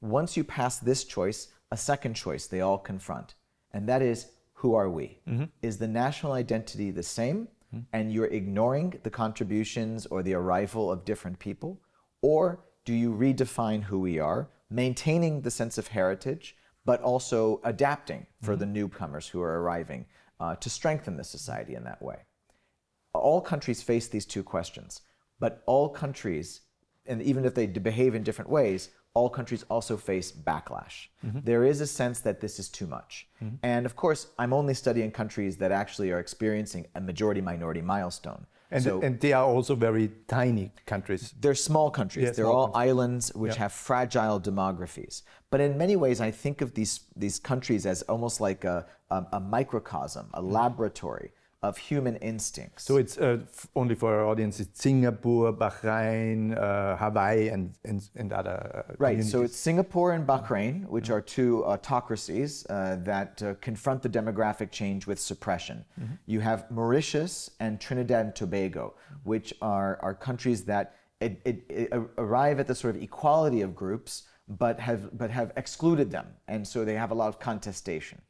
Once 0.00 0.36
you 0.36 0.44
pass 0.44 0.78
this 0.78 1.04
choice, 1.04 1.48
a 1.70 1.76
second 1.76 2.14
choice 2.14 2.46
they 2.46 2.60
all 2.60 2.78
confront, 2.78 3.34
and 3.72 3.88
that 3.88 4.02
is 4.02 4.26
who 4.52 4.74
are 4.74 4.88
we? 4.88 5.18
Mm-hmm. 5.28 5.44
Is 5.62 5.78
the 5.78 5.88
national 5.88 6.32
identity 6.32 6.90
the 6.90 7.02
same, 7.02 7.48
mm-hmm. 7.74 7.80
and 7.92 8.12
you're 8.12 8.26
ignoring 8.26 8.98
the 9.02 9.10
contributions 9.10 10.06
or 10.06 10.22
the 10.22 10.34
arrival 10.34 10.90
of 10.90 11.04
different 11.04 11.38
people? 11.38 11.80
Or 12.22 12.64
do 12.84 12.94
you 12.94 13.12
redefine 13.12 13.82
who 13.82 14.00
we 14.00 14.18
are, 14.18 14.48
maintaining 14.70 15.42
the 15.42 15.50
sense 15.50 15.76
of 15.76 15.88
heritage, 15.88 16.56
but 16.84 17.02
also 17.02 17.60
adapting 17.64 18.26
for 18.40 18.52
mm-hmm. 18.52 18.60
the 18.60 18.66
newcomers 18.66 19.28
who 19.28 19.42
are 19.42 19.60
arriving 19.60 20.06
uh, 20.40 20.54
to 20.56 20.70
strengthen 20.70 21.16
the 21.16 21.24
society 21.24 21.74
in 21.74 21.84
that 21.84 22.00
way? 22.00 22.18
All 23.18 23.40
countries 23.40 23.82
face 23.82 24.08
these 24.08 24.26
two 24.26 24.42
questions, 24.42 25.02
but 25.38 25.62
all 25.66 25.88
countries, 25.88 26.62
and 27.06 27.22
even 27.22 27.44
if 27.44 27.54
they 27.54 27.66
behave 27.66 28.14
in 28.14 28.22
different 28.22 28.50
ways, 28.50 28.90
all 29.14 29.30
countries 29.30 29.64
also 29.70 29.96
face 29.96 30.30
backlash. 30.30 31.08
Mm-hmm. 31.24 31.40
There 31.44 31.64
is 31.64 31.80
a 31.80 31.86
sense 31.86 32.20
that 32.20 32.40
this 32.40 32.58
is 32.58 32.68
too 32.68 32.86
much. 32.86 33.26
Mm-hmm. 33.42 33.56
And 33.62 33.86
of 33.86 33.96
course, 33.96 34.28
I'm 34.38 34.52
only 34.52 34.74
studying 34.74 35.10
countries 35.10 35.56
that 35.56 35.72
actually 35.72 36.10
are 36.12 36.18
experiencing 36.18 36.86
a 36.94 37.00
majority 37.00 37.40
minority 37.40 37.80
milestone. 37.80 38.46
And, 38.70 38.82
so 38.82 39.00
and 39.00 39.18
they 39.20 39.32
are 39.32 39.44
also 39.44 39.74
very 39.74 40.10
tiny 40.26 40.72
countries. 40.86 41.32
they're 41.40 41.54
small 41.54 41.90
countries. 41.90 42.24
Yeah, 42.24 42.30
they're 42.32 42.44
small 42.44 42.56
all 42.56 42.68
countries. 42.68 42.90
islands 42.90 43.34
which 43.34 43.54
Yeah. 43.54 43.60
have 43.60 43.72
fragile 43.72 44.40
demographies. 44.40 45.22
But 45.50 45.60
in 45.60 45.78
many 45.78 45.96
ways, 45.96 46.20
I 46.20 46.30
think 46.30 46.60
of 46.60 46.74
these, 46.74 47.00
these 47.14 47.38
countries 47.38 47.86
as 47.86 48.02
almost 48.02 48.40
like 48.40 48.64
a, 48.64 48.84
a, 49.10 49.24
a 49.32 49.40
microcosm, 49.40 50.26
a 50.34 50.42
mm-hmm. 50.42 50.52
laboratory 50.52 51.30
of 51.68 51.76
human 51.76 52.16
instincts. 52.16 52.84
So 52.84 52.96
it's 52.96 53.18
uh, 53.18 53.38
f- 53.42 53.66
only 53.74 53.94
for 53.94 54.14
our 54.14 54.26
audience. 54.26 54.60
It's 54.60 54.80
Singapore, 54.80 55.52
Bahrain, 55.52 56.56
uh, 56.56 56.96
Hawaii, 56.96 57.48
and 57.48 57.74
and, 57.84 58.08
and 58.14 58.32
other 58.32 58.84
uh, 58.88 58.94
Right. 58.98 59.22
So 59.24 59.42
it's 59.42 59.56
Singapore 59.56 60.12
and 60.12 60.26
Bahrain, 60.26 60.86
which 60.88 61.10
are 61.10 61.20
two 61.20 61.64
autocracies 61.64 62.66
uh, 62.66 62.96
that 63.04 63.42
uh, 63.42 63.54
confront 63.60 64.02
the 64.02 64.08
demographic 64.08 64.70
change 64.70 65.06
with 65.06 65.18
suppression. 65.18 65.84
You 66.26 66.40
have 66.40 66.70
Mauritius 66.70 67.50
and 67.60 67.80
Trinidad 67.80 68.26
and 68.26 68.34
Tobago, 68.34 68.94
which 69.24 69.54
are, 69.60 69.98
are 70.02 70.14
countries 70.14 70.64
that 70.64 70.94
it, 71.20 71.40
it, 71.44 71.64
it 71.68 71.92
arrive 72.18 72.60
at 72.60 72.66
the 72.66 72.74
sort 72.74 72.96
of 72.96 73.02
equality 73.02 73.62
of 73.62 73.74
groups, 73.74 74.24
but 74.48 74.78
have 74.80 75.16
but 75.16 75.30
have 75.30 75.52
excluded 75.56 76.10
them, 76.10 76.26
and 76.46 76.66
so 76.66 76.84
they 76.84 76.94
have 76.94 77.10
a 77.10 77.14
lot 77.14 77.28
of 77.28 77.38
contestation. 77.38 78.20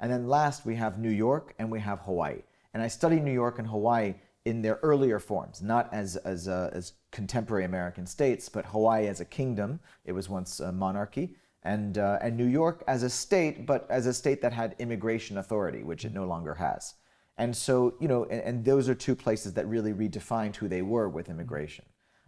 And 0.00 0.12
then 0.12 0.28
last, 0.28 0.66
we 0.66 0.74
have 0.76 0.98
New 0.98 1.10
York 1.10 1.54
and 1.58 1.70
we 1.70 1.80
have 1.80 2.00
Hawaii. 2.00 2.42
And 2.76 2.82
I 2.82 2.88
study 2.88 3.20
New 3.20 3.32
York 3.32 3.58
and 3.58 3.66
Hawaii 3.66 4.16
in 4.44 4.60
their 4.60 4.78
earlier 4.82 5.18
forms, 5.18 5.62
not 5.62 5.88
as, 5.94 6.16
as, 6.16 6.46
uh, 6.46 6.68
as 6.74 6.92
contemporary 7.10 7.64
American 7.64 8.04
states, 8.04 8.50
but 8.50 8.66
Hawaii 8.66 9.06
as 9.06 9.18
a 9.18 9.24
kingdom. 9.24 9.80
It 10.04 10.12
was 10.12 10.28
once 10.28 10.60
a 10.60 10.70
monarchy. 10.70 11.36
And, 11.62 11.96
uh, 11.96 12.18
and 12.20 12.36
New 12.36 12.44
York 12.44 12.84
as 12.86 13.02
a 13.02 13.08
state, 13.08 13.64
but 13.64 13.86
as 13.88 14.04
a 14.04 14.12
state 14.12 14.42
that 14.42 14.52
had 14.52 14.74
immigration 14.78 15.38
authority, 15.38 15.84
which 15.84 16.04
it 16.04 16.12
no 16.12 16.26
longer 16.26 16.52
has. 16.52 16.96
And 17.38 17.56
so, 17.56 17.94
you 17.98 18.08
know, 18.08 18.24
and, 18.24 18.42
and 18.42 18.62
those 18.62 18.90
are 18.90 18.94
two 18.94 19.16
places 19.16 19.54
that 19.54 19.66
really 19.66 19.94
redefined 19.94 20.56
who 20.56 20.68
they 20.68 20.82
were 20.82 21.08
with 21.08 21.30
immigration. 21.30 21.86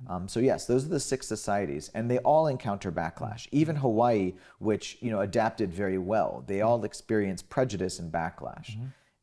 Um, 0.09 0.29
so 0.29 0.41
yes, 0.41 0.67
those 0.67 0.87
are 0.87 0.89
the 0.89 1.01
six 1.01 1.27
societies, 1.27 1.91
and 1.93 2.11
they 2.11 2.19
all 2.19 2.47
encounter 2.47 2.91
backlash. 2.91 3.49
Even 3.51 3.77
Hawaii, 3.77 4.33
which 4.61 4.97
you 5.01 5.11
know 5.11 5.21
adapted 5.21 5.75
very 5.75 5.99
well, 5.99 6.45
they 6.47 6.61
all 6.61 6.85
experience 6.85 7.43
prejudice 7.43 7.99
and 7.99 8.11
backlash. 8.13 8.77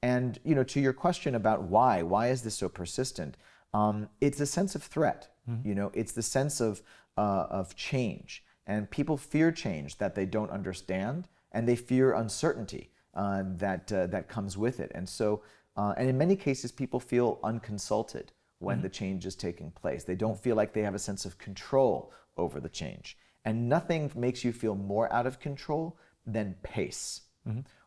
And 0.06 0.40
you 0.44 0.54
know, 0.54 0.64
to 0.66 0.80
your 0.80 0.94
question 0.94 1.34
about 1.34 1.64
why, 1.64 2.04
why 2.04 2.28
is 2.28 2.44
this 2.44 2.56
so 2.56 2.70
persistent? 2.70 3.38
Um, 3.74 4.08
it's 4.22 4.40
a 4.40 4.46
sense 4.46 4.76
of 4.76 4.84
threat. 4.84 5.30
You 5.64 5.74
know, 5.74 5.92
it's 5.96 6.12
the 6.12 6.22
sense 6.22 6.62
of 6.62 6.84
uh, 7.18 7.48
of 7.50 7.76
change, 7.76 8.44
and 8.68 8.90
people 8.98 9.18
fear 9.18 9.52
change 9.52 9.98
that 9.98 10.14
they 10.14 10.28
don't 10.28 10.52
understand, 10.52 11.28
and 11.52 11.68
they 11.68 11.76
fear 11.76 12.14
uncertainty 12.14 12.92
uh, 13.16 13.44
that 13.58 13.92
uh, 13.92 14.06
that 14.08 14.30
comes 14.36 14.58
with 14.58 14.80
it. 14.80 14.92
And 14.94 15.10
so, 15.10 15.42
uh, 15.76 15.94
and 15.98 16.08
in 16.08 16.18
many 16.18 16.36
cases, 16.36 16.72
people 16.72 17.00
feel 17.00 17.40
unconsulted 17.44 18.28
when 18.60 18.82
the 18.82 18.90
change 18.90 19.26
is 19.26 19.36
taking 19.36 19.72
place. 19.72 20.04
They 20.04 20.16
don't 20.16 20.40
feel 20.40 20.56
like 20.56 20.74
they 20.74 20.84
have 20.84 20.96
a 20.96 21.00
sense 21.10 21.26
of 21.26 21.40
control 21.40 22.12
over 22.38 22.60
the 22.60 22.70
change. 22.70 23.18
And 23.44 23.70
nothing 23.70 24.12
makes 24.16 24.44
you 24.44 24.54
feel 24.54 24.76
more 24.76 25.12
out 25.12 25.28
of 25.28 25.40
control 25.40 25.98
than 26.26 26.56
pace. 26.64 27.22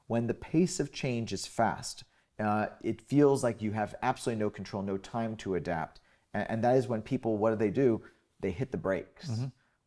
When 0.09 0.27
the 0.27 0.35
pace 0.35 0.81
of 0.81 0.93
change 0.93 1.33
is 1.33 1.47
fast, 1.47 2.05
uh, 2.39 2.67
it 2.83 3.01
feels 3.01 3.43
like 3.45 3.63
you 3.63 3.73
have 3.73 3.95
absolutely 4.03 4.45
no 4.45 4.51
control, 4.51 4.83
no 4.83 4.97
time 4.97 5.37
to 5.37 5.55
adapt. 5.55 6.01
And, 6.35 6.47
and 6.51 6.65
that 6.65 6.77
is 6.77 6.89
when 6.89 7.03
people, 7.03 7.39
what 7.39 7.51
do 7.51 7.57
they 7.57 7.71
do? 7.71 8.03
They 8.41 8.51
hit 8.51 8.73
the 8.73 8.79
brakes. 8.79 9.29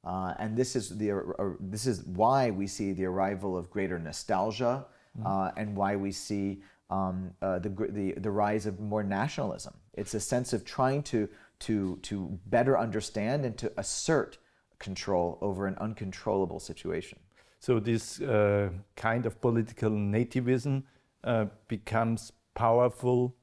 Uh, 0.03 0.33
and 0.39 0.57
this 0.57 0.75
is 0.75 0.97
the 0.97 1.11
uh, 1.11 1.49
this 1.59 1.85
is 1.85 2.03
why 2.05 2.49
we 2.49 2.65
see 2.65 2.91
the 2.91 3.05
arrival 3.05 3.55
of 3.55 3.69
greater 3.69 3.99
nostalgia, 3.99 4.85
uh, 5.23 5.51
and 5.57 5.75
why 5.75 5.95
we 5.95 6.11
see 6.11 6.61
um, 6.89 7.31
uh, 7.41 7.59
the, 7.59 7.69
the 7.69 8.13
the 8.13 8.31
rise 8.31 8.65
of 8.65 8.79
more 8.79 9.03
nationalism. 9.03 9.75
It's 9.93 10.15
a 10.15 10.19
sense 10.19 10.53
of 10.53 10.65
trying 10.65 11.03
to 11.03 11.29
to 11.59 11.99
to 12.01 12.39
better 12.47 12.79
understand 12.79 13.45
and 13.45 13.55
to 13.59 13.71
assert 13.77 14.39
control 14.79 15.37
over 15.41 15.67
an 15.67 15.75
uncontrollable 15.79 16.59
situation. 16.59 17.19
So 17.61 17.79
this 17.79 18.19
uh, 18.19 18.71
kind 18.95 19.25
of 19.27 19.39
political 19.39 19.91
nativism 19.91 20.83
uh, 21.23 21.45
becomes 21.67 22.31
powerful 22.55 23.35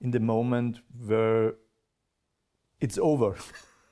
in 0.00 0.12
the 0.12 0.20
moment 0.20 0.78
where 1.04 1.54
it's 2.80 2.96
over. 2.96 3.34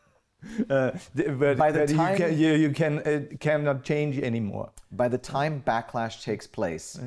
uh, 0.70 0.92
the- 1.16 1.34
where, 1.34 1.56
By 1.56 1.72
the 1.72 1.86
time- 1.88 2.12
you 2.12 2.16
can, 2.18 2.38
you, 2.38 2.52
you 2.54 2.70
can 2.70 2.98
uh, 3.00 3.22
cannot 3.40 3.82
change 3.82 4.16
anymore. 4.18 4.70
By 4.92 5.08
the 5.08 5.18
time 5.18 5.60
backlash 5.66 6.22
takes 6.22 6.46
place, 6.46 7.00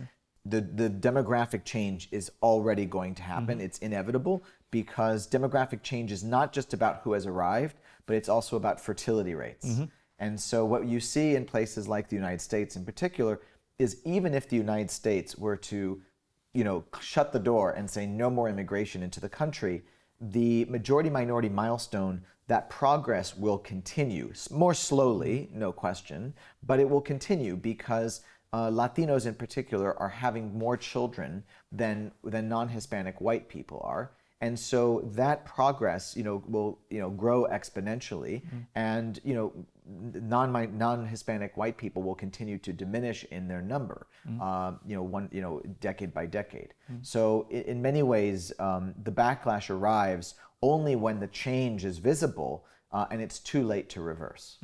the, 0.45 0.59
the 0.59 0.89
demographic 0.89 1.63
change 1.63 2.09
is 2.11 2.31
already 2.43 2.85
going 2.85 3.15
to 3.15 3.23
happen. 3.23 3.61
It's 3.61 3.77
inevitable 3.79 4.43
because 4.71 5.25
demographic 5.25 5.83
change 5.83 6.11
is 6.11 6.21
not 6.21 6.51
just 6.51 6.73
about 6.73 6.99
who 7.03 7.13
has 7.13 7.25
arrived, 7.25 7.77
but 8.05 8.17
it's 8.17 8.27
also 8.27 8.57
about 8.57 8.81
fertility 8.81 9.35
rates. 9.35 9.79
And 10.19 10.39
so, 10.39 10.65
what 10.65 10.85
you 10.85 10.99
see 10.99 11.35
in 11.35 11.45
places 11.45 11.87
like 11.87 12.09
the 12.09 12.15
United 12.15 12.41
States 12.41 12.75
in 12.75 12.85
particular 12.85 13.39
is 13.77 14.01
even 14.03 14.33
if 14.33 14.49
the 14.49 14.55
United 14.55 14.89
States 14.89 15.37
were 15.37 15.57
to 15.57 16.01
you 16.57 16.63
know, 16.63 16.83
shut 16.99 17.31
the 17.31 17.39
door 17.39 17.73
and 17.73 17.87
say 17.87 18.07
no 18.07 18.31
more 18.31 18.49
immigration 18.49 19.03
into 19.03 19.19
the 19.19 19.29
country, 19.29 19.83
the 20.19 20.65
majority 20.65 21.07
minority 21.07 21.49
milestone, 21.49 22.19
that 22.47 22.67
progress 22.67 23.37
will 23.37 23.59
continue. 23.59 24.33
More 24.49 24.73
slowly, 24.73 25.49
no 25.53 25.71
question, 25.71 26.33
but 26.63 26.79
it 26.79 26.89
will 26.89 26.99
continue 26.99 27.55
because 27.55 28.21
uh, 28.53 28.71
Latinos 28.71 29.27
in 29.27 29.35
particular 29.35 29.95
are 29.99 30.09
having 30.09 30.57
more 30.57 30.75
children 30.75 31.43
than, 31.71 32.11
than 32.23 32.49
non 32.49 32.69
Hispanic 32.69 33.21
white 33.21 33.47
people 33.49 33.79
are. 33.83 34.13
And 34.41 34.57
so 34.57 35.01
that 35.13 35.45
progress, 35.45 36.15
you 36.17 36.23
know, 36.23 36.43
will 36.47 36.79
you 36.89 36.99
know 36.99 37.09
grow 37.11 37.47
exponentially, 37.51 38.43
and 38.75 39.19
you 39.23 39.33
know 39.33 39.51
non 39.87 40.77
non 40.77 41.05
Hispanic 41.05 41.55
white 41.57 41.77
people 41.77 42.03
will 42.03 42.15
continue 42.15 42.57
to 42.59 42.73
diminish 42.73 43.23
in 43.31 43.47
their 43.47 43.61
number. 43.61 44.07
Uh, 44.41 44.73
you 44.85 44.95
know, 44.95 45.03
one 45.03 45.29
you 45.31 45.41
know 45.41 45.61
decade 45.79 46.13
by 46.13 46.25
decade. 46.25 46.73
So 47.01 47.47
in, 47.49 47.61
in 47.63 47.81
many 47.81 48.03
ways, 48.03 48.51
um, 48.59 48.93
the 49.03 49.11
backlash 49.11 49.69
arrives 49.69 50.35
only 50.61 50.95
when 50.95 51.19
the 51.19 51.27
change 51.27 51.85
is 51.85 51.99
visible, 51.99 52.65
uh, 52.91 53.05
and 53.11 53.21
it's 53.21 53.39
too 53.39 53.63
late 53.63 53.89
to 53.89 54.01
reverse. 54.01 54.57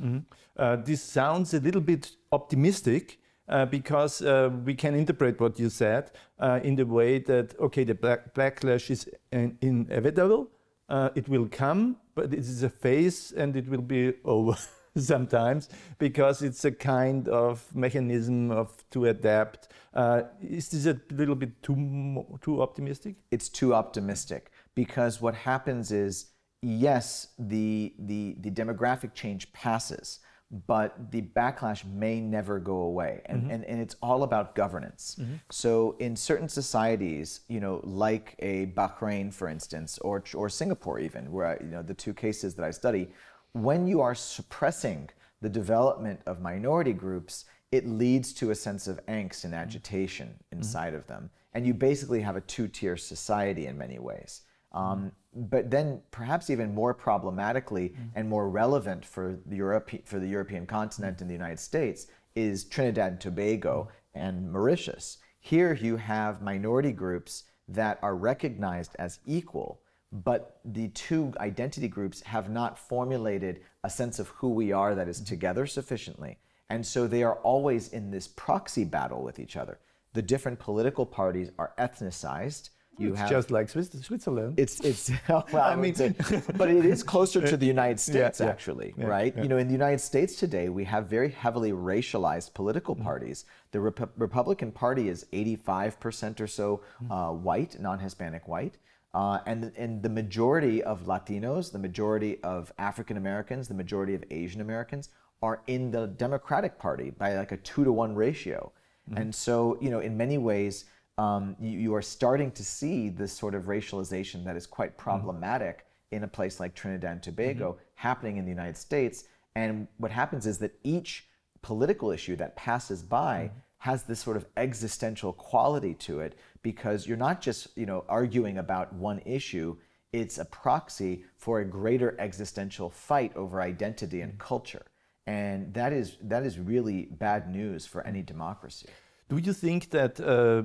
Uh, 0.56 0.76
this 0.76 1.02
sounds 1.02 1.54
a 1.54 1.60
little 1.60 1.80
bit 1.80 2.10
optimistic 2.32 3.18
uh, 3.48 3.64
because 3.66 4.22
uh, 4.22 4.50
we 4.64 4.74
can 4.74 4.94
interpret 4.94 5.40
what 5.40 5.58
you 5.58 5.68
said 5.70 6.10
uh, 6.40 6.60
in 6.62 6.74
the 6.76 6.86
way 6.86 7.18
that 7.18 7.58
okay, 7.60 7.84
the 7.84 7.94
back- 7.94 8.34
backlash 8.34 8.90
is 8.90 9.08
in- 9.32 9.56
inevitable. 9.60 10.48
Uh, 10.88 11.08
it 11.14 11.28
will 11.28 11.48
come, 11.50 11.96
but 12.14 12.26
it 12.26 12.40
is 12.40 12.62
a 12.62 12.68
phase, 12.68 13.32
and 13.32 13.56
it 13.56 13.66
will 13.68 13.80
be 13.82 14.12
over 14.24 14.56
sometimes 15.12 15.68
because 15.98 16.42
it's 16.42 16.64
a 16.64 16.72
kind 16.72 17.28
of 17.28 17.74
mechanism 17.74 18.50
of 18.50 18.84
to 18.90 19.06
adapt. 19.06 19.68
Uh, 19.92 20.22
is 20.40 20.68
this 20.68 20.86
a 20.86 21.00
little 21.14 21.34
bit 21.34 21.62
too 21.62 22.24
too 22.40 22.62
optimistic? 22.62 23.16
it's 23.30 23.48
too 23.48 23.74
optimistic 23.74 24.50
because 24.74 25.20
what 25.20 25.34
happens 25.34 25.90
is 25.92 26.26
yes 26.62 27.28
the 27.38 27.94
the 27.98 28.36
the 28.40 28.50
demographic 28.50 29.12
change 29.14 29.52
passes 29.52 30.20
but 30.66 31.10
the 31.10 31.20
backlash 31.20 31.84
may 31.84 32.20
never 32.20 32.60
go 32.60 32.76
away 32.82 33.20
and, 33.26 33.50
and, 33.50 33.64
and 33.64 33.80
it's 33.80 33.96
all 34.00 34.22
about 34.22 34.54
governance 34.54 35.16
so 35.50 35.96
in 35.98 36.14
certain 36.14 36.48
societies 36.48 37.40
you 37.48 37.58
know 37.60 37.80
like 37.82 38.36
a 38.38 38.66
bahrain 38.66 39.32
for 39.32 39.48
instance 39.48 39.98
or 39.98 40.22
or 40.34 40.48
singapore 40.48 40.98
even 41.00 41.32
where 41.32 41.46
I, 41.46 41.64
you 41.64 41.70
know 41.70 41.82
the 41.82 41.94
two 41.94 42.14
cases 42.14 42.54
that 42.54 42.64
i 42.64 42.70
study 42.70 43.08
when 43.54 43.86
you 43.86 44.00
are 44.00 44.14
suppressing 44.14 45.08
the 45.40 45.48
development 45.48 46.20
of 46.26 46.40
minority 46.40 46.92
groups, 46.92 47.46
it 47.72 47.86
leads 47.88 48.32
to 48.34 48.50
a 48.50 48.54
sense 48.54 48.86
of 48.86 49.04
angst 49.06 49.44
and 49.44 49.52
mm-hmm. 49.52 49.62
agitation 49.62 50.28
mm-hmm. 50.28 50.58
inside 50.58 50.94
of 50.94 51.06
them. 51.06 51.30
And 51.54 51.66
you 51.66 51.72
basically 51.72 52.20
have 52.20 52.36
a 52.36 52.40
two 52.42 52.68
tier 52.68 52.96
society 52.96 53.66
in 53.66 53.78
many 53.78 53.98
ways. 53.98 54.42
Mm-hmm. 54.74 54.86
Um, 54.86 55.12
but 55.36 55.70
then, 55.70 56.00
perhaps 56.12 56.50
even 56.50 56.74
more 56.74 56.94
problematically 56.94 57.94
and 58.14 58.28
more 58.28 58.48
relevant 58.48 59.04
for 59.04 59.36
the, 59.46 59.56
Europe, 59.56 59.90
for 60.04 60.20
the 60.20 60.28
European 60.28 60.64
continent 60.64 61.20
and 61.20 61.28
the 61.28 61.34
United 61.34 61.58
States 61.58 62.06
is 62.36 62.64
Trinidad 62.64 63.12
and 63.12 63.20
Tobago 63.20 63.88
and 64.14 64.52
Mauritius. 64.52 65.18
Here 65.40 65.74
you 65.74 65.96
have 65.96 66.40
minority 66.40 66.92
groups 66.92 67.44
that 67.66 67.98
are 68.02 68.14
recognized 68.14 68.94
as 68.98 69.18
equal 69.26 69.80
but 70.12 70.60
the 70.64 70.88
two 70.88 71.32
identity 71.38 71.88
groups 71.88 72.20
have 72.22 72.48
not 72.50 72.78
formulated 72.78 73.60
a 73.82 73.90
sense 73.90 74.18
of 74.18 74.28
who 74.28 74.50
we 74.50 74.72
are 74.72 74.94
that 74.94 75.08
is 75.08 75.20
together 75.20 75.66
sufficiently. 75.66 76.38
And 76.70 76.86
so 76.86 77.06
they 77.06 77.22
are 77.22 77.36
always 77.36 77.88
in 77.88 78.10
this 78.10 78.28
proxy 78.28 78.84
battle 78.84 79.22
with 79.22 79.38
each 79.38 79.56
other. 79.56 79.78
The 80.12 80.22
different 80.22 80.58
political 80.58 81.04
parties 81.04 81.50
are 81.58 81.72
ethnicized. 81.78 82.70
You 82.96 83.10
it's 83.10 83.18
have 83.18 83.28
just 83.28 83.50
like 83.50 83.68
Switzerland. 83.68 84.54
it's 84.56 84.78
it's 84.78 85.10
well, 85.28 85.44
I 85.54 85.74
mean- 85.74 85.96
mean, 85.98 86.14
but 86.56 86.70
it 86.70 86.84
is 86.84 87.02
closer 87.02 87.40
to 87.44 87.56
the 87.56 87.66
United 87.66 87.98
States 87.98 88.38
yeah, 88.38 88.46
actually, 88.46 88.94
yeah, 88.96 89.06
right? 89.06 89.34
yeah. 89.36 89.42
You 89.42 89.48
know, 89.48 89.56
in 89.58 89.66
the 89.66 89.72
United 89.72 89.98
States 90.00 90.36
today, 90.36 90.68
we 90.68 90.84
have 90.84 91.08
very 91.08 91.30
heavily 91.30 91.72
racialized 91.72 92.54
political 92.54 92.94
Mm-hmm. 92.94 93.04
parties. 93.04 93.44
The 93.72 93.80
Rep- 93.80 94.12
Republican 94.16 94.70
Party 94.70 95.08
is 95.08 95.26
85% 95.32 96.40
or 96.40 96.46
so 96.46 96.82
Mm-hmm. 97.02 97.10
uh, 97.12 97.32
white, 97.32 97.80
non-Hispanic 97.80 98.46
white. 98.46 98.76
Uh, 99.14 99.38
and, 99.46 99.72
and 99.76 100.02
the 100.02 100.08
majority 100.08 100.82
of 100.82 101.04
Latinos, 101.04 101.70
the 101.70 101.78
majority 101.78 102.42
of 102.42 102.72
African 102.78 103.16
Americans, 103.16 103.68
the 103.68 103.74
majority 103.74 104.14
of 104.14 104.24
Asian 104.30 104.60
Americans 104.60 105.08
are 105.40 105.62
in 105.68 105.90
the 105.90 106.08
Democratic 106.08 106.78
Party 106.78 107.10
by 107.10 107.36
like 107.36 107.52
a 107.52 107.56
two 107.58 107.84
to 107.84 107.92
one 107.92 108.14
ratio. 108.14 108.72
And 109.16 109.34
so, 109.34 109.76
you 109.80 109.90
know, 109.90 110.00
in 110.00 110.16
many 110.16 110.38
ways, 110.38 110.86
um, 111.18 111.56
you, 111.60 111.78
you 111.78 111.94
are 111.94 112.02
starting 112.02 112.50
to 112.52 112.64
see 112.64 113.10
this 113.10 113.32
sort 113.32 113.54
of 113.54 113.64
racialization 113.64 114.44
that 114.46 114.56
is 114.56 114.66
quite 114.66 114.96
problematic 114.96 115.86
in 116.10 116.24
a 116.24 116.28
place 116.28 116.58
like 116.58 116.74
Trinidad 116.74 117.12
and 117.12 117.22
Tobago 117.22 117.76
happening 117.94 118.38
in 118.38 118.44
the 118.44 118.50
United 118.50 118.76
States. 118.76 119.24
And 119.54 119.86
what 119.98 120.10
happens 120.10 120.46
is 120.46 120.58
that 120.58 120.72
each 120.82 121.28
political 121.62 122.10
issue 122.10 122.36
that 122.36 122.56
passes 122.56 123.02
by 123.02 123.50
has 123.78 124.04
this 124.04 124.20
sort 124.20 124.36
of 124.36 124.46
existential 124.56 125.32
quality 125.32 125.94
to 125.94 126.20
it 126.20 126.38
because 126.64 127.06
you're 127.06 127.24
not 127.28 127.40
just 127.40 127.68
you 127.76 127.86
know 127.86 128.04
arguing 128.08 128.58
about 128.58 128.92
one 128.92 129.20
issue. 129.24 129.76
It's 130.12 130.38
a 130.38 130.44
proxy 130.44 131.24
for 131.36 131.60
a 131.60 131.64
greater 131.64 132.16
existential 132.18 132.90
fight 132.90 133.32
over 133.36 133.60
identity 133.60 134.20
and 134.22 134.36
culture. 134.38 134.84
And 135.26 135.72
that 135.74 135.92
is 135.92 136.16
that 136.22 136.42
is 136.44 136.58
really 136.58 137.08
bad 137.26 137.48
news 137.48 137.86
for 137.86 138.00
any 138.06 138.22
democracy. 138.22 138.88
Do 139.28 139.38
you 139.38 139.52
think 139.52 139.90
that 139.90 140.20
uh, 140.20 140.62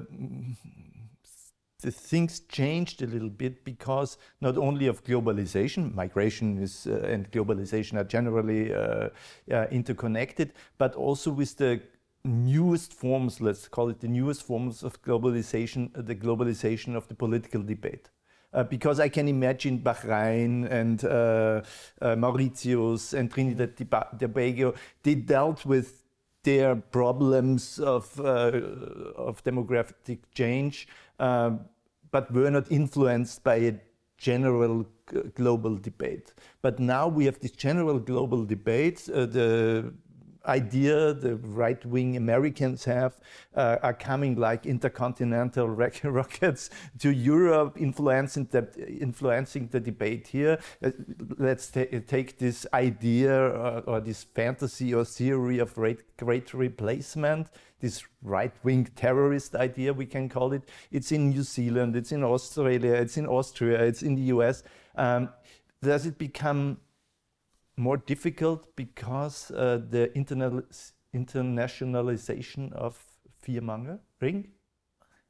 the 1.82 1.92
things 1.92 2.42
changed 2.42 3.02
a 3.02 3.08
little 3.08 3.30
bit 3.30 3.64
because 3.64 4.18
not 4.42 4.58
only 4.58 4.88
of 4.88 5.04
globalization, 5.04 5.94
migration 5.96 6.58
is 6.62 6.88
uh, 6.88 7.14
and 7.14 7.32
globalization 7.32 7.98
are 7.98 8.04
generally 8.04 8.74
uh, 8.74 9.10
uh, 9.52 9.66
interconnected, 9.72 10.54
but 10.78 10.94
also 10.96 11.32
with 11.32 11.56
the 11.58 11.82
newest 12.24 12.94
forms, 12.94 13.42
let's 13.42 13.68
call 13.68 13.90
it 13.90 14.00
the 14.00 14.08
newest 14.08 14.44
forms 14.44 14.84
of 14.84 15.02
globalization, 15.02 15.98
uh, 15.98 16.02
the 16.02 16.16
globalization 16.16 16.96
of 16.96 17.08
the 17.08 17.16
political 17.16 17.62
debate. 17.62 18.10
Uh, 18.52 18.64
because 18.64 19.00
I 19.00 19.10
can 19.10 19.28
imagine 19.28 19.80
Bahrain 19.80 20.70
and 20.72 21.04
uh, 21.06 21.62
uh, 22.02 22.16
Mauritius 22.16 23.14
and 23.14 23.32
Trinidad 23.32 23.74
and 23.80 24.20
Tobago, 24.20 24.74
they 25.04 25.16
dealt 25.16 25.66
with 25.66 26.04
their 26.44 26.76
problems 26.76 27.80
of, 27.80 28.20
uh, 28.20 28.52
of 29.16 29.44
demographic 29.44 30.20
change, 30.34 30.88
um, 31.20 31.62
but 32.12 32.32
were 32.32 32.50
not 32.50 32.72
influenced 32.72 33.44
by 33.44 33.56
a 33.56 33.74
general 34.18 34.86
global 35.36 35.78
debate. 35.78 36.34
But 36.62 36.80
now 36.80 37.08
we 37.08 37.26
have 37.26 37.40
this 37.40 37.52
general 37.52 38.00
global 38.00 38.46
debate. 38.46 39.08
Uh, 39.14 39.26
the 39.26 39.94
idea 40.50 41.14
the 41.14 41.36
right 41.38 41.84
wing 41.86 42.18
Americans 42.18 42.84
have 42.86 43.14
uh, 43.56 43.78
are 43.82 43.94
coming 43.94 44.36
like 44.36 44.66
intercontinental 44.66 45.70
rock- 45.82 46.02
rockets 46.04 46.70
to 47.00 47.12
Europe, 47.12 47.78
influencing 47.80 48.48
the, 48.52 48.68
influencing 49.00 49.68
the 49.68 49.80
debate 49.80 50.28
here. 50.28 50.60
Uh, 50.84 50.92
let's 51.38 51.70
ta- 51.70 51.86
take 52.08 52.38
this 52.38 52.66
idea 52.74 53.34
or, 53.34 53.84
or 53.88 54.00
this 54.00 54.24
fantasy 54.24 54.94
or 54.94 55.06
theory 55.06 55.60
of 55.60 55.74
great, 55.76 56.18
great 56.18 56.54
replacement, 56.54 57.48
this 57.80 58.04
right 58.22 58.54
wing 58.64 58.86
terrorist 58.96 59.56
idea, 59.56 59.94
we 59.94 60.06
can 60.06 60.28
call 60.28 60.54
it. 60.54 60.64
It's 60.92 61.12
in 61.12 61.30
New 61.30 61.44
Zealand, 61.44 61.96
it's 61.96 62.12
in 62.12 62.24
Australia, 62.24 62.94
it's 62.94 63.18
in 63.18 63.28
Austria, 63.28 63.84
it's 63.84 64.02
in 64.02 64.16
the 64.16 64.24
US. 64.34 64.64
Um, 64.96 65.30
does 65.82 66.06
it 66.06 66.18
become 66.18 66.78
more 67.80 67.98
difficult 67.98 68.76
because 68.76 69.52
uh, 69.52 69.82
the 69.90 70.12
internationalization 71.16 72.74
of 72.74 73.04
fearmongering? 73.44 74.50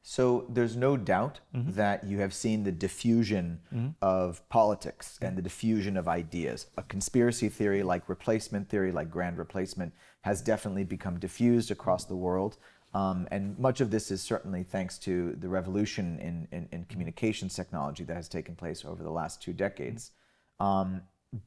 So 0.01 0.45
there's 0.49 0.75
no 0.75 0.97
doubt 0.97 1.41
that 1.53 2.03
you 2.05 2.19
have 2.19 2.33
seen 2.33 2.63
the 2.63 2.71
diffusion 2.71 3.59
of 4.01 4.47
politics 4.49 5.19
and 5.21 5.37
the 5.37 5.41
diffusion 5.41 5.97
of 5.97 6.07
ideas. 6.07 6.67
A 6.77 6.83
conspiracy 6.83 7.49
theory 7.49 7.83
like 7.83 8.09
replacement 8.09 8.69
theory, 8.69 8.91
like 8.91 9.11
grand 9.11 9.37
replacement, 9.37 9.93
has 10.21 10.41
definitely 10.41 10.85
become 10.85 11.19
diffused 11.19 11.69
across 11.69 12.05
the 12.05 12.15
world. 12.15 12.57
Um, 12.93 13.27
and 13.29 13.59
much 13.59 13.81
of 13.81 13.91
this 13.91 14.09
is 14.09 14.21
certainly 14.21 14.63
thanks 14.63 14.97
to 14.99 15.35
the 15.37 15.49
revolution 15.49 16.17
in, 16.19 16.47
in, 16.51 16.67
in 16.71 16.85
communications 16.85 17.53
technology 17.53 18.03
that 18.05 18.15
has 18.15 18.27
taken 18.27 18.55
place 18.55 18.83
over 18.83 19.03
the 19.03 19.11
last 19.11 19.43
two 19.43 19.53
decades. 19.53 20.11
Um, 20.59 21.01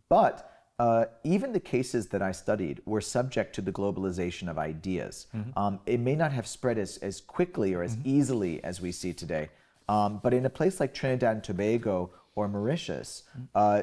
but 0.09 0.62
uh, 0.79 1.05
even 1.23 1.53
the 1.53 1.61
cases 1.61 2.09
that 2.09 2.23
I 2.23 2.33
studied 2.33 2.81
were 2.87 3.01
subject 3.01 3.55
to 3.55 3.61
the 3.61 3.73
globalization 3.73 4.49
of 4.49 4.59
ideas. 4.59 5.27
Um, 5.57 5.81
it 5.87 6.01
may 6.01 6.17
not 6.17 6.33
have 6.33 6.47
spread 6.47 6.79
as, 6.79 6.97
as 6.99 7.21
quickly 7.21 7.75
or 7.75 7.83
as 7.83 7.97
easily 8.05 8.63
as 8.65 8.81
we 8.81 8.91
see 8.93 9.13
today, 9.13 9.51
um, 9.89 10.21
but 10.23 10.33
in 10.35 10.47
a 10.47 10.51
place 10.51 10.81
like 10.81 10.95
Trinidad 10.95 11.37
and 11.37 11.45
Tobago 11.45 12.11
or 12.35 12.49
Mauritius, 12.49 13.25
uh, 13.55 13.83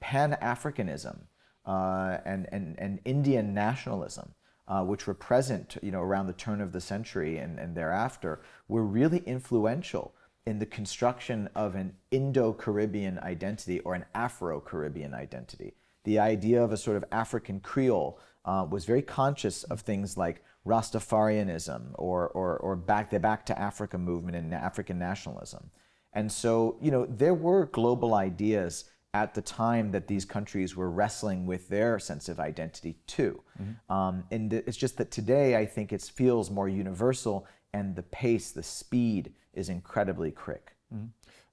Pan 0.00 0.36
Africanism 0.42 1.18
uh, 1.66 2.18
and, 2.24 2.48
and, 2.52 2.76
and 2.78 3.00
Indian 3.04 3.54
nationalism. 3.54 4.34
Uh, 4.68 4.84
which 4.84 5.08
were 5.08 5.14
present, 5.14 5.76
you 5.82 5.90
know, 5.90 6.00
around 6.00 6.28
the 6.28 6.32
turn 6.32 6.60
of 6.60 6.70
the 6.70 6.80
century 6.80 7.38
and, 7.38 7.58
and 7.58 7.74
thereafter, 7.76 8.40
were 8.68 8.84
really 8.84 9.18
influential 9.26 10.14
in 10.46 10.60
the 10.60 10.66
construction 10.66 11.48
of 11.56 11.74
an 11.74 11.92
Indo-Caribbean 12.12 13.18
identity 13.18 13.80
or 13.80 13.94
an 13.94 14.04
Afro-Caribbean 14.14 15.12
identity. 15.12 15.74
The 16.04 16.18
idea 16.18 16.62
of 16.62 16.72
a 16.72 16.76
sort 16.76 16.96
of 16.96 17.04
African 17.12 17.60
Creole 17.60 18.18
uh, 18.44 18.66
was 18.68 18.84
very 18.84 19.02
conscious 19.02 19.64
of 19.64 19.80
things 19.80 20.16
like 20.16 20.42
Rastafarianism 20.66 21.92
or, 21.94 22.28
or, 22.28 22.56
or 22.58 22.76
back 22.76 23.10
the 23.10 23.20
Back 23.20 23.46
to 23.46 23.58
Africa 23.58 23.98
movement 23.98 24.36
and 24.36 24.54
African 24.54 24.98
nationalism. 24.98 25.70
And 26.12 26.30
so, 26.30 26.76
you 26.80 26.90
know, 26.90 27.06
there 27.06 27.34
were 27.34 27.66
global 27.66 28.14
ideas 28.14 28.86
at 29.12 29.34
the 29.34 29.42
time 29.42 29.90
that 29.90 30.06
these 30.06 30.24
countries 30.24 30.76
were 30.76 30.90
wrestling 30.90 31.44
with 31.44 31.68
their 31.68 31.98
sense 31.98 32.28
of 32.28 32.38
identity 32.40 32.96
too. 33.06 33.42
Um, 33.88 34.24
and 34.30 34.52
it's 34.52 34.76
just 34.76 34.96
that 34.98 35.10
today 35.10 35.56
I 35.56 35.66
think 35.66 35.92
it 35.92 36.02
feels 36.02 36.50
more 36.50 36.68
universal 36.68 37.46
and 37.72 37.94
the 37.94 38.02
pace, 38.04 38.52
the 38.52 38.62
speed 38.62 39.32
is 39.52 39.68
incredibly 39.68 40.30
quick. 40.30 40.76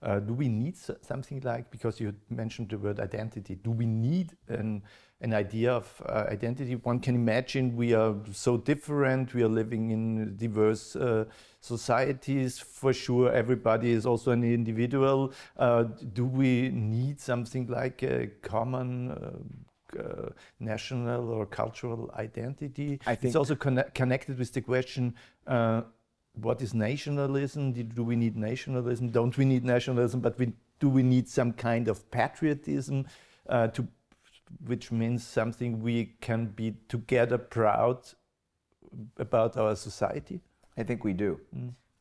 Uh, 0.01 0.19
do 0.19 0.33
we 0.33 0.47
need 0.47 0.77
something 1.01 1.41
like, 1.43 1.71
because 1.71 1.99
you 1.99 2.13
mentioned 2.29 2.69
the 2.69 2.77
word 2.77 2.99
identity, 2.99 3.55
do 3.55 3.71
we 3.71 3.86
need 3.86 4.33
an, 4.47 4.83
an 5.21 5.33
idea 5.33 5.71
of 5.71 6.01
uh, 6.05 6.25
identity? 6.29 6.75
One 6.75 6.99
can 6.99 7.15
imagine 7.15 7.75
we 7.75 7.95
are 7.95 8.15
so 8.31 8.57
different, 8.57 9.33
we 9.33 9.41
are 9.41 9.47
living 9.47 9.89
in 9.89 10.36
diverse 10.38 10.95
uh, 10.95 11.25
societies. 11.62 12.60
For 12.60 12.93
sure, 12.93 13.31
everybody 13.31 13.91
is 13.91 14.05
also 14.05 14.31
an 14.31 14.43
individual. 14.43 15.33
Uh, 15.57 15.86
do 16.13 16.25
we 16.25 16.69
need 16.69 17.19
something 17.19 17.65
like 17.65 18.03
a 18.03 18.27
common 18.43 19.12
uh, 19.12 19.99
uh, 19.99 20.29
national 20.60 21.31
or 21.31 21.47
cultural 21.47 22.12
identity? 22.15 22.99
I 23.07 23.17
it's 23.21 23.36
also 23.36 23.55
conne- 23.55 23.89
connected 23.95 24.38
with 24.38 24.53
the 24.53 24.62
question 24.62 25.15
uh, 25.47 25.81
what 26.41 26.62
is 26.62 26.73
nationalism? 26.73 27.73
Do- 27.73 28.04
we 28.04 28.15
need 28.15 28.36
nationalism? 28.36 29.10
Don't 29.10 29.38
we 29.38 29.45
need 29.45 29.65
nationalism? 29.65 30.19
But 30.21 30.38
we, 30.38 30.54
do 30.80 30.89
we 30.89 31.04
need 31.04 31.28
some 31.28 31.54
kind 31.54 31.88
of 31.88 32.10
patriotism, 32.12 33.06
uh, 33.50 33.67
to, 33.69 33.88
which 34.65 34.91
means 34.91 35.26
something 35.26 35.82
we 35.82 36.15
can 36.21 36.45
be 36.47 36.76
together 36.88 37.38
proud 37.38 38.00
about 39.17 39.58
our 39.58 39.76
society? 39.76 40.41
I 40.78 40.84
think 40.84 41.04
we 41.04 41.13
do. 41.13 41.39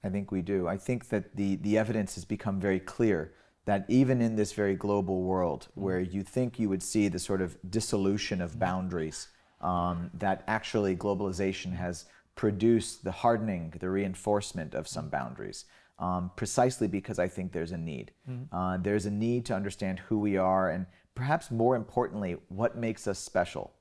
I 0.04 0.08
think 0.10 0.30
we 0.30 0.42
do. 0.42 0.68
I 0.68 0.76
think 0.76 1.08
that 1.08 1.34
the, 1.34 1.56
the 1.56 1.78
evidence 1.78 2.14
has 2.14 2.24
become 2.24 2.60
very 2.60 2.80
clear 2.80 3.32
that 3.64 3.84
even 3.88 4.20
in 4.20 4.36
this 4.36 4.52
very 4.52 4.76
global 4.76 5.22
world 5.22 5.68
where 5.74 5.98
you 5.98 6.22
think 6.22 6.58
you 6.58 6.68
would 6.68 6.82
see 6.82 7.08
the 7.08 7.18
sort 7.18 7.40
of 7.40 7.56
dissolution 7.68 8.40
of 8.40 8.58
boundaries, 8.58 9.28
um, 9.60 10.10
that 10.14 10.44
actually 10.46 10.94
globalization 10.94 11.72
has 11.72 12.04
produced 12.36 13.02
the 13.02 13.10
hardening, 13.10 13.72
the 13.80 13.90
reinforcement 13.90 14.74
of 14.74 14.86
some 14.86 15.08
boundaries. 15.08 15.64
Um, 15.98 16.30
precisely 16.36 16.88
because 16.88 17.18
I 17.18 17.26
think 17.26 17.52
there's 17.52 17.72
a 17.72 17.78
need. 17.78 18.12
Uh, 18.52 18.76
there's 18.76 19.06
a 19.06 19.10
need 19.10 19.46
to 19.46 19.54
understand 19.54 19.98
who 19.98 20.18
we 20.18 20.36
are, 20.36 20.68
and 20.68 20.84
perhaps 21.14 21.50
more 21.50 21.74
importantly, 21.74 22.36
what 22.48 22.76
makes 22.76 23.06
us 23.08 23.18
special. 23.18 23.72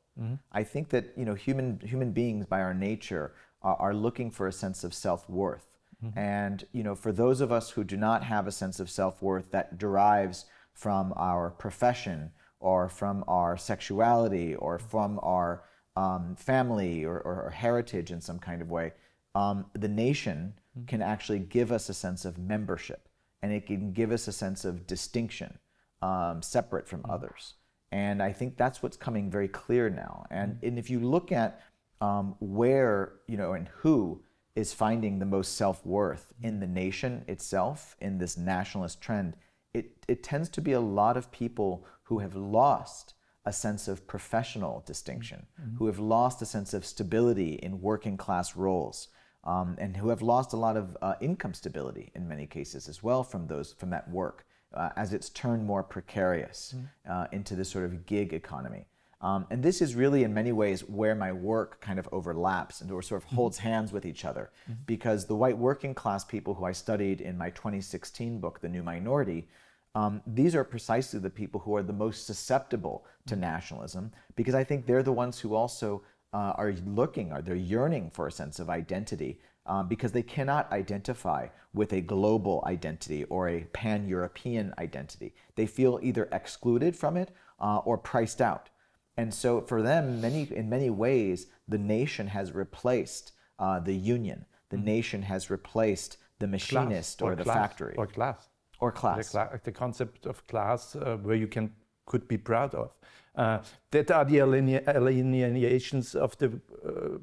I 0.54 0.63
think 0.63 0.88
that 0.89 1.12
you 1.18 1.26
know 1.26 1.34
human 1.34 1.82
human 1.84 2.12
beings 2.13 2.46
by 2.46 2.62
our 2.62 2.74
nature 2.74 3.34
are, 3.62 3.76
are 3.76 3.94
looking 3.94 4.32
for 4.32 4.48
a 4.48 4.52
sense 4.54 4.86
of 4.86 4.94
self 4.94 5.30
worth, 5.30 5.68
and 6.15 6.63
you 6.72 6.84
know 6.84 6.96
for 6.96 7.12
those 7.12 7.41
of 7.41 7.52
us 7.52 7.72
who 7.72 7.84
do 7.84 7.98
not 7.98 8.24
have 8.24 8.48
a 8.48 8.52
sense 8.52 8.80
of 8.80 8.89
self 8.89 9.22
worth 9.22 9.52
that 9.52 9.78
derives 9.78 10.46
from 10.74 11.13
our 11.18 11.50
profession 11.50 12.32
or 12.62 12.88
from 12.88 13.26
our 13.28 13.58
sexuality 13.58 14.56
or 14.56 14.80
from 14.80 15.20
our 15.22 15.63
um, 15.95 16.36
family 16.36 17.05
or, 17.05 17.19
or, 17.19 17.43
or 17.43 17.49
heritage 17.49 18.12
in 18.12 18.21
some 18.21 18.39
kind 18.39 18.62
of 18.62 18.69
way, 18.69 18.93
um, 19.34 19.65
the 19.73 19.88
nation 19.88 20.53
can 20.88 21.01
actually 21.01 21.39
give 21.39 21.71
us 21.71 21.89
a 21.89 21.93
sense 21.93 22.25
of 22.25 22.38
membership, 22.38 23.08
and 23.41 23.51
it 23.51 23.65
can 23.65 23.91
give 23.91 24.12
us 24.12 24.27
a 24.27 24.31
sense 24.31 24.65
of 24.65 24.88
distinction, 24.88 25.60
um, 26.01 26.41
separate 26.41 26.88
from 26.88 27.05
others. 27.10 27.55
And 27.91 28.21
I 28.21 28.31
think 28.31 28.58
that's 28.58 28.84
what's 28.84 28.97
coming 28.97 29.29
very 29.29 29.47
clear 29.47 29.89
now. 29.89 30.25
And, 30.29 30.60
and 30.63 30.77
if 30.77 30.89
you 30.89 30.99
look 30.99 31.31
at 31.31 31.62
um, 32.01 32.36
where, 32.39 33.13
you 33.27 33.38
know, 33.38 33.53
and 33.53 33.69
who 33.77 34.21
is 34.55 34.73
finding 34.73 35.19
the 35.19 35.25
most 35.25 35.55
self 35.55 35.86
worth 35.86 36.34
in 36.41 36.60
the 36.60 36.67
nation 36.67 37.23
itself, 37.27 37.95
in 38.01 38.17
this 38.17 38.38
nationalist 38.38 39.01
trend, 39.01 39.36
it, 39.73 40.05
it 40.08 40.23
tends 40.23 40.49
to 40.49 40.62
be 40.62 40.71
a 40.71 40.79
lot 40.79 41.17
of 41.17 41.31
people 41.31 41.86
who 42.03 42.19
have 42.19 42.36
lost 42.36 43.13
a 43.45 43.53
sense 43.53 43.88
of 43.88 44.08
professional 44.08 44.84
distinction, 44.86 45.45
who 45.77 45.86
have 45.88 45.99
lost 45.99 46.41
a 46.41 46.45
sense 46.45 46.73
of 46.73 46.86
stability 46.86 47.53
in 47.55 47.81
working 47.81 48.17
class 48.17 48.55
roles. 48.55 49.10
Um, 49.43 49.75
and 49.77 49.95
who 49.97 50.10
have 50.10 50.23
lost 50.23 50.53
a 50.53 50.58
lot 50.58 50.75
of 50.75 50.97
uh, 51.03 51.13
income 51.21 51.53
stability 51.53 52.12
in 52.15 52.27
many 52.27 52.47
cases 52.47 52.89
as 52.89 53.03
well 53.03 53.23
from 53.23 53.45
those 53.45 53.75
from 53.77 53.91
that 53.91 54.10
work 54.10 54.43
uh, 54.75 54.89
as 54.95 55.13
it's 55.13 55.29
turned 55.29 55.65
more 55.65 55.84
precarious 55.84 56.75
uh, 57.10 57.27
into 57.31 57.55
this 57.55 57.69
sort 57.69 57.86
of 57.86 58.05
gig 58.05 58.34
economy. 58.34 58.86
Um, 59.21 59.47
and 59.49 59.63
this 59.63 59.81
is 59.81 59.95
really, 59.95 60.23
in 60.23 60.34
many 60.34 60.51
ways, 60.51 60.81
where 60.81 61.15
my 61.15 61.31
work 61.31 61.81
kind 61.81 61.97
of 61.97 62.08
overlaps 62.12 62.81
and 62.81 62.91
or 62.91 63.01
sort 63.01 63.23
of 63.23 63.29
holds 63.29 63.58
hands 63.58 63.91
with 63.91 64.05
each 64.05 64.25
other. 64.25 64.51
Because 64.86 65.25
the 65.25 65.36
white 65.36 65.58
working 65.58 65.95
class 65.95 66.23
people 66.23 66.53
who 66.53 66.65
I 66.65 66.73
studied 66.73 67.21
in 67.21 67.38
my 67.38 67.49
2016 67.49 68.39
book, 68.39 68.60
The 68.60 68.69
New 68.69 68.84
Minority, 68.84 69.47
um, 69.95 70.21
these 70.27 70.55
are 70.55 70.63
precisely 70.65 71.19
the 71.19 71.29
people 71.29 71.62
who 71.62 71.75
are 71.75 71.81
the 71.81 71.93
most 71.93 72.27
susceptible 72.27 73.05
to 73.27 73.36
nationalism 73.36 74.12
because 74.36 74.53
I 74.53 74.63
think 74.63 74.86
they're 74.86 75.03
the 75.03 75.13
ones 75.13 75.39
who 75.39 75.55
also 75.55 76.03
uh, 76.34 76.53
are 76.58 76.73
looking, 76.86 77.31
or 77.31 77.41
they're 77.41 77.55
yearning 77.55 78.10
for 78.10 78.27
a 78.27 78.31
sense 78.31 78.60
of 78.60 78.69
identity 78.69 79.39
um, 79.65 79.88
because 79.88 80.12
they 80.12 80.21
cannot 80.21 80.69
identify 80.73 81.47
with 81.73 81.93
a 81.93 82.01
global 82.01 82.62
identity 82.67 83.23
or 83.25 83.47
a 83.47 83.62
pan 83.71 84.08
European 84.08 84.73
identity. 84.77 85.34
They 85.55 85.65
feel 85.65 85.99
either 86.03 86.27
excluded 86.31 86.95
from 86.95 87.15
it 87.15 87.31
uh, 87.60 87.77
or 87.77 87.97
priced 87.97 88.41
out. 88.41 88.69
And 89.17 89.34
so 89.34 89.62
for 89.62 89.81
them, 89.81 90.19
many, 90.19 90.43
in 90.51 90.69
many 90.69 90.89
ways, 90.89 91.47
the 91.69 91.77
nation 91.77 92.27
has 92.27 92.53
replaced 92.53 93.31
uh, 93.58 93.79
the 93.79 93.95
union. 93.95 94.45
The 94.69 94.77
nation 94.77 95.21
has 95.21 95.49
replaced 95.49 96.17
the 96.39 96.47
machinist 96.47 97.21
or, 97.21 97.34
the 97.36 97.45
class, 97.45 97.55
factory 97.55 97.95
or 97.97 98.08
class. 98.08 98.49
Or 98.86 98.91
the, 98.91 98.98
class. 98.98 99.32
cla- 99.32 99.60
the 99.63 99.71
concept 99.71 100.26
of 100.26 100.45
class 100.48 100.95
uh, 100.95 101.17
where 101.21 101.36
you 101.36 101.48
can 101.48 101.71
could 102.06 102.28
be 102.28 102.38
proud 102.38 102.74
of. 102.76 102.91
Uh, 103.36 103.60
that 103.91 104.12
are 104.12 104.24
the 104.26 104.39
alienations 104.39 106.15
of 106.15 106.38
the 106.38 106.48
uh, 106.86 107.17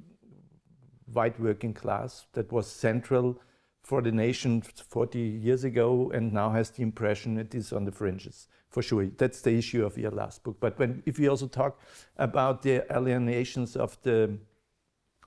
white 1.13 1.39
working 1.41 1.73
class 1.73 2.27
that 2.33 2.51
was 2.53 2.67
central 2.67 3.41
for 3.83 4.03
the 4.03 4.13
nation 4.13 4.61
40 4.61 5.19
years 5.19 5.65
ago 5.65 6.11
and 6.15 6.33
now 6.33 6.51
has 6.51 6.71
the 6.71 6.83
impression 6.83 7.39
it 7.39 7.55
is 7.55 7.73
on 7.73 7.85
the 7.85 7.93
fringes 7.93 8.49
for 8.71 8.83
sure 8.83 9.07
that's 9.17 9.41
the 9.41 9.51
issue 9.51 9.85
of 9.85 9.99
your 9.99 10.11
last 10.11 10.43
book 10.45 10.57
but 10.61 10.79
when 10.79 11.03
if 11.07 11.19
we 11.19 11.29
also 11.29 11.49
talk 11.49 11.81
about 12.17 12.63
the 12.63 12.85
alienations 12.95 13.77
of 13.77 14.01
the 14.03 14.39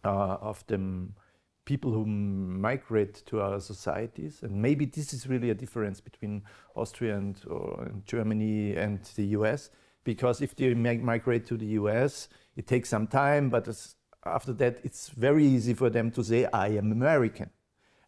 uh, 0.05 0.37
of 0.41 0.63
the 0.67 0.77
people 1.65 1.91
who 1.91 2.05
migrate 2.05 3.25
to 3.25 3.41
our 3.41 3.59
societies. 3.59 4.43
And 4.43 4.61
maybe 4.61 4.85
this 4.85 5.13
is 5.13 5.27
really 5.27 5.49
a 5.49 5.55
difference 5.55 5.99
between 5.99 6.43
Austria 6.75 7.17
and, 7.17 7.39
or, 7.47 7.83
and 7.83 8.05
Germany 8.05 8.75
and 8.75 9.03
the 9.15 9.25
US 9.37 9.71
because 10.03 10.41
if 10.41 10.55
they 10.55 10.73
migrate 10.73 11.45
to 11.47 11.57
the 11.57 11.65
US 11.81 12.29
it 12.55 12.67
takes 12.67 12.89
some 12.89 13.07
time 13.07 13.49
but 13.49 13.67
after 14.25 14.53
that 14.53 14.79
it's 14.83 15.09
very 15.09 15.45
easy 15.45 15.73
for 15.73 15.89
them 15.89 16.11
to 16.11 16.23
say 16.23 16.45
I 16.53 16.69
am 16.69 16.91
American. 16.91 17.49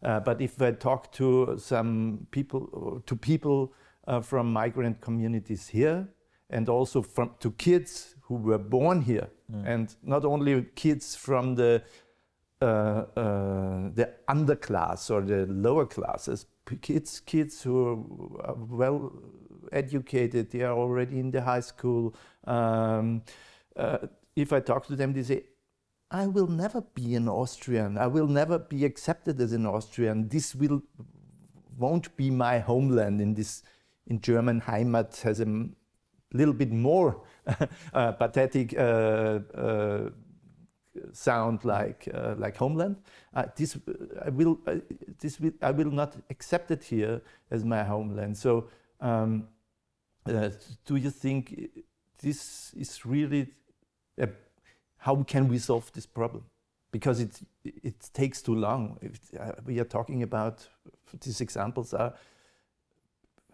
Uh, 0.02 0.20
but 0.20 0.40
if 0.40 0.62
I 0.62 0.72
talk 0.72 1.10
to 1.12 1.56
some 1.58 2.26
people, 2.30 3.02
to 3.04 3.16
people 3.16 3.72
uh, 4.06 4.20
from 4.20 4.52
migrant 4.52 5.00
communities 5.00 5.68
here, 5.68 6.08
and 6.50 6.68
also 6.68 7.02
from 7.02 7.32
to 7.40 7.50
kids 7.52 8.14
who 8.22 8.36
were 8.36 8.58
born 8.58 9.02
here, 9.02 9.28
and 9.66 9.96
not 10.02 10.24
only 10.24 10.62
kids 10.76 11.16
from 11.16 11.56
the 11.56 11.82
the 12.60 14.10
underclass 14.28 15.10
or 15.10 15.22
the 15.22 15.46
lower 15.46 15.86
classes, 15.86 16.46
kids 16.82 17.20
kids 17.20 17.62
who 17.62 18.38
are 18.44 18.54
well 18.54 19.12
educated, 19.72 20.50
they 20.50 20.62
are 20.62 20.72
already 20.72 21.18
in 21.18 21.30
the 21.30 21.42
high 21.42 21.60
school. 21.60 22.14
Um, 22.44 23.22
uh, 23.76 23.98
if 24.34 24.52
I 24.52 24.60
talk 24.60 24.86
to 24.86 24.96
them, 24.96 25.12
they 25.12 25.22
say, 25.22 25.44
I 26.10 26.26
will 26.26 26.46
never 26.46 26.80
be 26.80 27.14
an 27.14 27.28
Austrian. 27.28 27.98
I 27.98 28.06
will 28.06 28.26
never 28.26 28.58
be 28.58 28.84
accepted 28.84 29.40
as 29.40 29.52
an 29.52 29.66
Austrian. 29.66 30.28
This 30.28 30.54
will 30.54 30.82
won't 31.76 32.16
be 32.16 32.30
my 32.30 32.58
homeland. 32.58 33.20
In 33.20 33.34
this, 33.34 33.62
in 34.06 34.20
German, 34.20 34.60
Heimat 34.62 35.20
has 35.22 35.40
a 35.40 35.68
little 36.32 36.54
bit 36.54 36.72
more 36.72 37.22
uh, 37.92 38.12
pathetic 38.12 38.76
uh, 38.76 39.40
uh, 39.54 40.10
sound 41.12 41.64
like 41.64 42.08
uh, 42.14 42.34
like 42.38 42.56
homeland. 42.56 42.96
Uh, 43.34 43.44
this 43.56 43.78
I 44.24 44.30
will 44.30 44.58
uh, 44.66 44.76
this 45.18 45.40
will, 45.40 45.52
I 45.62 45.70
will 45.70 45.90
not 45.90 46.16
accept 46.30 46.70
it 46.70 46.84
here 46.84 47.20
as 47.50 47.64
my 47.64 47.82
homeland. 47.84 48.36
So, 48.36 48.68
um, 49.00 49.48
uh, 50.26 50.50
do 50.84 50.96
you 50.96 51.10
think 51.10 51.70
this 52.22 52.72
is 52.74 53.04
really 53.04 53.48
a 54.18 54.28
how 54.98 55.22
can 55.22 55.48
we 55.48 55.58
solve 55.58 55.92
this 55.92 56.06
problem? 56.06 56.44
Because 56.90 57.20
it 57.20 57.40
it 57.64 58.10
takes 58.12 58.42
too 58.42 58.54
long. 58.54 58.98
Uh, 59.38 59.52
we 59.66 59.80
are 59.80 59.88
talking 59.88 60.22
about 60.22 60.68
these 61.20 61.40
examples 61.40 61.94
are 61.94 62.14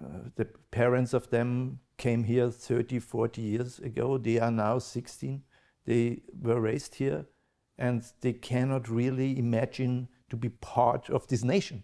uh, 0.02 0.28
the 0.34 0.44
parents 0.70 1.14
of 1.14 1.30
them 1.30 1.78
came 1.96 2.24
here 2.24 2.50
30, 2.50 2.98
40 2.98 3.40
years 3.40 3.78
ago. 3.78 4.18
They 4.18 4.38
are 4.38 4.50
now 4.50 4.78
16. 4.78 5.42
They 5.86 6.22
were 6.42 6.60
raised 6.60 6.96
here, 6.96 7.26
and 7.78 8.04
they 8.20 8.32
cannot 8.32 8.88
really 8.88 9.38
imagine 9.38 10.08
to 10.30 10.36
be 10.36 10.48
part 10.48 11.10
of 11.10 11.26
this 11.26 11.42
nation. 11.44 11.82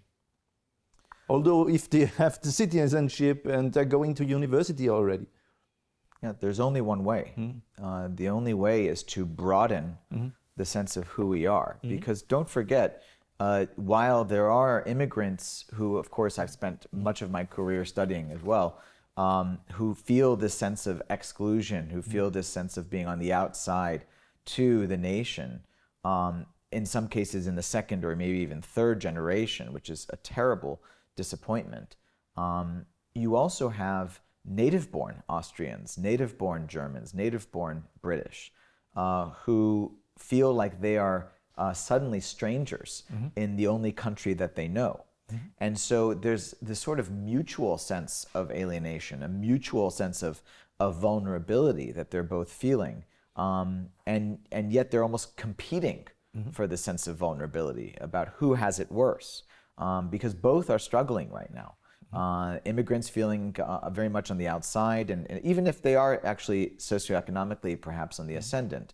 Although 1.28 1.68
if 1.68 1.88
they 1.88 2.06
have 2.06 2.40
the 2.42 2.50
citizenship 2.50 3.46
and 3.46 3.72
they're 3.72 3.84
going 3.84 4.14
to 4.16 4.24
university 4.24 4.88
already. 4.88 5.26
Yeah, 6.22 6.32
there's 6.38 6.60
only 6.60 6.80
one 6.80 7.04
way. 7.04 7.32
Uh, 7.82 8.08
the 8.14 8.28
only 8.28 8.52
way 8.52 8.86
is 8.86 9.02
to 9.04 9.24
broaden 9.24 9.96
the 10.56 10.64
sense 10.64 10.96
of 10.96 11.06
who 11.08 11.28
we 11.28 11.46
are. 11.46 11.78
Because 11.96 12.20
don't 12.22 12.48
forget, 12.48 13.02
uh, 13.38 13.66
while 13.76 14.24
there 14.24 14.50
are 14.50 14.82
immigrants 14.82 15.64
who, 15.74 15.96
of 15.96 16.10
course, 16.10 16.38
I've 16.38 16.50
spent 16.50 16.86
much 16.92 17.22
of 17.22 17.30
my 17.30 17.44
career 17.44 17.84
studying 17.86 18.30
as 18.32 18.42
well, 18.42 18.78
um, 19.16 19.58
who 19.72 19.94
feel 19.94 20.36
this 20.36 20.52
sense 20.54 20.86
of 20.86 21.00
exclusion, 21.08 21.88
who 21.90 22.02
feel 22.02 22.30
this 22.30 22.48
sense 22.48 22.76
of 22.76 22.90
being 22.90 23.06
on 23.06 23.18
the 23.18 23.32
outside 23.32 24.04
to 24.46 24.86
the 24.86 24.98
nation, 24.98 25.62
um, 26.04 26.46
in 26.72 26.86
some 26.86 27.08
cases 27.08 27.46
in 27.46 27.56
the 27.56 27.62
second 27.62 28.04
or 28.04 28.14
maybe 28.16 28.38
even 28.38 28.62
third 28.62 29.00
generation, 29.00 29.72
which 29.72 29.90
is 29.90 30.06
a 30.10 30.16
terrible 30.16 30.80
disappointment. 31.16 31.96
Um, 32.36 32.86
you 33.14 33.36
also 33.36 33.68
have 33.68 34.20
native 34.44 34.90
born 34.90 35.22
Austrians, 35.28 35.98
native 35.98 36.38
born 36.38 36.66
Germans, 36.68 37.12
native 37.12 37.50
born 37.52 37.84
British, 38.00 38.52
uh, 38.96 39.30
who 39.44 39.96
feel 40.18 40.52
like 40.52 40.80
they 40.80 40.96
are 40.96 41.32
uh, 41.58 41.72
suddenly 41.72 42.20
strangers 42.20 43.02
in 43.36 43.56
the 43.56 43.66
only 43.66 43.92
country 43.92 44.32
that 44.34 44.54
they 44.54 44.68
know. 44.68 45.04
And 45.58 45.78
so 45.78 46.14
there's 46.14 46.54
this 46.60 46.80
sort 46.80 46.98
of 46.98 47.10
mutual 47.10 47.78
sense 47.78 48.26
of 48.34 48.50
alienation, 48.50 49.22
a 49.22 49.28
mutual 49.28 49.90
sense 49.90 50.22
of, 50.24 50.42
of 50.80 50.96
vulnerability 50.96 51.92
that 51.92 52.10
they're 52.10 52.22
both 52.24 52.50
feeling. 52.50 53.04
Um, 53.40 53.88
and, 54.06 54.38
and 54.52 54.70
yet 54.70 54.90
they're 54.90 55.02
almost 55.02 55.36
competing 55.36 56.06
for 56.52 56.66
the 56.66 56.76
sense 56.76 57.06
of 57.06 57.16
vulnerability 57.16 57.96
about 58.00 58.28
who 58.36 58.54
has 58.54 58.78
it 58.78 58.92
worse, 58.92 59.44
um, 59.78 60.10
because 60.10 60.34
both 60.34 60.68
are 60.68 60.78
struggling 60.78 61.30
right 61.30 61.52
now. 61.52 61.74
Uh, 62.12 62.58
immigrants 62.64 63.08
feeling 63.08 63.56
uh, 63.58 63.88
very 63.88 64.10
much 64.10 64.30
on 64.30 64.36
the 64.36 64.46
outside, 64.46 65.10
and, 65.10 65.26
and 65.30 65.40
even 65.42 65.66
if 65.66 65.80
they 65.80 65.96
are 65.96 66.20
actually 66.24 66.74
socioeconomically 66.76 67.80
perhaps 67.80 68.20
on 68.20 68.26
the 68.26 68.34
ascendant. 68.34 68.92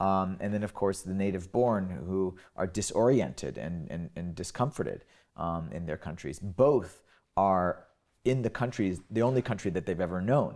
Um, 0.00 0.36
and 0.38 0.54
then, 0.54 0.62
of 0.62 0.74
course, 0.74 1.00
the 1.00 1.14
native 1.14 1.50
born 1.50 2.04
who 2.06 2.36
are 2.54 2.68
disoriented 2.68 3.58
and, 3.58 3.90
and, 3.90 4.10
and 4.14 4.32
discomforted 4.32 5.02
um, 5.36 5.70
in 5.72 5.86
their 5.86 5.96
countries. 5.96 6.38
Both 6.38 7.02
are 7.36 7.86
in 8.24 8.42
the 8.42 8.50
countries, 8.50 9.00
the 9.10 9.22
only 9.22 9.42
country 9.42 9.72
that 9.72 9.86
they've 9.86 10.00
ever 10.00 10.20
known. 10.20 10.54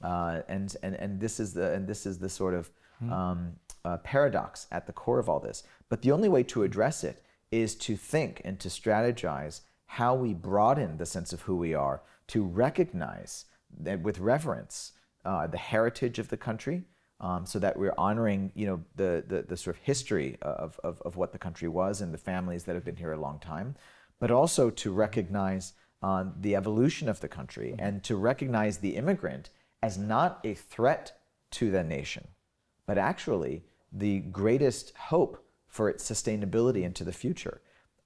Uh, 0.00 0.42
and, 0.48 0.76
and, 0.84 0.94
and, 0.94 1.20
this 1.20 1.40
is 1.40 1.54
the, 1.54 1.72
and 1.72 1.88
this 1.88 2.06
is 2.06 2.18
the 2.18 2.28
sort 2.28 2.54
of 2.54 2.70
um, 3.10 3.56
uh, 3.84 3.98
paradox 3.98 4.66
at 4.70 4.86
the 4.86 4.92
core 4.92 5.18
of 5.18 5.28
all 5.28 5.40
this. 5.40 5.62
But 5.88 6.02
the 6.02 6.12
only 6.12 6.28
way 6.28 6.42
to 6.44 6.62
address 6.62 7.04
it 7.04 7.22
is 7.50 7.74
to 7.76 7.96
think 7.96 8.40
and 8.44 8.58
to 8.60 8.68
strategize 8.68 9.60
how 9.86 10.14
we 10.14 10.34
broaden 10.34 10.96
the 10.96 11.06
sense 11.06 11.32
of 11.32 11.42
who 11.42 11.56
we 11.56 11.74
are, 11.74 12.02
to 12.28 12.42
recognize 12.42 13.44
that 13.78 14.00
with 14.00 14.18
reverence 14.18 14.92
uh, 15.24 15.46
the 15.46 15.58
heritage 15.58 16.18
of 16.18 16.28
the 16.28 16.36
country, 16.36 16.84
um, 17.20 17.46
so 17.46 17.58
that 17.58 17.78
we're 17.78 17.94
honoring, 17.96 18.50
you 18.54 18.66
know, 18.66 18.82
the, 18.96 19.24
the, 19.26 19.42
the 19.42 19.56
sort 19.56 19.76
of 19.76 19.82
history 19.82 20.36
of, 20.42 20.78
of, 20.82 21.00
of 21.02 21.16
what 21.16 21.32
the 21.32 21.38
country 21.38 21.68
was 21.68 22.00
and 22.00 22.12
the 22.12 22.18
families 22.18 22.64
that 22.64 22.74
have 22.74 22.84
been 22.84 22.96
here 22.96 23.12
a 23.12 23.20
long 23.20 23.38
time, 23.38 23.76
but 24.18 24.30
also 24.30 24.68
to 24.70 24.92
recognize 24.92 25.74
uh, 26.02 26.24
the 26.40 26.54
evolution 26.54 27.08
of 27.08 27.20
the 27.20 27.28
country 27.28 27.74
and 27.78 28.02
to 28.02 28.16
recognize 28.16 28.78
the 28.78 28.96
immigrant 28.96 29.50
as 29.82 29.96
not 29.96 30.40
a 30.44 30.54
threat 30.54 31.18
to 31.50 31.70
the 31.70 31.84
nation, 31.84 32.26
but 32.86 32.98
actually 32.98 33.64
the 33.92 34.20
greatest 34.20 34.92
hope 34.96 35.44
for 35.68 35.88
its 35.88 36.08
sustainability 36.08 36.82
into 36.82 37.04
the 37.04 37.12
future. 37.12 37.60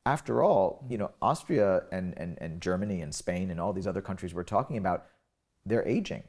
After 0.07 0.43
all, 0.43 0.87
you 0.89 0.97
know, 0.97 1.11
Austria 1.21 1.83
and, 1.93 2.15
and, 2.17 2.39
and 2.41 2.61
Germany 2.61 3.03
and 3.03 3.15
Spain 3.15 3.51
and 3.51 3.61
all 3.61 3.73
these 3.73 3.87
other 3.87 4.01
countries 4.01 4.33
we're 4.33 4.43
talking 4.45 4.79
about, 4.79 5.07
they're 5.67 5.87
aging. 5.87 6.25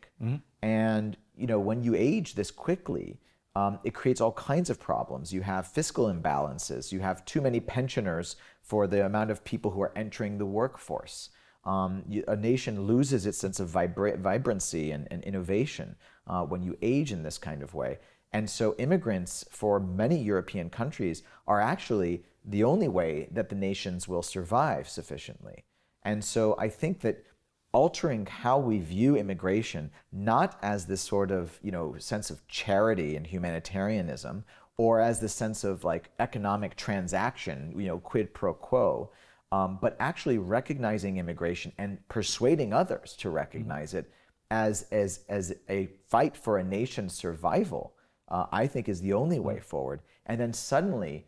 And, 0.61 1.15
you 1.35 1.47
know, 1.47 1.59
when 1.59 1.83
you 1.83 1.95
age 1.95 2.35
this 2.35 2.51
quickly, 2.51 3.19
um, 3.55 3.79
it 3.83 3.93
creates 3.93 4.21
all 4.21 4.33
kinds 4.33 4.69
of 4.69 4.79
problems. 4.79 5.33
You 5.33 5.41
have 5.41 5.67
fiscal 5.67 6.05
imbalances. 6.07 6.91
You 6.91 6.99
have 6.99 7.23
too 7.25 7.41
many 7.41 7.59
pensioners 7.59 8.35
for 8.61 8.85
the 8.85 9.05
amount 9.05 9.31
of 9.31 9.43
people 9.43 9.71
who 9.71 9.81
are 9.81 9.93
entering 9.95 10.37
the 10.37 10.45
workforce. 10.45 11.29
Um, 11.65 12.03
you, 12.07 12.23
a 12.27 12.35
nation 12.35 12.85
loses 12.85 13.25
its 13.25 13.37
sense 13.37 13.59
of 13.59 13.69
vibra- 13.69 14.19
vibrancy 14.19 14.91
and, 14.91 15.07
and 15.11 15.23
innovation 15.23 15.95
uh, 16.27 16.43
when 16.43 16.63
you 16.63 16.77
age 16.81 17.11
in 17.11 17.23
this 17.23 17.37
kind 17.37 17.63
of 17.63 17.73
way. 17.73 17.99
And 18.31 18.49
so, 18.49 18.75
immigrants 18.77 19.45
for 19.49 19.79
many 19.79 20.17
European 20.17 20.69
countries 20.69 21.23
are 21.47 21.61
actually 21.61 22.23
the 22.45 22.63
only 22.63 22.87
way 22.87 23.27
that 23.31 23.49
the 23.49 23.55
nations 23.55 24.07
will 24.07 24.21
survive 24.21 24.87
sufficiently. 24.87 25.63
And 26.03 26.23
so, 26.23 26.55
I 26.57 26.69
think 26.69 27.01
that 27.01 27.23
altering 27.71 28.25
how 28.25 28.57
we 28.57 28.79
view 28.79 29.15
immigration 29.15 29.91
not 30.11 30.57
as 30.61 30.85
this 30.85 31.01
sort 31.01 31.29
of 31.29 31.59
you 31.61 31.71
know 31.71 31.95
sense 31.97 32.29
of 32.29 32.45
charity 32.47 33.15
and 33.15 33.27
humanitarianism 33.27 34.43
or 34.77 34.99
as 34.99 35.19
the 35.19 35.29
sense 35.29 35.63
of 35.63 35.83
like 35.83 36.09
economic 36.19 36.75
transaction 36.75 37.71
you 37.77 37.85
know 37.85 37.99
quid 37.99 38.33
pro 38.33 38.53
quo 38.53 39.11
um, 39.51 39.77
but 39.81 39.95
actually 39.99 40.37
recognizing 40.37 41.17
immigration 41.17 41.71
and 41.77 41.97
persuading 42.07 42.73
others 42.73 43.15
to 43.15 43.29
recognize 43.29 43.93
it 43.93 44.11
as 44.49 44.87
as 44.91 45.19
as 45.29 45.53
a 45.69 45.89
fight 46.07 46.35
for 46.35 46.57
a 46.57 46.63
nation's 46.63 47.13
survival 47.13 47.93
uh, 48.29 48.45
i 48.51 48.65
think 48.67 48.87
is 48.87 49.01
the 49.01 49.13
only 49.13 49.39
way 49.39 49.59
forward 49.59 50.01
and 50.25 50.39
then 50.39 50.53
suddenly 50.53 51.25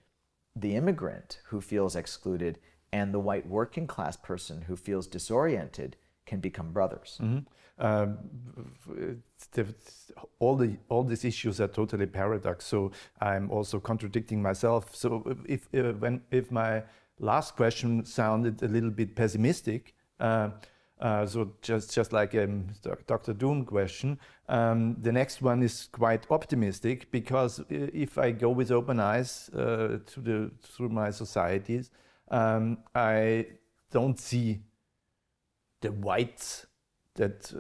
the 0.55 0.75
immigrant 0.75 1.39
who 1.45 1.61
feels 1.61 1.95
excluded 1.95 2.59
and 2.91 3.13
the 3.13 3.19
white 3.19 3.47
working 3.47 3.87
class 3.87 4.17
person 4.17 4.63
who 4.63 4.75
feels 4.75 5.07
disoriented 5.07 5.95
can 6.25 6.39
become 6.39 6.71
brothers. 6.71 7.19
Um, 7.79 8.17
the, 9.53 9.65
all 10.39 10.55
the 10.55 10.77
all 10.89 11.03
these 11.03 11.25
issues 11.25 11.59
are 11.59 11.67
totally 11.67 12.05
paradox. 12.05 12.65
So 12.65 12.91
I'm 13.19 13.49
also 13.49 13.79
contradicting 13.79 14.41
myself. 14.41 14.95
So 14.95 15.35
if 15.45 15.67
uh, 15.73 15.93
when 15.93 16.21
if 16.29 16.51
my 16.51 16.83
last 17.19 17.55
question 17.55 18.05
sounded 18.05 18.61
a 18.61 18.67
little 18.67 18.91
bit 18.91 19.15
pessimistic, 19.15 19.95
uh, 20.19 20.49
uh, 21.01 21.25
so 21.25 21.53
just 21.63 21.93
just 21.93 22.13
like 22.13 22.35
um, 22.35 22.67
Dr. 23.07 23.33
Doom 23.33 23.65
question, 23.65 24.19
um, 24.47 24.95
the 25.01 25.11
next 25.11 25.41
one 25.41 25.63
is 25.63 25.89
quite 25.91 26.29
optimistic 26.29 27.11
because 27.11 27.59
if 27.69 28.19
I 28.19 28.31
go 28.31 28.51
with 28.51 28.69
open 28.69 28.99
eyes 28.99 29.49
uh, 29.49 29.97
to 30.05 30.19
the 30.21 30.51
through 30.61 30.89
my 30.89 31.09
societies, 31.09 31.89
um, 32.29 32.77
I 32.93 33.47
don't 33.91 34.19
see 34.19 34.61
the 35.81 35.91
whites 35.91 36.67
that 37.15 37.51
uh, 37.51 37.59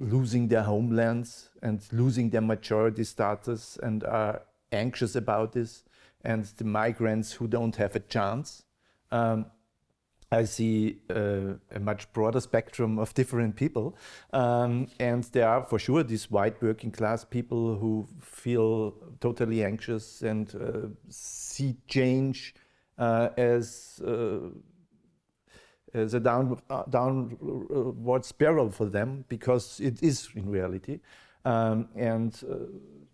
losing 0.00 0.48
their 0.48 0.64
homelands 0.64 1.50
and 1.62 1.80
losing 1.92 2.30
their 2.30 2.40
majority 2.40 3.04
status 3.04 3.78
and 3.82 4.02
are 4.02 4.42
anxious 4.72 5.14
about 5.14 5.52
this, 5.52 5.84
and 6.24 6.44
the 6.56 6.64
migrants 6.64 7.32
who 7.32 7.46
don't 7.46 7.76
have 7.76 7.94
a 7.94 8.00
chance. 8.00 8.64
Um, 9.12 9.46
I 10.32 10.44
see 10.44 10.98
uh, 11.10 11.54
a 11.70 11.80
much 11.80 12.12
broader 12.12 12.40
spectrum 12.40 12.98
of 12.98 13.14
different 13.14 13.56
people, 13.56 13.96
um, 14.32 14.88
and 14.98 15.24
there 15.24 15.48
are 15.48 15.62
for 15.62 15.78
sure 15.78 16.02
these 16.02 16.30
white 16.30 16.60
working 16.60 16.90
class 16.90 17.24
people 17.24 17.76
who 17.76 18.06
feel 18.20 18.94
totally 19.20 19.64
anxious 19.64 20.22
and 20.22 20.52
uh, 20.54 20.88
see 21.08 21.76
change 21.86 22.54
uh, 22.98 23.28
as 23.36 24.00
as 25.94 26.12
a 26.14 26.20
down, 26.20 26.60
uh, 26.68 26.82
downward 26.90 28.24
spiral 28.24 28.70
for 28.70 28.86
them 28.86 29.24
because 29.28 29.80
it 29.80 30.02
is 30.02 30.28
in 30.34 30.50
reality. 30.50 31.00
Um, 31.44 31.88
and 31.94 32.38
uh, 32.50 32.56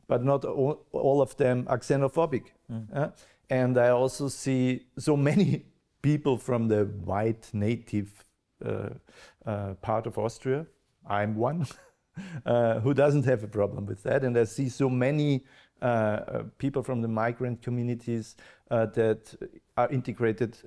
but 0.06 0.24
not 0.24 0.44
all, 0.44 0.86
all, 0.92 1.20
of 1.20 1.36
them 1.36 1.66
are 1.68 1.78
xenophobic. 1.78 2.46
Mm. 2.72 2.86
Uh, 2.96 3.08
and 3.48 3.76
I 3.78 3.90
also 3.90 4.28
see 4.28 4.86
so 4.98 5.16
many 5.16 5.64
people 6.02 6.38
from 6.38 6.68
the 6.68 6.84
white 7.04 7.48
native 7.52 8.24
uh, 8.64 8.90
uh, 9.46 9.74
part 9.74 10.06
of 10.06 10.18
Austria. 10.18 10.66
I'm 11.08 11.34
one 11.36 11.66
uh, 12.46 12.80
who 12.80 12.94
doesn't 12.94 13.24
have 13.24 13.42
a 13.42 13.48
problem 13.48 13.86
with 13.86 14.02
that, 14.02 14.24
and 14.24 14.36
I 14.36 14.44
see 14.44 14.68
so 14.68 14.88
many. 14.88 15.44
people 16.58 16.82
from 16.82 17.00
the 17.00 17.08
migrant 17.08 17.62
communities 17.62 18.36
that 18.68 19.34
are 19.76 19.88
integrated 19.90 20.58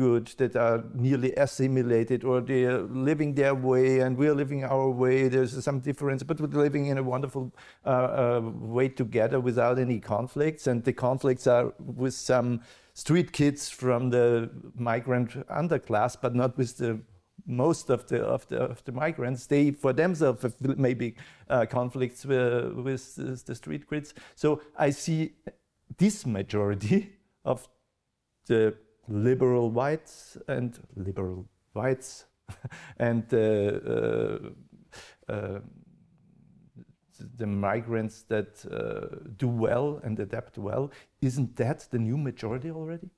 good, 0.00 0.26
that 0.38 0.56
are 0.56 0.82
nearly 0.94 1.32
assimilated, 1.34 2.24
or 2.24 2.40
they 2.40 2.64
are 2.64 2.82
living 2.82 3.34
their 3.34 3.54
way 3.54 4.00
and 4.00 4.16
we're 4.16 4.34
living 4.34 4.64
our 4.64 4.88
way. 4.88 5.28
There's 5.28 5.62
some 5.62 5.80
difference, 5.80 6.22
but 6.22 6.40
we're 6.40 6.62
living 6.62 6.86
in 6.86 6.98
a 6.98 7.02
wonderful 7.02 7.52
uh, 7.84 7.88
uh, 7.88 8.40
way 8.76 8.88
together 8.88 9.40
without 9.40 9.78
any 9.78 10.00
conflicts. 10.00 10.66
And 10.66 10.84
the 10.84 10.92
conflicts 10.92 11.46
are 11.46 11.74
with 11.78 12.14
some 12.14 12.62
street 12.94 13.32
kids 13.32 13.70
from 13.70 14.10
the 14.10 14.50
migrant 14.74 15.46
underclass, 15.48 16.16
but 16.20 16.34
not 16.34 16.56
with 16.56 16.76
the 16.78 17.00
most 17.46 17.90
of 17.90 18.06
the 18.06 18.20
of 18.22 18.46
the, 18.48 18.58
of 18.58 18.84
the 18.84 18.92
migrants. 18.92 19.46
They 19.46 19.70
for 19.70 19.92
themselves 19.92 20.44
maybe 20.60 21.16
uh, 21.48 21.66
conflicts 21.66 22.24
with, 22.24 22.74
with 22.74 23.44
the 23.46 23.54
street 23.54 23.88
kids. 23.88 24.14
So 24.34 24.60
I 24.76 24.90
see 24.90 25.32
this 25.98 26.26
majority 26.26 27.10
of 27.44 27.68
the 28.46 28.74
liberal 29.08 29.70
whites 29.70 30.36
and 30.48 30.78
liberal 30.96 31.46
whites 31.72 32.26
and 32.98 33.24
uh, 33.32 33.36
uh, 33.36 34.38
uh, 35.28 35.60
the 37.36 37.46
migrants 37.46 38.22
that 38.22 38.64
uh, 38.70 39.16
do 39.36 39.48
well 39.48 40.00
and 40.02 40.18
adapt 40.18 40.58
well, 40.58 40.90
isn't 41.20 41.56
that 41.56 41.86
the 41.90 41.98
new 41.98 42.16
majority 42.16 42.70
already? 42.70 43.10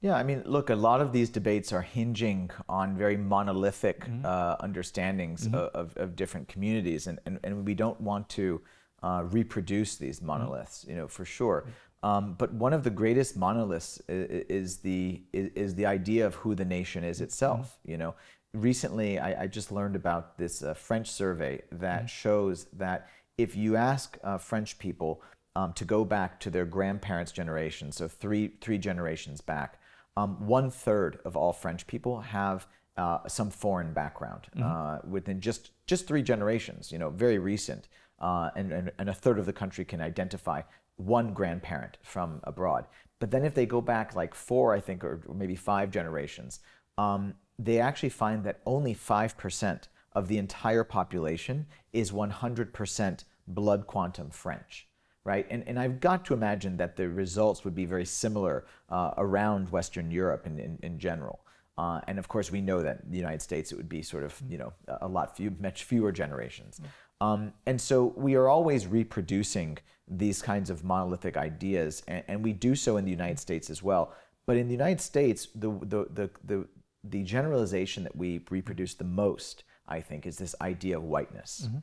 Yeah, 0.00 0.16
I 0.16 0.22
mean, 0.22 0.42
look, 0.44 0.68
a 0.68 0.74
lot 0.74 1.00
of 1.00 1.12
these 1.12 1.30
debates 1.30 1.72
are 1.72 1.80
hinging 1.80 2.50
on 2.68 2.94
very 2.94 3.16
monolithic 3.16 4.04
mm-hmm. 4.04 4.26
uh, 4.26 4.56
understandings 4.60 5.46
mm-hmm. 5.46 5.54
of, 5.54 5.96
of, 5.96 6.14
different 6.14 6.46
communities, 6.46 7.06
and, 7.06 7.18
and, 7.24 7.40
and 7.42 7.64
we 7.64 7.74
don't 7.74 7.98
want 8.02 8.28
to 8.30 8.60
uh, 9.02 9.22
reproduce 9.24 9.96
these 9.96 10.18
mm-hmm. 10.18 10.26
monoliths, 10.26 10.80
mm-hmm. 10.80 10.90
you 10.90 10.96
know, 10.96 11.08
for 11.08 11.24
sure. 11.24 11.62
Mm-hmm. 11.62 12.06
Um, 12.06 12.34
but 12.34 12.52
one 12.52 12.74
of 12.74 12.84
the 12.84 12.90
greatest 12.90 13.34
monoliths 13.34 13.98
is, 14.06 14.44
is 14.50 14.76
the 14.78 15.22
is, 15.32 15.50
is, 15.54 15.74
the 15.74 15.86
idea 15.86 16.26
of 16.26 16.34
who 16.34 16.54
the 16.54 16.66
nation 16.66 17.02
is 17.02 17.22
itself. 17.22 17.78
You 17.86 17.96
know, 17.96 18.14
recently 18.52 19.18
I, 19.18 19.44
I, 19.44 19.46
just 19.46 19.72
learned 19.72 19.96
about 19.96 20.36
this 20.36 20.62
uh, 20.62 20.74
French 20.74 21.10
survey 21.10 21.62
that 21.72 22.10
shows 22.10 22.66
that 22.74 23.08
if 23.36 23.56
you 23.56 23.76
ask 23.76 24.18
uh, 24.22 24.38
French 24.38 24.78
people 24.78 25.22
um, 25.56 25.72
to 25.74 25.84
go 25.84 26.04
back 26.04 26.40
to 26.40 26.50
their 26.50 26.64
grandparents' 26.64 27.32
generation, 27.32 27.92
so 27.92 28.08
three 28.08 28.52
three 28.60 28.78
generations 28.78 29.40
back, 29.40 29.80
um, 30.16 30.46
one 30.46 30.70
third 30.70 31.18
of 31.24 31.36
all 31.36 31.52
French 31.52 31.86
people 31.86 32.20
have 32.20 32.66
uh, 32.96 33.18
some 33.26 33.50
foreign 33.50 33.92
background 33.92 34.46
mm-hmm. 34.56 34.62
uh, 34.62 34.98
within 35.08 35.40
just 35.40 35.70
just 35.86 36.06
three 36.06 36.22
generations. 36.22 36.92
You 36.92 36.98
know, 36.98 37.10
very 37.10 37.38
recent, 37.38 37.88
uh, 38.20 38.50
and, 38.56 38.72
and 38.72 38.92
and 38.98 39.08
a 39.08 39.14
third 39.14 39.38
of 39.38 39.46
the 39.46 39.52
country 39.52 39.84
can 39.84 40.00
identify 40.00 40.62
one 40.96 41.32
grandparent 41.32 41.98
from 42.02 42.40
abroad. 42.44 42.86
But 43.20 43.30
then 43.30 43.44
if 43.44 43.54
they 43.54 43.66
go 43.66 43.80
back 43.80 44.14
like 44.14 44.34
four, 44.34 44.74
I 44.74 44.80
think, 44.80 45.02
or 45.04 45.22
maybe 45.32 45.56
five 45.56 45.90
generations, 45.90 46.60
um, 46.98 47.34
they 47.58 47.80
actually 47.80 48.10
find 48.10 48.44
that 48.44 48.60
only 48.66 48.94
five 48.94 49.36
percent 49.36 49.88
of 50.14 50.28
the 50.28 50.38
entire 50.38 50.84
population 50.84 51.66
is 51.92 52.12
100% 52.12 53.24
blood 53.46 53.86
quantum 53.86 54.30
French 54.30 54.86
right? 55.24 55.46
And, 55.50 55.64
and 55.66 55.78
I've 55.78 56.00
got 56.00 56.24
to 56.26 56.34
imagine 56.34 56.76
that 56.76 56.96
the 56.96 57.08
results 57.08 57.64
would 57.64 57.74
be 57.74 57.86
very 57.86 58.04
similar 58.04 58.66
uh, 58.90 59.12
around 59.16 59.70
Western 59.70 60.10
Europe 60.10 60.46
in, 60.46 60.58
in, 60.58 60.78
in 60.82 60.98
general. 60.98 61.40
Uh, 61.76 62.00
and 62.06 62.18
of 62.18 62.28
course, 62.28 62.52
we 62.52 62.60
know 62.60 62.82
that 62.82 63.00
in 63.04 63.10
the 63.10 63.18
United 63.18 63.42
States 63.42 63.72
it 63.72 63.76
would 63.76 63.88
be 63.88 64.02
sort 64.02 64.22
of, 64.22 64.40
you 64.48 64.58
know, 64.58 64.72
a 65.00 65.08
lot 65.08 65.36
few, 65.36 65.52
much 65.60 65.84
fewer 65.84 66.12
generations. 66.12 66.80
Um, 67.20 67.52
and 67.66 67.80
so 67.80 68.12
we 68.16 68.34
are 68.34 68.48
always 68.48 68.86
reproducing 68.86 69.78
these 70.06 70.42
kinds 70.42 70.68
of 70.68 70.84
monolithic 70.84 71.36
ideas, 71.36 72.02
and, 72.06 72.22
and, 72.28 72.44
we 72.44 72.52
do 72.52 72.74
so 72.74 72.98
in 72.98 73.06
the 73.06 73.10
United 73.10 73.38
States 73.38 73.70
as 73.70 73.82
well. 73.82 74.12
But 74.44 74.58
in 74.58 74.68
the 74.68 74.74
United 74.74 75.00
States, 75.00 75.48
the, 75.54 75.70
the, 75.80 76.06
the, 76.12 76.30
the, 76.44 76.66
the 77.02 77.22
generalization 77.22 78.02
that 78.02 78.14
we 78.14 78.42
reproduce 78.50 78.94
the 78.94 79.04
most, 79.04 79.64
I 79.86 80.00
think, 80.00 80.26
is 80.26 80.38
this 80.38 80.54
idea 80.60 80.96
of 80.96 81.04
whiteness. 81.04 81.66
Mm-hmm 81.66 81.78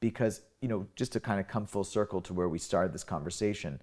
because 0.00 0.42
you 0.60 0.68
know 0.68 0.86
just 0.96 1.12
to 1.12 1.20
kind 1.20 1.40
of 1.40 1.48
come 1.48 1.66
full 1.66 1.84
circle 1.84 2.20
to 2.20 2.32
where 2.32 2.48
we 2.48 2.58
started 2.58 2.92
this 2.92 3.04
conversation 3.04 3.80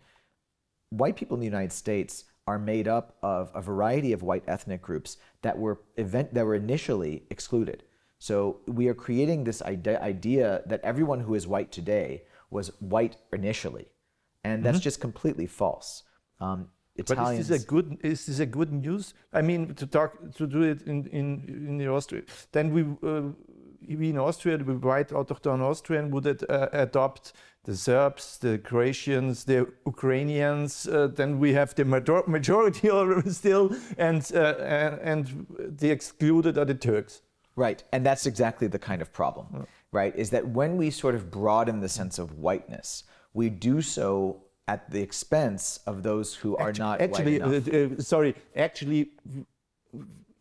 white 0.90 1.16
people 1.16 1.36
in 1.36 1.42
the 1.42 1.46
united 1.46 1.72
states 1.72 2.26
are 2.48 2.60
made 2.60 2.88
up 2.88 3.18
of 3.24 3.52
a 3.56 3.62
variety 3.62 4.14
of 4.14 4.22
white 4.22 4.44
ethnic 4.48 4.82
groups 4.82 5.18
that 5.42 5.58
were 5.58 5.82
event 5.98 6.34
that 6.34 6.46
were 6.46 6.56
initially 6.56 7.24
excluded 7.30 7.84
so 8.20 8.60
we 8.68 8.88
are 8.88 8.94
creating 8.94 9.44
this 9.44 9.62
idea 9.62 10.62
that 10.66 10.82
everyone 10.84 11.20
who 11.20 11.36
is 11.36 11.48
white 11.48 11.72
today 11.72 12.24
was 12.50 12.72
white 12.80 13.18
initially 13.34 13.88
and 14.44 14.64
that's 14.64 14.78
mm-hmm. 14.78 14.84
just 14.84 15.02
completely 15.02 15.48
false 15.48 16.04
um, 16.40 16.70
Italians. 16.98 17.36
But 17.36 17.40
is 17.40 17.48
this 17.50 17.64
a 17.64 17.66
good? 17.66 17.98
Is 18.04 18.26
this 18.26 18.40
a 18.40 18.46
good 18.46 18.72
news? 18.72 19.14
I 19.34 19.42
mean, 19.42 19.74
to 19.76 19.86
talk 19.86 20.34
to 20.36 20.48
do 20.48 20.62
it 20.62 20.84
in 20.84 21.08
in 21.08 21.44
in 21.68 21.78
the 21.78 21.88
Austria, 21.90 22.24
then 22.54 22.72
we 22.74 22.84
uh, 23.08 23.22
we 23.22 23.34
in 23.88 24.18
Austria, 24.18 24.58
the 24.58 24.74
white 24.74 25.10
autochthon 25.10 25.62
Austrian 25.62 26.12
would 26.12 26.28
uh, 26.50 26.70
adopt 26.72 27.34
the 27.64 27.76
Serbs, 27.76 28.38
the 28.38 28.58
Croatians, 28.60 29.44
the 29.44 29.68
Ukrainians. 29.86 30.88
Uh, 30.88 31.08
then 31.08 31.40
we 31.40 31.54
have 31.54 31.74
the 31.76 31.86
major 31.86 32.22
majority 32.28 32.90
still, 33.30 33.76
and, 33.98 34.32
uh, 34.34 34.56
and, 34.60 35.00
and 35.02 35.48
the 35.80 35.90
excluded 35.90 36.58
are 36.58 36.66
the 36.66 36.76
Turks. 36.76 37.22
Right, 37.58 37.82
and 37.94 38.06
that's 38.06 38.26
exactly 38.26 38.68
the 38.68 38.80
kind 38.80 39.02
of 39.02 39.14
problem, 39.14 39.66
right? 39.94 40.14
Is 40.16 40.30
that 40.32 40.46
when 40.46 40.76
we 40.76 40.92
sort 40.92 41.16
of 41.16 41.32
broaden 41.32 41.80
the 41.80 41.88
sense 41.88 42.20
of 42.20 42.38
whiteness, 42.38 43.06
we 43.34 43.50
do 43.50 43.82
so 43.82 44.42
at 44.68 44.92
the 44.92 45.02
expense 45.02 45.80
of 45.88 46.04
those 46.04 46.36
who 46.36 46.58
are 46.58 46.70
actually, 46.70 46.84
not 46.84 47.02
actually. 47.02 47.42
Uh, 47.42 47.96
uh, 47.96 48.02
sorry, 48.02 48.36
actually 48.58 49.12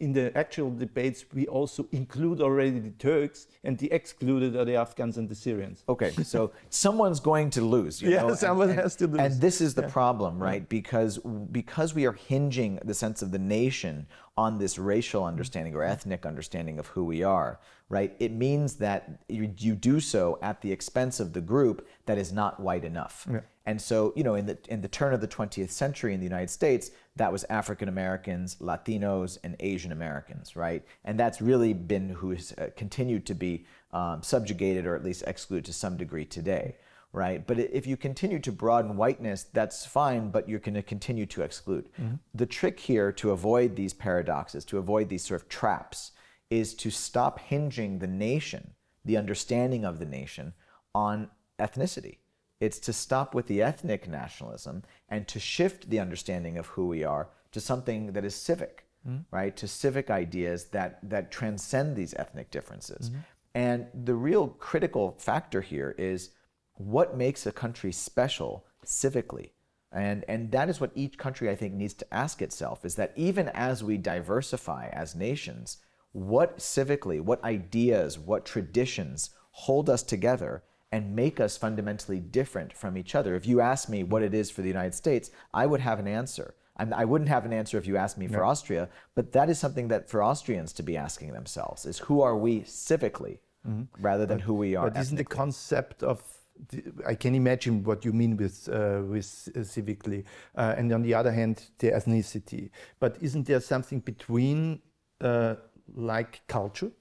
in 0.04 0.12
the 0.12 0.36
actual 0.36 0.70
debates, 0.70 1.24
we 1.32 1.46
also 1.46 1.88
include 1.90 2.42
already 2.42 2.78
the 2.78 2.90
Turks, 2.90 3.46
and 3.64 3.78
the 3.78 3.90
excluded 3.90 4.54
are 4.54 4.66
the 4.66 4.76
Afghans 4.76 5.16
and 5.16 5.26
the 5.30 5.34
Syrians. 5.34 5.82
Okay, 5.88 6.10
so 6.22 6.52
someone's 6.68 7.20
going 7.20 7.48
to 7.50 7.62
lose. 7.62 8.02
yeah, 8.02 8.22
know? 8.22 8.34
someone 8.34 8.68
and, 8.68 8.78
has 8.78 8.94
to 8.96 9.06
lose. 9.06 9.20
And 9.20 9.40
this 9.40 9.62
is 9.62 9.74
the 9.74 9.82
yeah. 9.82 9.98
problem, 9.98 10.38
right? 10.38 10.62
Yeah. 10.62 10.76
Because 10.78 11.18
because 11.60 11.94
we 11.94 12.04
are 12.04 12.12
hinging 12.12 12.78
the 12.84 12.92
sense 12.92 13.22
of 13.22 13.30
the 13.32 13.38
nation 13.38 14.06
on 14.36 14.58
this 14.58 14.78
racial 14.78 15.24
understanding 15.24 15.74
or 15.74 15.82
ethnic 15.82 16.26
understanding 16.26 16.78
of 16.78 16.86
who 16.88 17.04
we 17.04 17.22
are, 17.22 17.58
right? 17.88 18.14
It 18.18 18.32
means 18.32 18.76
that 18.76 19.22
you, 19.28 19.54
you 19.56 19.74
do 19.74 20.00
so 20.00 20.38
at 20.42 20.60
the 20.60 20.70
expense 20.70 21.18
of 21.18 21.32
the 21.32 21.40
group 21.40 21.86
that 22.06 22.18
is 22.18 22.30
not 22.32 22.60
white 22.60 22.84
enough. 22.84 23.26
Yeah. 23.30 23.40
And 23.66 23.80
so, 23.80 24.12
you 24.14 24.24
know, 24.24 24.34
in 24.34 24.46
the 24.46 24.58
in 24.68 24.82
the 24.82 24.88
turn 24.88 25.14
of 25.14 25.20
the 25.20 25.28
20th 25.28 25.70
century 25.70 26.12
in 26.12 26.20
the 26.20 26.24
United 26.24 26.50
States, 26.50 26.90
that 27.16 27.32
was 27.32 27.44
African 27.44 27.88
Americans, 27.88 28.56
Latinos, 28.60 29.38
and 29.42 29.56
Asian 29.60 29.90
Americans, 29.90 30.54
right? 30.54 30.84
And 31.04 31.18
that's 31.18 31.40
really 31.40 31.72
been 31.72 32.10
who 32.10 32.30
has 32.30 32.52
uh, 32.52 32.68
continued 32.76 33.24
to 33.26 33.34
be 33.34 33.64
um, 33.92 34.22
subjugated 34.22 34.86
or 34.86 34.94
at 34.94 35.04
least 35.04 35.24
excluded 35.26 35.64
to 35.66 35.72
some 35.72 35.96
degree 35.96 36.26
today, 36.26 36.76
right? 37.12 37.46
But 37.46 37.58
if 37.58 37.86
you 37.86 37.96
continue 37.96 38.38
to 38.40 38.52
broaden 38.52 38.98
whiteness, 38.98 39.44
that's 39.44 39.86
fine, 39.86 40.30
but 40.30 40.46
you're 40.46 40.60
going 40.60 40.74
to 40.74 40.82
continue 40.82 41.24
to 41.26 41.42
exclude. 41.42 41.88
Mm-hmm. 41.98 42.16
The 42.34 42.46
trick 42.46 42.80
here 42.80 43.12
to 43.12 43.30
avoid 43.30 43.76
these 43.76 43.94
paradoxes, 43.94 44.66
to 44.66 44.78
avoid 44.78 45.08
these 45.08 45.24
sort 45.24 45.40
of 45.40 45.48
traps, 45.48 46.12
is 46.50 46.74
to 46.74 46.90
stop 46.90 47.38
hinging 47.38 47.98
the 47.98 48.06
nation, 48.06 48.74
the 49.06 49.16
understanding 49.16 49.86
of 49.86 49.98
the 49.98 50.04
nation, 50.04 50.52
on 50.94 51.30
ethnicity 51.58 52.18
it's 52.64 52.78
to 52.80 52.92
stop 52.92 53.34
with 53.34 53.46
the 53.46 53.62
ethnic 53.62 54.08
nationalism 54.08 54.82
and 55.08 55.28
to 55.28 55.38
shift 55.38 55.90
the 55.90 56.00
understanding 56.00 56.56
of 56.56 56.66
who 56.68 56.86
we 56.86 57.04
are 57.04 57.28
to 57.52 57.60
something 57.60 58.12
that 58.12 58.24
is 58.24 58.34
civic, 58.34 58.86
mm-hmm. 59.06 59.22
right? 59.30 59.54
To 59.56 59.68
civic 59.68 60.10
ideas 60.10 60.64
that, 60.66 60.98
that 61.08 61.30
transcend 61.30 61.94
these 61.94 62.14
ethnic 62.14 62.50
differences. 62.50 63.10
Mm-hmm. 63.10 63.18
And 63.54 63.86
the 63.92 64.14
real 64.14 64.48
critical 64.48 65.14
factor 65.18 65.60
here 65.60 65.94
is 65.98 66.30
what 66.74 67.16
makes 67.16 67.46
a 67.46 67.52
country 67.52 67.92
special 67.92 68.64
civically? 68.84 69.50
And, 69.92 70.24
and 70.26 70.50
that 70.50 70.68
is 70.68 70.80
what 70.80 70.90
each 70.94 71.18
country, 71.18 71.48
I 71.48 71.54
think, 71.54 71.74
needs 71.74 71.94
to 71.94 72.14
ask 72.14 72.42
itself 72.42 72.84
is 72.84 72.96
that 72.96 73.12
even 73.14 73.48
as 73.50 73.84
we 73.84 73.96
diversify 73.96 74.88
as 74.88 75.14
nations, 75.14 75.78
what 76.12 76.58
civically, 76.58 77.20
what 77.20 77.44
ideas, 77.44 78.18
what 78.18 78.44
traditions 78.44 79.30
hold 79.52 79.88
us 79.88 80.02
together 80.02 80.64
and 80.94 81.16
make 81.24 81.40
us 81.40 81.56
fundamentally 81.56 82.20
different 82.20 82.70
from 82.72 82.96
each 82.96 83.12
other. 83.18 83.34
If 83.34 83.46
you 83.50 83.60
ask 83.60 83.82
me 83.88 84.04
what 84.12 84.22
it 84.22 84.32
is 84.32 84.48
for 84.48 84.62
the 84.62 84.72
United 84.76 84.94
States, 84.94 85.26
I 85.62 85.64
would 85.66 85.80
have 85.80 85.98
an 85.98 86.06
answer. 86.20 86.54
I 86.76 87.04
wouldn't 87.04 87.30
have 87.36 87.44
an 87.44 87.52
answer 87.52 87.76
if 87.78 87.86
you 87.86 87.96
asked 88.04 88.18
me 88.22 88.28
for. 88.28 88.44
Austria, 88.44 88.88
but 89.16 89.32
that 89.36 89.48
is 89.52 89.58
something 89.64 89.88
that 89.88 90.02
for 90.10 90.18
Austrians 90.30 90.72
to 90.78 90.82
be 90.90 90.96
asking 91.06 91.32
themselves 91.32 91.80
is 91.86 91.98
who 92.06 92.16
are 92.20 92.36
we 92.36 92.52
civically 92.62 93.36
mm-hmm. 93.66 93.84
rather 94.08 94.26
than 94.26 94.38
but, 94.38 94.46
who 94.46 94.54
we 94.54 94.70
are. 94.76 94.90
But 94.90 95.00
isn't 95.00 95.16
the 95.24 95.30
concept 95.42 96.02
of 96.02 96.22
the, 96.70 96.82
I 97.12 97.14
can 97.14 97.34
imagine 97.34 97.74
what 97.88 98.04
you 98.04 98.12
mean 98.12 98.36
with 98.36 98.56
uh, 98.68 99.02
with 99.14 99.28
uh, 99.56 99.60
civically, 99.76 100.24
uh, 100.56 100.78
and 100.78 100.92
on 100.92 101.02
the 101.02 101.14
other 101.20 101.32
hand, 101.40 101.54
the 101.78 101.90
ethnicity. 101.98 102.70
But 103.02 103.12
isn't 103.20 103.46
there 103.46 103.60
something 103.60 104.00
between, 104.12 104.80
uh, 105.20 105.54
like 105.94 106.32
culture? 106.46 106.92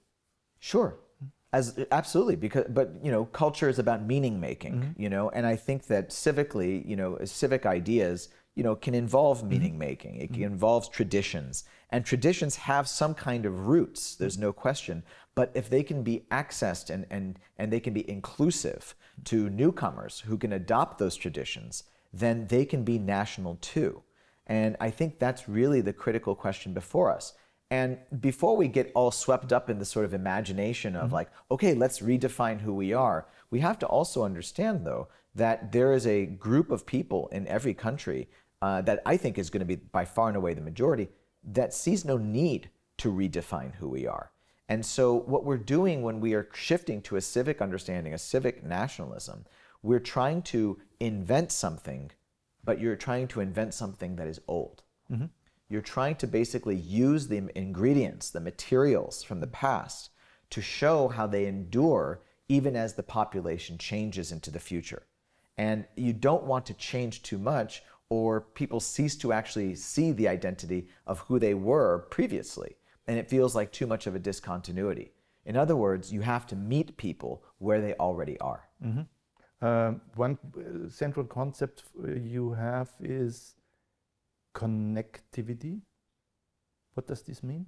Sure, 0.59 0.91
as 1.53 1.79
absolutely, 1.91 2.35
because 2.35 2.65
but 2.69 2.93
you 3.03 3.11
know, 3.11 3.25
culture 3.25 3.69
is 3.69 3.77
about 3.77 4.03
meaning 4.03 4.39
making, 4.39 4.73
mm-hmm. 4.73 5.01
you 5.01 5.07
know, 5.07 5.29
and 5.29 5.45
I 5.45 5.55
think 5.55 5.85
that 5.85 6.09
civically, 6.09 6.85
you 6.85 6.95
know, 6.95 7.19
civic 7.23 7.67
ideas, 7.67 8.29
you 8.55 8.63
know, 8.63 8.75
can 8.75 8.95
involve 8.95 9.39
mm-hmm. 9.39 9.49
meaning 9.49 9.77
making. 9.77 10.15
It 10.17 10.31
mm-hmm. 10.31 10.43
involves 10.43 10.89
traditions, 10.89 11.63
and 11.91 12.03
traditions 12.03 12.55
have 12.55 12.87
some 12.87 13.13
kind 13.13 13.45
of 13.45 13.67
roots. 13.67 14.15
There's 14.15 14.37
no 14.37 14.51
question. 14.51 15.03
But 15.35 15.51
if 15.53 15.69
they 15.69 15.83
can 15.83 16.01
be 16.03 16.25
accessed 16.31 16.89
and 16.89 17.05
and 17.11 17.37
and 17.59 17.71
they 17.71 17.79
can 17.79 17.93
be 17.93 18.09
inclusive 18.09 18.95
to 19.25 19.49
newcomers 19.51 20.21
who 20.21 20.37
can 20.37 20.53
adopt 20.53 20.97
those 20.97 21.15
traditions, 21.15 21.83
then 22.11 22.47
they 22.47 22.65
can 22.65 22.83
be 22.83 22.97
national 22.97 23.57
too. 23.61 24.01
And 24.47 24.75
I 24.81 24.89
think 24.89 25.19
that's 25.19 25.47
really 25.47 25.81
the 25.81 25.93
critical 25.93 26.35
question 26.35 26.73
before 26.73 27.11
us. 27.11 27.33
And 27.73 27.97
before 28.21 28.55
we 28.55 28.67
get 28.67 28.91
all 28.93 29.09
swept 29.09 29.51
up 29.51 29.67
in 29.67 29.79
the 29.79 29.85
sort 29.85 30.05
of 30.05 30.13
imagination 30.13 30.95
of 30.95 31.05
mm-hmm. 31.05 31.15
like, 31.15 31.31
okay, 31.49 31.73
let's 31.73 32.01
redefine 32.01 32.61
who 32.61 32.71
we 32.71 32.93
are, 32.93 33.25
we 33.49 33.61
have 33.61 33.79
to 33.79 33.87
also 33.87 34.23
understand, 34.23 34.85
though, 34.85 35.07
that 35.33 35.71
there 35.71 35.91
is 35.91 36.05
a 36.05 36.27
group 36.27 36.69
of 36.69 36.85
people 36.85 37.29
in 37.29 37.47
every 37.47 37.73
country 37.73 38.29
uh, 38.61 38.83
that 38.83 39.01
I 39.07 39.17
think 39.17 39.39
is 39.39 39.49
going 39.49 39.61
to 39.61 39.65
be 39.65 39.77
by 39.77 40.05
far 40.05 40.27
and 40.27 40.37
away 40.37 40.53
the 40.53 40.61
majority 40.61 41.09
that 41.45 41.73
sees 41.73 42.05
no 42.05 42.15
need 42.15 42.69
to 42.97 43.11
redefine 43.11 43.73
who 43.73 43.89
we 43.89 44.05
are. 44.05 44.29
And 44.69 44.85
so, 44.85 45.15
what 45.15 45.43
we're 45.43 45.57
doing 45.57 46.03
when 46.03 46.19
we 46.19 46.35
are 46.35 46.47
shifting 46.53 47.01
to 47.01 47.15
a 47.15 47.21
civic 47.21 47.59
understanding, 47.59 48.13
a 48.13 48.19
civic 48.19 48.63
nationalism, 48.63 49.45
we're 49.81 49.99
trying 49.99 50.43
to 50.43 50.79
invent 50.99 51.51
something, 51.51 52.11
but 52.63 52.79
you're 52.79 52.95
trying 52.95 53.27
to 53.29 53.39
invent 53.39 53.73
something 53.73 54.15
that 54.17 54.27
is 54.27 54.39
old. 54.47 54.83
You're 55.73 55.81
trying 55.81 56.17
to 56.17 56.27
basically 56.27 56.75
use 56.75 57.27
the 57.27 57.49
ingredients, 57.55 58.29
the 58.29 58.39
materials 58.39 59.23
from 59.23 59.39
the 59.39 59.47
past 59.47 60.11
to 60.51 60.61
show 60.61 61.07
how 61.07 61.25
they 61.25 61.47
endure 61.47 62.21
even 62.47 62.75
as 62.75 62.93
the 62.93 63.01
population 63.01 63.79
changes 63.79 64.31
into 64.31 64.51
the 64.51 64.59
future. 64.59 65.01
And 65.57 65.85
you 65.95 66.13
don't 66.13 66.43
want 66.43 66.67
to 66.67 66.75
change 66.75 67.23
too 67.23 67.39
much 67.39 67.81
or 68.09 68.41
people 68.41 68.79
cease 68.79 69.15
to 69.15 69.33
actually 69.33 69.73
see 69.73 70.11
the 70.11 70.27
identity 70.27 70.89
of 71.07 71.21
who 71.21 71.39
they 71.39 71.55
were 71.55 72.05
previously. 72.11 72.75
And 73.07 73.17
it 73.17 73.27
feels 73.27 73.55
like 73.55 73.71
too 73.71 73.87
much 73.87 74.05
of 74.05 74.13
a 74.13 74.19
discontinuity. 74.19 75.11
In 75.43 75.57
other 75.57 75.75
words, 75.75 76.13
you 76.13 76.21
have 76.21 76.45
to 76.47 76.55
meet 76.55 76.97
people 76.97 77.43
where 77.57 77.81
they 77.81 77.95
already 77.95 78.39
are. 78.41 78.69
Um, 79.63 80.01
one 80.13 80.37
uh, 80.55 80.87
central 80.87 81.25
concept 81.25 81.81
uh, 81.97 82.11
you 82.11 82.53
have 82.53 82.91
is 82.99 83.55
connectivity. 84.53 85.81
What 86.93 87.07
does 87.07 87.23
this 87.23 87.43
mean? 87.43 87.67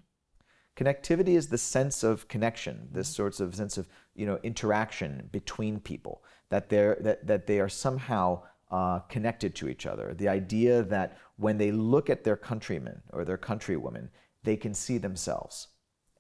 Connectivity 0.75 1.35
is 1.37 1.47
the 1.47 1.57
sense 1.57 2.03
of 2.03 2.27
connection, 2.27 2.89
this 2.91 3.07
mm-hmm. 3.07 3.15
sorts 3.15 3.39
of 3.39 3.55
sense 3.55 3.77
of 3.77 3.87
you 4.13 4.25
know 4.25 4.39
interaction 4.43 5.29
between 5.31 5.79
people, 5.79 6.23
that 6.49 6.69
they're 6.69 6.97
that, 7.01 7.25
that 7.27 7.47
they 7.47 7.59
are 7.59 7.69
somehow 7.69 8.41
uh, 8.71 8.99
connected 8.99 9.55
to 9.55 9.69
each 9.69 9.85
other. 9.85 10.13
The 10.13 10.27
idea 10.27 10.83
that 10.83 11.17
when 11.37 11.57
they 11.57 11.71
look 11.71 12.09
at 12.09 12.23
their 12.23 12.35
countrymen 12.35 13.01
or 13.13 13.23
their 13.23 13.37
countrywomen, 13.37 14.09
they 14.43 14.57
can 14.57 14.73
see 14.73 14.97
themselves. 14.97 15.67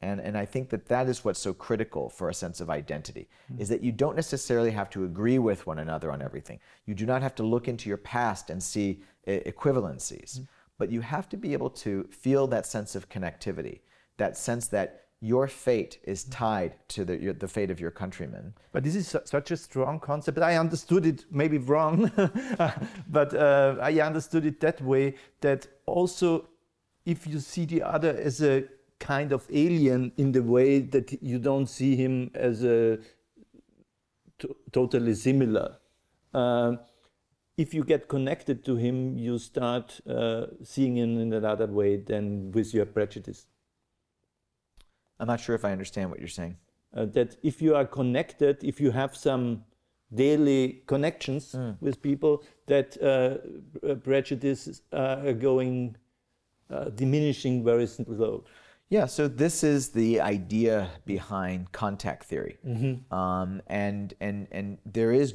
And, 0.01 0.19
and 0.19 0.37
I 0.37 0.45
think 0.45 0.69
that 0.69 0.87
that 0.87 1.07
is 1.07 1.23
what's 1.23 1.39
so 1.39 1.53
critical 1.53 2.09
for 2.09 2.29
a 2.29 2.33
sense 2.33 2.59
of 2.61 2.69
identity, 2.69 3.27
mm-hmm. 3.51 3.61
is 3.61 3.69
that 3.69 3.81
you 3.81 3.91
don't 3.91 4.15
necessarily 4.15 4.71
have 4.71 4.89
to 4.91 5.05
agree 5.05 5.39
with 5.39 5.65
one 5.65 5.79
another 5.79 6.11
on 6.11 6.21
everything. 6.21 6.59
You 6.85 6.93
do 6.93 7.05
not 7.05 7.21
have 7.21 7.33
to 7.35 7.43
look 7.43 7.67
into 7.67 7.89
your 7.89 7.97
past 7.97 8.49
and 8.49 8.61
see 8.61 9.01
equivalencies, 9.27 10.35
mm-hmm. 10.35 10.43
But 10.77 10.91
you 10.91 11.01
have 11.01 11.29
to 11.29 11.37
be 11.37 11.53
able 11.53 11.69
to 11.69 12.03
feel 12.11 12.47
that 12.47 12.65
sense 12.65 12.95
of 12.95 13.09
connectivity, 13.09 13.79
that 14.17 14.37
sense 14.37 14.67
that 14.67 15.05
your 15.21 15.47
fate 15.47 15.97
is 16.03 16.25
tied 16.25 16.75
to 16.89 17.05
the, 17.05 17.17
your, 17.17 17.33
the 17.33 17.47
fate 17.47 17.71
of 17.71 17.79
your 17.79 17.91
countrymen. 17.91 18.53
But 18.71 18.83
this 18.83 18.95
is 18.95 19.07
su- 19.07 19.21
such 19.23 19.49
a 19.51 19.57
strong 19.57 19.99
concept. 19.99 20.37
I 20.39 20.57
understood 20.57 21.05
it 21.05 21.25
maybe 21.31 21.57
wrong, 21.57 22.11
but 23.09 23.33
uh, 23.33 23.77
I 23.81 23.99
understood 24.01 24.45
it 24.45 24.59
that 24.59 24.81
way 24.81 25.15
that 25.41 25.67
also 25.85 26.47
if 27.05 27.25
you 27.25 27.39
see 27.39 27.65
the 27.65 27.81
other 27.81 28.09
as 28.09 28.41
a 28.41 28.65
kind 28.99 29.31
of 29.31 29.45
alien 29.51 30.11
in 30.17 30.31
the 30.31 30.43
way 30.43 30.79
that 30.79 31.21
you 31.21 31.39
don't 31.39 31.67
see 31.67 31.95
him 31.95 32.31
as 32.33 32.63
a 32.63 32.99
totally 34.71 35.13
similar. 35.13 35.77
Um, 36.33 36.79
if 37.57 37.73
you 37.73 37.83
get 37.83 38.07
connected 38.07 38.65
to 38.65 38.75
him, 38.75 39.17
you 39.17 39.37
start 39.37 39.99
uh, 40.07 40.47
seeing 40.63 40.97
him 40.97 41.19
in 41.19 41.33
another 41.33 41.67
way 41.67 41.97
than 41.97 42.51
with 42.51 42.73
your 42.73 42.85
prejudice. 42.85 43.47
I'm 45.19 45.27
not 45.27 45.39
sure 45.39 45.55
if 45.55 45.63
I 45.63 45.71
understand 45.71 46.09
what 46.09 46.19
you're 46.19 46.27
saying. 46.27 46.57
uh, 46.95 47.05
that 47.05 47.35
if 47.43 47.61
you 47.61 47.75
are 47.75 47.85
connected, 47.85 48.63
if 48.63 48.79
you 48.79 48.91
have 48.91 49.15
some 49.15 49.63
daily 50.13 50.83
connections 50.87 51.55
with 51.81 52.01
people, 52.01 52.43
that 52.67 52.97
uh, 53.01 53.37
uh, 53.87 53.95
prejudices 53.95 54.81
are 54.93 55.33
going 55.33 55.95
uh, 56.69 56.85
diminishing 56.85 57.63
very 57.63 57.87
slow. 57.87 58.43
Yeah, 58.89 59.07
so 59.07 59.27
this 59.27 59.63
is 59.63 59.89
the 59.89 60.21
idea 60.21 60.89
behind 61.05 61.71
contact 61.71 62.23
theory, 62.25 62.57
um, 63.11 63.61
and 63.67 64.13
and 64.21 64.47
and 64.51 64.77
there 64.85 65.11
is 65.11 65.33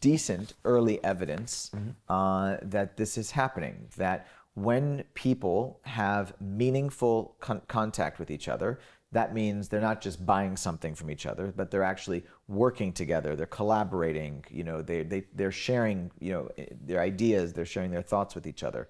decent 0.00 0.54
early 0.64 1.02
evidence 1.04 1.70
uh, 2.08 2.56
that 2.62 2.96
this 2.96 3.18
is 3.18 3.30
happening. 3.30 3.88
That 3.96 4.26
when 4.54 5.04
people 5.14 5.80
have 5.84 6.34
meaningful 6.40 7.36
con- 7.40 7.62
contact 7.68 8.18
with 8.18 8.30
each 8.30 8.48
other, 8.48 8.80
that 9.12 9.34
means 9.34 9.68
they're 9.68 9.80
not 9.80 10.00
just 10.00 10.24
buying 10.24 10.56
something 10.56 10.94
from 10.94 11.10
each 11.10 11.26
other, 11.26 11.52
but 11.56 11.70
they're 11.70 11.82
actually 11.82 12.24
working 12.48 12.92
together. 12.92 13.36
They're 13.36 13.46
collaborating. 13.46 14.44
You 14.50 14.64
know, 14.64 14.82
they 14.82 15.02
they 15.02 15.24
they're 15.34 15.52
sharing. 15.52 16.10
You 16.20 16.32
know, 16.32 16.50
their 16.84 17.00
ideas. 17.00 17.52
They're 17.52 17.64
sharing 17.64 17.90
their 17.90 18.02
thoughts 18.02 18.34
with 18.34 18.46
each 18.46 18.62
other. 18.62 18.88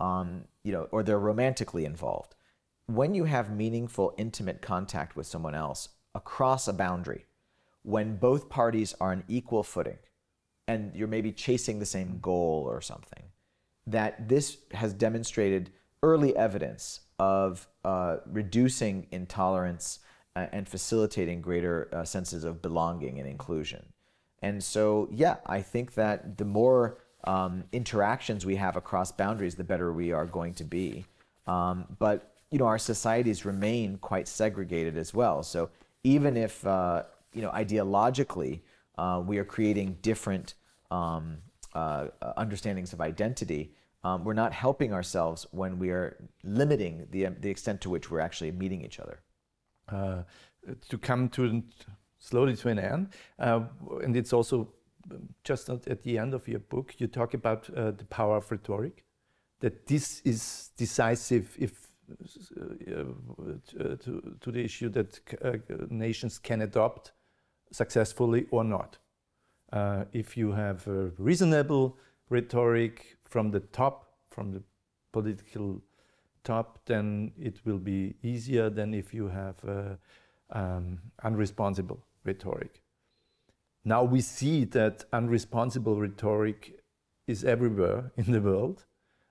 Um, 0.00 0.44
you 0.62 0.72
know, 0.72 0.88
or 0.92 1.02
they're 1.02 1.18
romantically 1.18 1.84
involved 1.84 2.34
when 2.88 3.14
you 3.14 3.24
have 3.24 3.50
meaningful, 3.54 4.14
intimate 4.16 4.62
contact 4.62 5.14
with 5.14 5.26
someone 5.26 5.54
else 5.54 5.90
across 6.14 6.66
a 6.66 6.72
boundary, 6.72 7.26
when 7.82 8.16
both 8.16 8.48
parties 8.48 8.94
are 8.98 9.12
on 9.12 9.24
equal 9.28 9.62
footing 9.62 9.98
and 10.68 10.94
you're 10.94 11.08
maybe 11.08 11.32
chasing 11.32 11.78
the 11.78 11.86
same 11.86 12.18
goal 12.20 12.64
or 12.68 12.80
something, 12.80 13.24
that 13.86 14.28
this 14.28 14.58
has 14.72 14.92
demonstrated 14.92 15.70
early 16.02 16.36
evidence 16.36 17.00
of 17.18 17.66
uh, 17.84 18.18
reducing 18.26 19.06
intolerance 19.10 19.98
uh, 20.36 20.46
and 20.52 20.68
facilitating 20.68 21.40
greater 21.40 21.88
uh, 21.92 22.04
senses 22.04 22.44
of 22.44 22.62
belonging 22.62 23.18
and 23.18 23.28
inclusion. 23.28 23.84
And 24.42 24.62
so, 24.62 25.08
yeah, 25.10 25.36
I 25.46 25.62
think 25.62 25.94
that 25.94 26.38
the 26.38 26.44
more 26.44 26.98
um, 27.24 27.64
interactions 27.72 28.46
we 28.46 28.54
have 28.56 28.76
across 28.76 29.10
boundaries, 29.10 29.56
the 29.56 29.64
better 29.64 29.92
we 29.92 30.12
are 30.12 30.26
going 30.26 30.54
to 30.54 30.64
be. 30.64 31.06
Um, 31.46 31.86
but 31.98 32.34
you 32.50 32.58
know, 32.58 32.66
our 32.66 32.78
societies 32.78 33.44
remain 33.44 33.98
quite 33.98 34.28
segregated 34.28 34.96
as 34.96 35.12
well. 35.12 35.42
So 35.42 35.70
even 36.04 36.36
if 36.36 36.64
uh, 36.66 37.02
you 37.32 37.42
know, 37.42 37.50
ideologically, 37.50 38.60
uh, 38.98 39.22
we 39.30 39.38
are 39.38 39.44
creating 39.44 39.98
different 40.02 40.54
um, 40.90 41.38
uh, 41.74 42.08
understandings 42.36 42.92
of 42.92 43.00
identity, 43.00 43.72
um, 44.04 44.24
we're 44.24 44.40
not 44.44 44.52
helping 44.52 44.92
ourselves 44.92 45.46
when 45.50 45.78
we 45.78 45.90
are 45.90 46.16
limiting 46.44 47.06
the 47.10 47.26
the 47.40 47.50
extent 47.50 47.80
to 47.80 47.90
which 47.90 48.10
we're 48.10 48.24
actually 48.28 48.52
meeting 48.52 48.80
each 48.84 49.00
other. 49.00 49.20
uh, 49.92 50.22
to 50.88 50.98
come 50.98 51.28
to 51.30 51.62
slowly 52.18 52.56
to 52.56 52.68
an 52.68 52.78
end. 52.78 53.08
Uh, 53.38 53.60
and 54.02 54.16
it's 54.16 54.32
also 54.32 54.68
um, 55.10 55.28
just 55.44 55.68
at, 55.68 55.86
at 55.88 56.02
the 56.02 56.18
end 56.18 56.34
of 56.34 56.46
your 56.48 56.60
book, 56.60 56.94
you 56.98 57.06
talk 57.06 57.34
about 57.34 57.68
uh, 57.70 57.90
the 57.92 58.04
power 58.04 58.36
of 58.36 58.50
rhetoric, 58.50 59.04
that 59.60 59.86
this 59.86 60.20
is 60.24 60.70
decisive 60.76 61.56
if 61.58 61.88
uh, 62.10 63.04
uh, 63.80 63.96
to, 63.96 64.36
to 64.40 64.50
the 64.50 64.64
issue 64.64 64.88
that 64.88 65.20
uh, 65.44 65.52
nations 65.90 66.38
can 66.38 66.62
adopt 66.62 67.12
successfully 67.72 68.46
or 68.50 68.64
not. 68.64 68.98
Uh, 69.72 70.04
if 70.12 70.36
you 70.36 70.52
have 70.52 70.86
a 70.86 71.10
reasonable 71.18 71.96
rhetoric 72.30 73.16
from 73.24 73.50
the 73.50 73.60
top, 73.60 74.14
from 74.30 74.52
the 74.52 74.62
political 75.12 75.82
top, 76.44 76.80
then 76.86 77.32
it 77.38 77.60
will 77.64 77.78
be 77.78 78.14
easier 78.22 78.70
than 78.70 78.94
if 78.94 79.12
you 79.12 79.28
have 79.28 79.56
uh, 79.66 79.96
um, 80.50 80.98
unresponsible 81.24 81.98
rhetoric. 82.24 82.82
Now 83.84 84.02
we 84.04 84.20
see 84.20 84.64
that 84.66 85.10
unresponsible 85.12 86.00
rhetoric 86.00 86.80
is 87.26 87.44
everywhere 87.44 88.12
in 88.16 88.32
the 88.32 88.40
world 88.40 88.84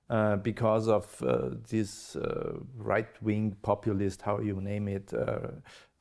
uh, 0.10 0.38
because 0.38 0.88
of 0.88 1.22
uh, 1.22 1.50
this 1.70 2.16
uh, 2.16 2.54
right 2.76 3.22
wing 3.22 3.58
populist, 3.62 4.22
how 4.22 4.40
you 4.40 4.62
name 4.62 4.88
it, 4.88 5.14
uh, 5.14 5.52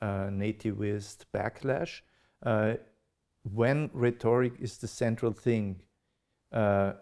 uh, 0.01 0.29
nativist 0.29 1.25
backlash. 1.35 2.03
Uh, 2.43 2.75
when 3.43 3.91
rhetoric 3.93 4.55
is 4.61 4.79
the 4.79 4.89
central 4.89 5.33
thing, 5.33 5.83
uh, 6.53 6.93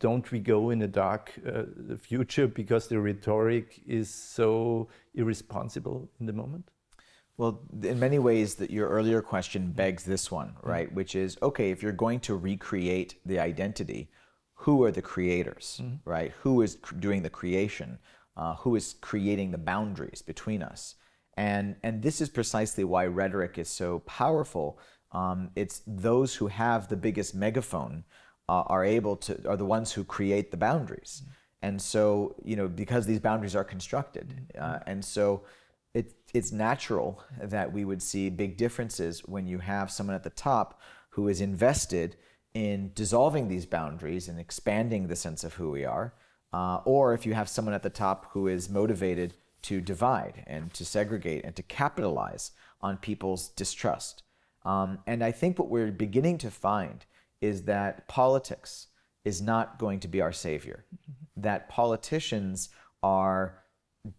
don't 0.00 0.30
we 0.32 0.40
go 0.40 0.70
in 0.70 0.82
a 0.82 0.88
dark 0.88 1.32
uh, 1.46 1.62
future 1.98 2.48
because 2.48 2.88
the 2.88 2.98
rhetoric 2.98 3.82
is 3.86 4.12
so 4.12 4.88
irresponsible 5.14 6.10
in 6.18 6.26
the 6.26 6.32
moment? 6.32 6.70
Well, 7.36 7.60
in 7.82 7.98
many 7.98 8.18
ways, 8.18 8.56
that 8.56 8.70
your 8.70 8.88
earlier 8.88 9.22
question 9.22 9.72
begs 9.72 10.04
this 10.04 10.30
one, 10.30 10.56
right? 10.62 10.92
Which 10.92 11.14
is 11.14 11.38
okay, 11.42 11.70
if 11.70 11.82
you're 11.82 11.92
going 11.92 12.20
to 12.20 12.36
recreate 12.36 13.14
the 13.24 13.38
identity, 13.38 14.10
who 14.54 14.84
are 14.84 14.90
the 14.90 15.00
creators, 15.00 15.80
right? 16.04 16.32
Who 16.42 16.60
is 16.60 16.74
doing 16.98 17.22
the 17.22 17.30
creation? 17.30 17.98
Uh, 18.36 18.56
who 18.56 18.76
is 18.76 18.94
creating 19.00 19.52
the 19.52 19.58
boundaries 19.58 20.20
between 20.20 20.62
us? 20.62 20.96
And 21.40 21.76
and 21.82 22.02
this 22.02 22.20
is 22.20 22.28
precisely 22.28 22.84
why 22.84 23.06
rhetoric 23.06 23.56
is 23.56 23.70
so 23.70 24.00
powerful. 24.00 24.78
Um, 25.12 25.50
it's 25.56 25.80
those 25.86 26.34
who 26.34 26.48
have 26.48 26.88
the 26.88 26.96
biggest 26.96 27.34
megaphone 27.34 28.04
uh, 28.46 28.64
are 28.66 28.84
able 28.84 29.16
to 29.24 29.48
are 29.48 29.56
the 29.56 29.64
ones 29.64 29.90
who 29.90 30.04
create 30.04 30.50
the 30.50 30.58
boundaries. 30.58 31.22
And 31.62 31.80
so 31.80 32.34
you 32.44 32.56
know 32.56 32.68
because 32.68 33.06
these 33.06 33.20
boundaries 33.20 33.56
are 33.56 33.64
constructed, 33.64 34.26
uh, 34.58 34.80
and 34.86 35.02
so 35.02 35.44
it, 35.94 36.12
it's 36.34 36.52
natural 36.52 37.24
that 37.42 37.72
we 37.72 37.86
would 37.86 38.02
see 38.02 38.28
big 38.28 38.58
differences 38.58 39.20
when 39.20 39.46
you 39.46 39.60
have 39.60 39.90
someone 39.90 40.16
at 40.16 40.24
the 40.24 40.36
top 40.50 40.78
who 41.14 41.26
is 41.26 41.40
invested 41.40 42.16
in 42.52 42.92
dissolving 42.94 43.48
these 43.48 43.64
boundaries 43.64 44.28
and 44.28 44.38
expanding 44.38 45.06
the 45.06 45.16
sense 45.16 45.42
of 45.42 45.54
who 45.54 45.70
we 45.70 45.86
are, 45.86 46.12
uh, 46.52 46.80
or 46.84 47.14
if 47.14 47.24
you 47.24 47.32
have 47.32 47.48
someone 47.48 47.74
at 47.74 47.82
the 47.82 47.96
top 48.04 48.26
who 48.32 48.46
is 48.46 48.68
motivated 48.68 49.32
to 49.62 49.80
divide 49.80 50.44
and 50.46 50.72
to 50.74 50.84
segregate 50.84 51.44
and 51.44 51.54
to 51.56 51.62
capitalize 51.62 52.52
on 52.80 52.96
people's 52.96 53.48
distrust. 53.48 54.22
Um, 54.64 54.98
and 55.06 55.22
I 55.22 55.32
think 55.32 55.58
what 55.58 55.68
we're 55.68 55.92
beginning 55.92 56.38
to 56.38 56.50
find 56.50 57.04
is 57.40 57.64
that 57.64 58.08
politics 58.08 58.88
is 59.24 59.40
not 59.40 59.78
going 59.78 60.00
to 60.00 60.08
be 60.08 60.20
our 60.20 60.32
savior, 60.32 60.84
that 61.36 61.68
politicians 61.68 62.68
are 63.02 63.62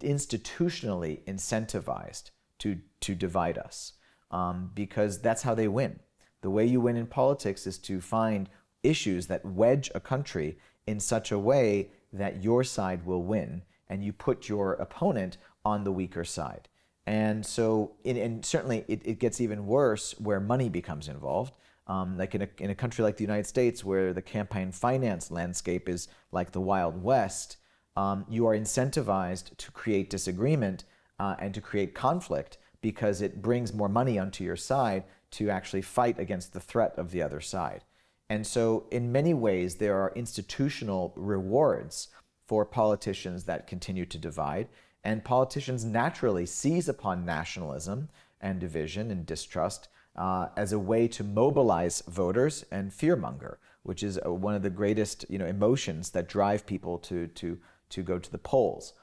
institutionally 0.02 1.24
incentivized 1.26 2.32
to, 2.60 2.80
to 3.00 3.16
divide 3.16 3.58
us 3.58 3.94
um, 4.30 4.72
because 4.74 5.22
that's 5.22 5.44
how 5.44 5.56
they 5.56 5.68
win. 5.68 6.00
The 6.42 6.50
way 6.50 6.66
you 6.66 6.82
win 6.82 6.98
in 6.98 7.08
politics 7.08 7.68
is 7.68 7.78
to 7.80 8.02
find 8.02 8.50
issues 8.84 9.28
that 9.28 9.46
wedge 9.46 9.92
a 9.94 10.00
country 10.00 10.58
in 10.88 11.00
such 11.00 11.32
a 11.32 11.40
way 11.40 11.92
that 12.14 12.44
your 12.44 12.64
side 12.64 13.06
will 13.06 13.24
win 13.24 13.62
and 13.92 14.04
you 14.04 14.14
put 14.14 14.48
your 14.48 14.74
opponent 14.74 15.38
on 15.66 15.84
the 15.84 15.92
weaker 15.92 16.24
side. 16.24 16.70
And 17.06 17.46
so, 17.46 17.92
it, 18.06 18.16
and 18.16 18.44
certainly 18.46 18.86
it, 18.88 19.02
it, 19.04 19.20
gets 19.20 19.42
even 19.42 19.68
worse 19.68 20.16
where 20.18 20.40
money 20.40 20.70
becomes 20.70 21.10
involved. 21.10 21.54
Um, 21.88 22.18
like 22.18 22.34
in 22.34 22.44
a, 22.44 22.48
in 22.60 22.70
a 22.70 22.76
country 22.76 23.04
like 23.04 23.18
the 23.18 23.24
United 23.24 23.48
States, 23.48 23.84
where 23.84 24.14
the 24.14 24.22
campaign 24.22 24.72
finance 24.72 25.30
landscape 25.30 25.90
is 25.90 26.08
like 26.32 26.52
the 26.52 26.62
Wild 26.62 27.04
West, 27.04 27.58
um, 27.98 28.26
you 28.30 28.48
are 28.48 28.56
incentivized 28.56 29.58
to 29.58 29.72
create 29.72 30.10
disagreement 30.10 30.86
uh, 31.20 31.36
and 31.40 31.54
to 31.54 31.60
create 31.60 31.94
conflict 31.94 32.58
because 32.82 33.22
it 33.22 33.42
brings 33.42 33.74
more 33.74 33.90
money 33.90 34.18
onto 34.18 34.44
your 34.44 34.56
side 34.56 35.04
to 35.32 35.50
actually 35.50 35.82
fight 35.82 36.18
against 36.18 36.54
the 36.54 36.60
threat 36.62 36.94
of 36.98 37.12
the 37.12 37.22
other 37.22 37.42
side. 37.42 37.84
And 38.30 38.48
so, 38.48 38.86
in 38.92 39.12
many 39.12 39.34
ways, 39.34 39.76
there 39.76 40.00
are 40.00 40.14
institutional 40.16 41.12
rewards 41.18 42.08
for 42.52 42.66
politicians 42.66 43.46
that 43.46 43.66
continue 43.66 44.06
to 44.06 44.18
divide. 44.18 44.68
And 45.06 45.24
politicians 45.24 45.86
naturally 45.86 46.46
seize 46.46 46.90
upon 46.90 47.24
nationalism 47.24 48.10
and 48.42 48.60
division 48.60 49.10
and 49.10 49.26
distrust 49.26 49.88
uh, 50.18 50.48
as 50.58 50.74
a 50.74 50.78
way 50.78 51.08
to 51.08 51.24
mobilize 51.24 52.04
voters 52.10 52.66
and 52.70 52.92
fearmonger, 52.92 53.56
which 53.84 54.04
is 54.04 54.20
uh, 54.26 54.34
one 54.34 54.54
of 54.54 54.64
the 54.64 54.70
greatest 54.70 55.24
you 55.30 55.38
know, 55.38 55.46
emotions 55.46 56.10
that 56.10 56.28
drive 56.28 56.66
people 56.66 56.98
to, 56.98 57.28
to, 57.28 57.58
to 57.88 58.04
go 58.04 58.20
to 58.20 58.30
the 58.30 58.38
polls. 58.38 58.96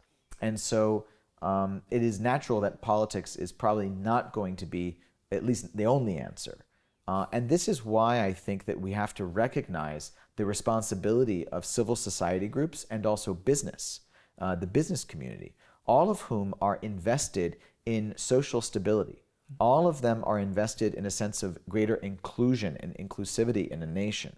And 0.42 0.60
so 0.60 1.06
um, 1.40 1.80
it 1.90 2.02
is 2.02 2.20
natural 2.20 2.60
that 2.60 2.82
politics 2.82 3.34
is 3.34 3.50
probably 3.50 3.88
not 3.88 4.34
going 4.34 4.56
to 4.56 4.66
be 4.66 4.98
at 5.32 5.42
least 5.42 5.74
the 5.74 5.86
only 5.86 6.18
answer. 6.18 6.66
Uh, 7.06 7.24
and 7.32 7.48
this 7.48 7.66
is 7.66 7.82
why 7.82 8.22
I 8.22 8.34
think 8.34 8.66
that 8.66 8.78
we 8.78 8.92
have 8.92 9.14
to 9.14 9.24
recognize 9.24 10.12
the 10.38 10.46
responsibility 10.46 11.46
of 11.48 11.66
civil 11.66 11.96
society 11.96 12.48
groups 12.48 12.86
and 12.90 13.04
also 13.04 13.34
business, 13.34 14.00
uh, 14.38 14.54
the 14.54 14.66
business 14.66 15.04
community, 15.04 15.54
all 15.84 16.08
of 16.10 16.22
whom 16.22 16.54
are 16.60 16.78
invested 16.80 17.56
in 17.84 18.14
social 18.16 18.60
stability. 18.60 19.22
All 19.58 19.88
of 19.88 20.00
them 20.00 20.22
are 20.24 20.38
invested 20.38 20.94
in 20.94 21.04
a 21.06 21.10
sense 21.10 21.42
of 21.42 21.58
greater 21.68 21.96
inclusion 21.96 22.76
and 22.80 22.94
inclusivity 22.96 23.68
in 23.68 23.82
a 23.82 23.86
nation. 23.86 24.36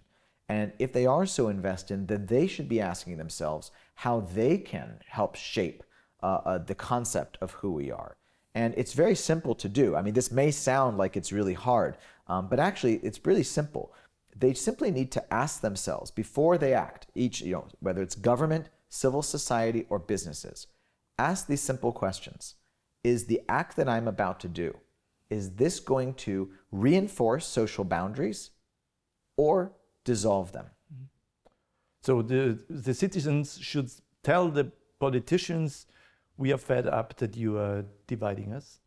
And 0.49 0.73
if 0.79 0.93
they 0.93 1.07
are 1.07 1.27
so 1.27 1.49
invested, 1.49 2.09
then 2.09 2.27
they 2.27 2.47
should 2.47 2.69
be 2.69 2.81
asking 2.81 3.19
themselves 3.19 3.71
how 3.95 4.21
they 4.21 4.57
can 4.57 5.01
help 5.07 5.37
shape 5.37 5.85
uh, 6.23 6.41
uh, 6.45 6.59
the 6.59 6.75
concept 6.75 7.37
of 7.41 7.53
who 7.53 7.73
we 7.73 7.91
are. 7.91 8.17
And 8.55 8.75
it's 8.77 8.95
very 8.95 9.15
simple 9.15 9.55
to 9.57 9.69
do. 9.69 9.95
I 9.95 10.03
mean, 10.03 10.15
this 10.15 10.33
may 10.33 10.51
sound 10.51 10.99
like 10.99 11.17
it's 11.17 11.31
really 11.31 11.55
hard, 11.55 11.99
um, 12.27 12.49
but 12.49 12.59
actually, 12.59 12.97
it's 12.97 13.25
really 13.25 13.43
simple. 13.43 13.93
They 14.41 14.55
simply 14.55 14.91
need 14.91 15.13
to 15.13 15.33
ask 15.33 15.61
themselves 15.61 16.11
before 16.11 16.59
they 16.59 16.73
act, 16.75 17.07
each, 17.15 17.43
you 17.43 17.53
know, 17.53 17.67
whether 17.81 18.03
it's 18.03 18.15
government, 18.15 18.71
civil 18.89 19.23
society, 19.23 19.87
or 19.91 19.99
businesses, 19.99 20.67
ask 21.19 21.47
these 21.47 21.61
simple 21.61 21.93
questions. 21.93 22.55
Is 23.05 23.27
the 23.27 23.43
act 23.49 23.77
that 23.77 23.89
I'm 23.89 24.09
about 24.09 24.41
to 24.41 24.49
do, 24.49 24.77
is 25.29 25.53
this 25.53 25.79
going 25.79 26.15
to 26.15 26.51
reinforce 26.73 27.47
social 27.47 27.85
boundaries 27.85 28.51
or 29.37 29.73
dissolve 30.05 30.53
them? 30.53 30.67
Mm-hmm. 30.93 31.05
So 32.03 32.23
the, 32.23 32.59
the 32.69 32.95
citizens 32.95 33.59
should 33.61 33.91
tell 34.23 34.49
the 34.49 34.73
politicians, 34.99 35.87
we 36.37 36.53
are 36.53 36.59
fed 36.59 36.87
up 36.87 37.17
that 37.19 37.37
you 37.37 37.59
are 37.59 37.85
dividing 38.07 38.53
us? 38.53 38.81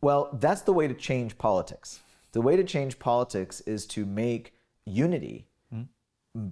Well, 0.00 0.30
that's 0.40 0.62
the 0.62 0.72
way 0.72 0.88
to 0.88 0.94
change 0.94 1.36
politics. 1.36 2.00
The 2.32 2.40
way 2.40 2.56
to 2.56 2.64
change 2.64 2.98
politics 2.98 3.60
is 3.62 3.86
to 3.88 4.06
make 4.06 4.54
unity 4.86 5.48
mm. 5.72 5.86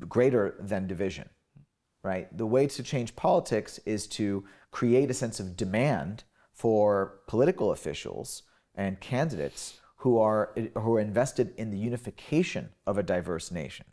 greater 0.09 0.57
than 0.61 0.87
division, 0.87 1.29
right? 2.03 2.35
The 2.37 2.47
way 2.47 2.67
to 2.67 2.83
change 2.83 3.17
politics 3.17 3.79
is 3.85 4.07
to 4.09 4.45
create 4.71 5.11
a 5.11 5.15
sense 5.15 5.41
of 5.41 5.57
demand 5.57 6.25
for 6.53 7.21
political 7.27 7.73
officials 7.73 8.43
and 8.75 9.01
candidates 9.01 9.81
who 9.97 10.19
are 10.19 10.55
who 10.75 10.95
are 10.95 11.01
invested 11.01 11.53
in 11.57 11.71
the 11.71 11.79
unification 11.79 12.71
of 12.87 12.97
a 12.97 13.03
diverse 13.03 13.51
nation, 13.51 13.87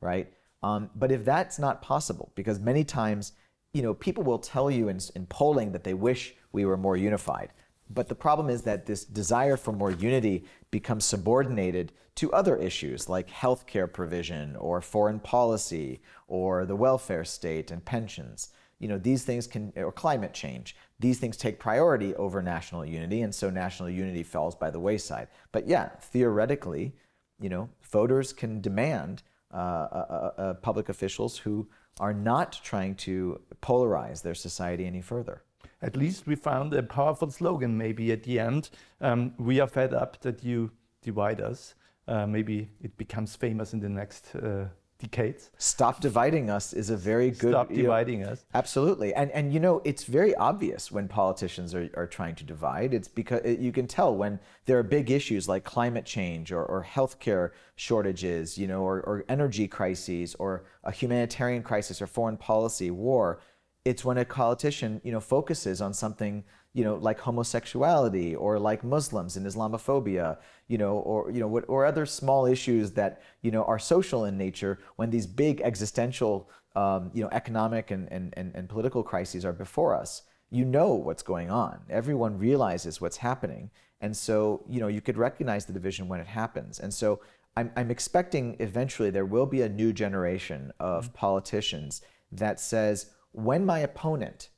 right? 0.00 0.32
Um, 0.62 0.90
but 0.94 1.10
if 1.10 1.24
that's 1.24 1.58
not 1.58 1.82
possible, 1.82 2.32
because 2.34 2.60
many 2.60 2.84
times, 2.84 3.32
you 3.72 3.82
know, 3.82 3.94
people 3.94 4.22
will 4.24 4.38
tell 4.38 4.70
you 4.70 4.88
in, 4.88 5.00
in 5.16 5.26
polling 5.26 5.72
that 5.72 5.84
they 5.84 5.94
wish 5.94 6.34
we 6.52 6.64
were 6.64 6.76
more 6.76 6.96
unified. 6.96 7.52
But 7.92 8.08
the 8.08 8.14
problem 8.14 8.48
is 8.48 8.62
that 8.62 8.86
this 8.86 9.04
desire 9.04 9.56
for 9.56 9.72
more 9.72 9.90
unity 9.90 10.44
becomes 10.70 11.04
subordinated 11.04 11.92
to 12.16 12.32
other 12.32 12.56
issues 12.56 13.08
like 13.08 13.28
healthcare 13.28 13.92
provision 13.92 14.54
or 14.56 14.80
foreign 14.80 15.18
policy 15.18 16.00
or 16.28 16.64
the 16.64 16.76
welfare 16.76 17.24
state 17.24 17.70
and 17.70 17.84
pensions. 17.84 18.50
You 18.78 18.88
know, 18.88 18.98
these 18.98 19.24
things 19.24 19.46
can, 19.46 19.72
or 19.76 19.90
climate 19.90 20.32
change, 20.32 20.76
these 21.00 21.18
things 21.18 21.36
take 21.36 21.58
priority 21.58 22.14
over 22.14 22.40
national 22.42 22.84
unity, 22.86 23.22
and 23.22 23.34
so 23.34 23.50
national 23.50 23.90
unity 23.90 24.22
falls 24.22 24.54
by 24.54 24.70
the 24.70 24.80
wayside. 24.80 25.28
But 25.52 25.66
yeah, 25.66 25.88
theoretically, 26.00 26.94
you 27.40 27.48
know, 27.48 27.68
voters 27.82 28.32
can 28.32 28.60
demand 28.60 29.22
uh, 29.52 29.56
uh, 29.56 30.30
uh, 30.38 30.54
public 30.54 30.88
officials 30.88 31.38
who 31.38 31.68
are 31.98 32.14
not 32.14 32.58
trying 32.62 32.94
to 32.94 33.40
polarize 33.60 34.22
their 34.22 34.34
society 34.34 34.86
any 34.86 35.02
further 35.02 35.42
at 35.82 35.96
least 35.96 36.26
we 36.26 36.34
found 36.34 36.74
a 36.74 36.82
powerful 36.82 37.30
slogan 37.30 37.76
maybe 37.76 38.12
at 38.12 38.24
the 38.24 38.38
end. 38.38 38.70
Um, 39.00 39.34
we 39.38 39.60
are 39.60 39.66
fed 39.66 39.94
up 39.94 40.20
that 40.20 40.44
you 40.44 40.70
divide 41.02 41.40
us. 41.40 41.74
Uh, 42.06 42.26
maybe 42.26 42.68
it 42.82 42.96
becomes 42.98 43.36
famous 43.36 43.72
in 43.72 43.80
the 43.80 43.88
next 43.88 44.34
uh, 44.34 44.66
decades. 45.00 45.50
Stop 45.58 46.00
dividing 46.00 46.50
us 46.50 46.72
is 46.72 46.90
a 46.90 46.96
very 46.96 47.30
good. 47.30 47.52
Stop 47.52 47.72
dividing 47.72 48.20
know, 48.22 48.30
us. 48.30 48.44
Absolutely, 48.54 49.14
and 49.14 49.30
and 49.30 49.52
you 49.52 49.60
know 49.60 49.80
it's 49.84 50.04
very 50.04 50.34
obvious 50.36 50.92
when 50.92 51.08
politicians 51.08 51.74
are, 51.74 51.88
are 51.96 52.06
trying 52.06 52.34
to 52.36 52.44
divide. 52.44 52.94
It's 52.94 53.08
because 53.08 53.40
it, 53.44 53.58
you 53.58 53.72
can 53.72 53.86
tell 53.86 54.14
when 54.14 54.38
there 54.66 54.78
are 54.78 54.82
big 54.82 55.10
issues 55.10 55.48
like 55.48 55.64
climate 55.64 56.04
change 56.04 56.52
or, 56.52 56.64
or 56.64 56.84
healthcare 56.84 57.50
shortages, 57.76 58.58
you 58.58 58.66
know, 58.66 58.82
or, 58.82 59.00
or 59.00 59.24
energy 59.28 59.66
crises 59.66 60.34
or 60.38 60.64
a 60.84 60.92
humanitarian 60.92 61.62
crisis 61.62 62.02
or 62.02 62.06
foreign 62.06 62.36
policy, 62.36 62.90
war 62.90 63.40
it's 63.84 64.04
when 64.04 64.18
a 64.18 64.24
politician, 64.24 65.00
you 65.04 65.12
know, 65.12 65.20
focuses 65.20 65.80
on 65.80 65.94
something, 65.94 66.44
you 66.74 66.84
know, 66.84 66.96
like 66.96 67.18
homosexuality 67.18 68.34
or 68.34 68.58
like 68.58 68.84
Muslims 68.84 69.36
and 69.36 69.46
Islamophobia, 69.46 70.38
you 70.68 70.78
know, 70.78 70.98
or 70.98 71.30
you 71.30 71.40
know, 71.40 71.48
or 71.60 71.86
other 71.86 72.04
small 72.06 72.46
issues 72.46 72.92
that 72.92 73.22
you 73.42 73.50
know 73.50 73.64
are 73.64 73.78
social 73.78 74.26
in 74.26 74.36
nature. 74.36 74.78
When 74.96 75.10
these 75.10 75.26
big 75.26 75.60
existential, 75.62 76.50
um, 76.76 77.10
you 77.14 77.22
know, 77.22 77.30
economic 77.32 77.90
and, 77.90 78.10
and, 78.12 78.34
and, 78.36 78.52
and 78.54 78.68
political 78.68 79.02
crises 79.02 79.44
are 79.44 79.52
before 79.52 79.94
us, 79.94 80.22
you 80.50 80.64
know 80.64 80.94
what's 80.94 81.22
going 81.22 81.50
on. 81.50 81.80
Everyone 81.88 82.38
realizes 82.38 83.00
what's 83.00 83.16
happening, 83.16 83.70
and 84.00 84.14
so 84.14 84.62
you 84.68 84.80
know 84.80 84.88
you 84.88 85.00
could 85.00 85.16
recognize 85.16 85.64
the 85.64 85.72
division 85.72 86.06
when 86.06 86.20
it 86.20 86.26
happens. 86.26 86.80
And 86.80 86.92
so 86.92 87.20
I'm, 87.56 87.72
I'm 87.76 87.90
expecting 87.90 88.56
eventually 88.60 89.10
there 89.10 89.24
will 89.24 89.46
be 89.46 89.62
a 89.62 89.68
new 89.68 89.92
generation 89.92 90.72
of 90.78 91.06
mm-hmm. 91.06 91.14
politicians 91.14 92.02
that 92.32 92.60
says 92.60 93.10
when 93.32 93.64
my 93.64 93.78
opponent 93.80 94.50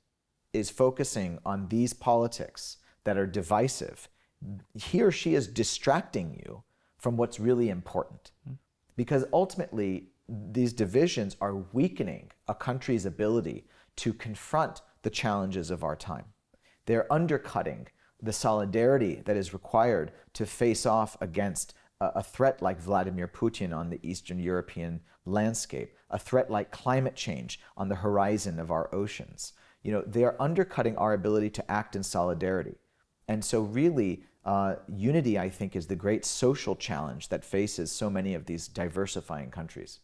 is 0.53 0.71
focusing 0.71 1.39
on 1.45 1.69
these 1.69 1.93
politics 1.93 2.79
that 3.05 3.17
are 3.17 3.27
divisive, 3.27 4.09
he 4.75 5.03
or 5.03 5.11
she 5.11 5.35
is 5.35 5.47
distracting 5.47 6.41
you 6.45 6.63
from 6.99 7.17
what's 7.17 7.41
really 7.41 7.69
important. 7.69 8.33
Hmm. 8.47 8.55
Because 8.97 9.25
ultimately, 9.33 10.09
these 10.29 10.73
divisions 10.73 11.37
are 11.41 11.65
weakening 11.73 12.31
a 12.49 12.55
country's 12.55 13.07
ability 13.07 13.67
to 13.97 14.13
confront 14.13 14.83
the 15.03 15.11
challenges 15.11 15.71
of 15.71 15.83
our 15.83 15.97
time. 15.97 16.27
They're 16.87 17.13
undercutting 17.13 17.89
the 18.21 18.33
solidarity 18.33 19.23
that 19.25 19.37
is 19.37 19.53
required 19.53 20.13
to 20.35 20.47
face 20.47 20.87
off 20.87 21.17
against 21.21 21.75
a 22.01 22.23
threat 22.23 22.61
like 22.61 22.81
Vladimir 22.81 23.29
Putin 23.29 23.77
on 23.77 23.91
the 23.91 24.01
Eastern 24.03 24.39
European 24.39 25.01
landscape, 25.25 25.95
a 26.11 26.19
threat 26.19 26.51
like 26.51 26.71
climate 26.71 27.15
change 27.15 27.61
on 27.77 27.89
the 27.89 27.97
horizon 27.97 28.59
of 28.59 28.71
our 28.71 28.95
oceans. 28.95 29.53
You 29.83 29.93
know, 29.93 30.03
they 30.07 30.25
are 30.25 30.37
undercutting 30.39 30.97
our 30.97 31.13
ability 31.13 31.51
to 31.51 31.71
act 31.71 31.97
in 31.97 32.03
solidarity. 32.03 32.77
And 33.29 33.45
so, 33.45 33.61
really, 33.61 34.25
uh, 34.45 34.77
unity, 34.89 35.39
I 35.39 35.49
think, 35.49 35.77
is 35.77 35.87
the 35.87 35.97
great 35.97 36.25
social 36.25 36.75
challenge 36.75 37.29
that 37.29 37.45
faces 37.45 37.91
so 37.91 38.11
many 38.11 38.35
of 38.35 38.47
these 38.47 38.69
diversifying 38.69 39.51
countries. 39.51 40.01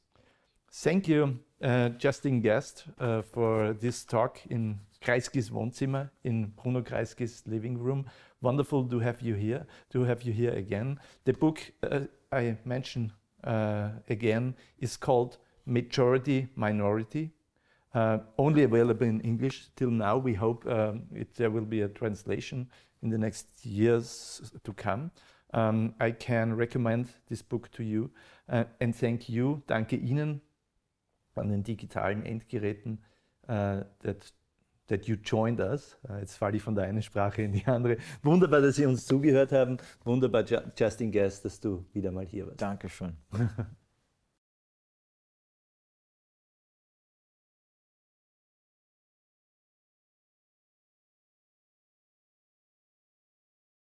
Thank 0.70 1.08
you, 1.08 1.40
uh, 1.62 1.90
Justin 1.90 2.42
Gest, 2.42 2.84
uh, 3.00 3.22
for 3.22 3.72
this 3.72 4.04
talk 4.04 4.40
in 4.50 4.80
Kreisky's 5.02 5.50
Wohnzimmer, 5.50 6.10
in 6.24 6.52
Bruno 6.62 6.82
Kreisky's 6.82 7.42
living 7.46 7.78
room. 7.78 8.06
wonderful 8.40 8.84
to 8.84 9.00
have 9.00 9.20
you 9.20 9.34
here, 9.34 9.66
to 9.90 10.04
have 10.04 10.22
you 10.22 10.32
here 10.32 10.52
again. 10.52 11.00
The 11.24 11.32
book 11.32 11.72
uh, 11.82 12.02
I 12.30 12.56
mention 12.64 13.12
uh, 13.44 13.90
again 14.08 14.54
is 14.78 14.96
called 14.96 15.38
Majority 15.66 16.48
Minority. 16.56 17.30
Uh, 17.94 18.18
only 18.36 18.64
available 18.64 19.06
in 19.06 19.20
English 19.20 19.68
till 19.74 19.90
now. 19.90 20.18
We 20.18 20.34
hope 20.34 20.66
um, 20.66 21.02
it, 21.14 21.34
there 21.34 21.50
will 21.50 21.64
be 21.64 21.82
a 21.82 21.88
translation 21.88 22.68
in 23.02 23.10
the 23.10 23.18
next 23.18 23.46
years 23.64 24.52
to 24.62 24.72
come. 24.72 25.10
Um, 25.54 25.94
I 25.98 26.10
can 26.10 26.54
recommend 26.54 27.08
this 27.28 27.40
book 27.42 27.70
to 27.72 27.82
you 27.82 28.10
uh, 28.48 28.64
and 28.80 28.94
thank 28.94 29.28
you. 29.28 29.62
Danke 29.66 29.96
Ihnen 29.96 30.42
an 31.38 31.50
den 31.50 31.62
digitalen 31.62 32.24
Endgeräten 32.24 32.98
uh, 33.48 33.84
that 34.02 34.32
that 34.88 35.06
you 35.06 35.16
joined 35.16 35.60
us. 35.60 35.96
Uh, 36.08 36.18
jetzt 36.18 36.36
falle 36.36 36.56
ich 36.56 36.62
von 36.62 36.74
der 36.74 36.84
einen 36.84 37.02
Sprache 37.02 37.42
in 37.42 37.52
die 37.52 37.66
andere. 37.66 37.96
Wunderbar, 38.22 38.60
dass 38.60 38.76
Sie 38.76 38.86
uns 38.86 39.06
zugehört 39.06 39.52
haben. 39.52 39.78
Wunderbar, 40.04 40.44
Justin 40.76 41.12
Guest, 41.12 41.44
dass 41.44 41.60
du 41.60 41.84
wieder 41.92 42.10
mal 42.10 42.26
hier 42.26 42.46
warst. 42.46 42.60
Dankeschön. 42.60 43.16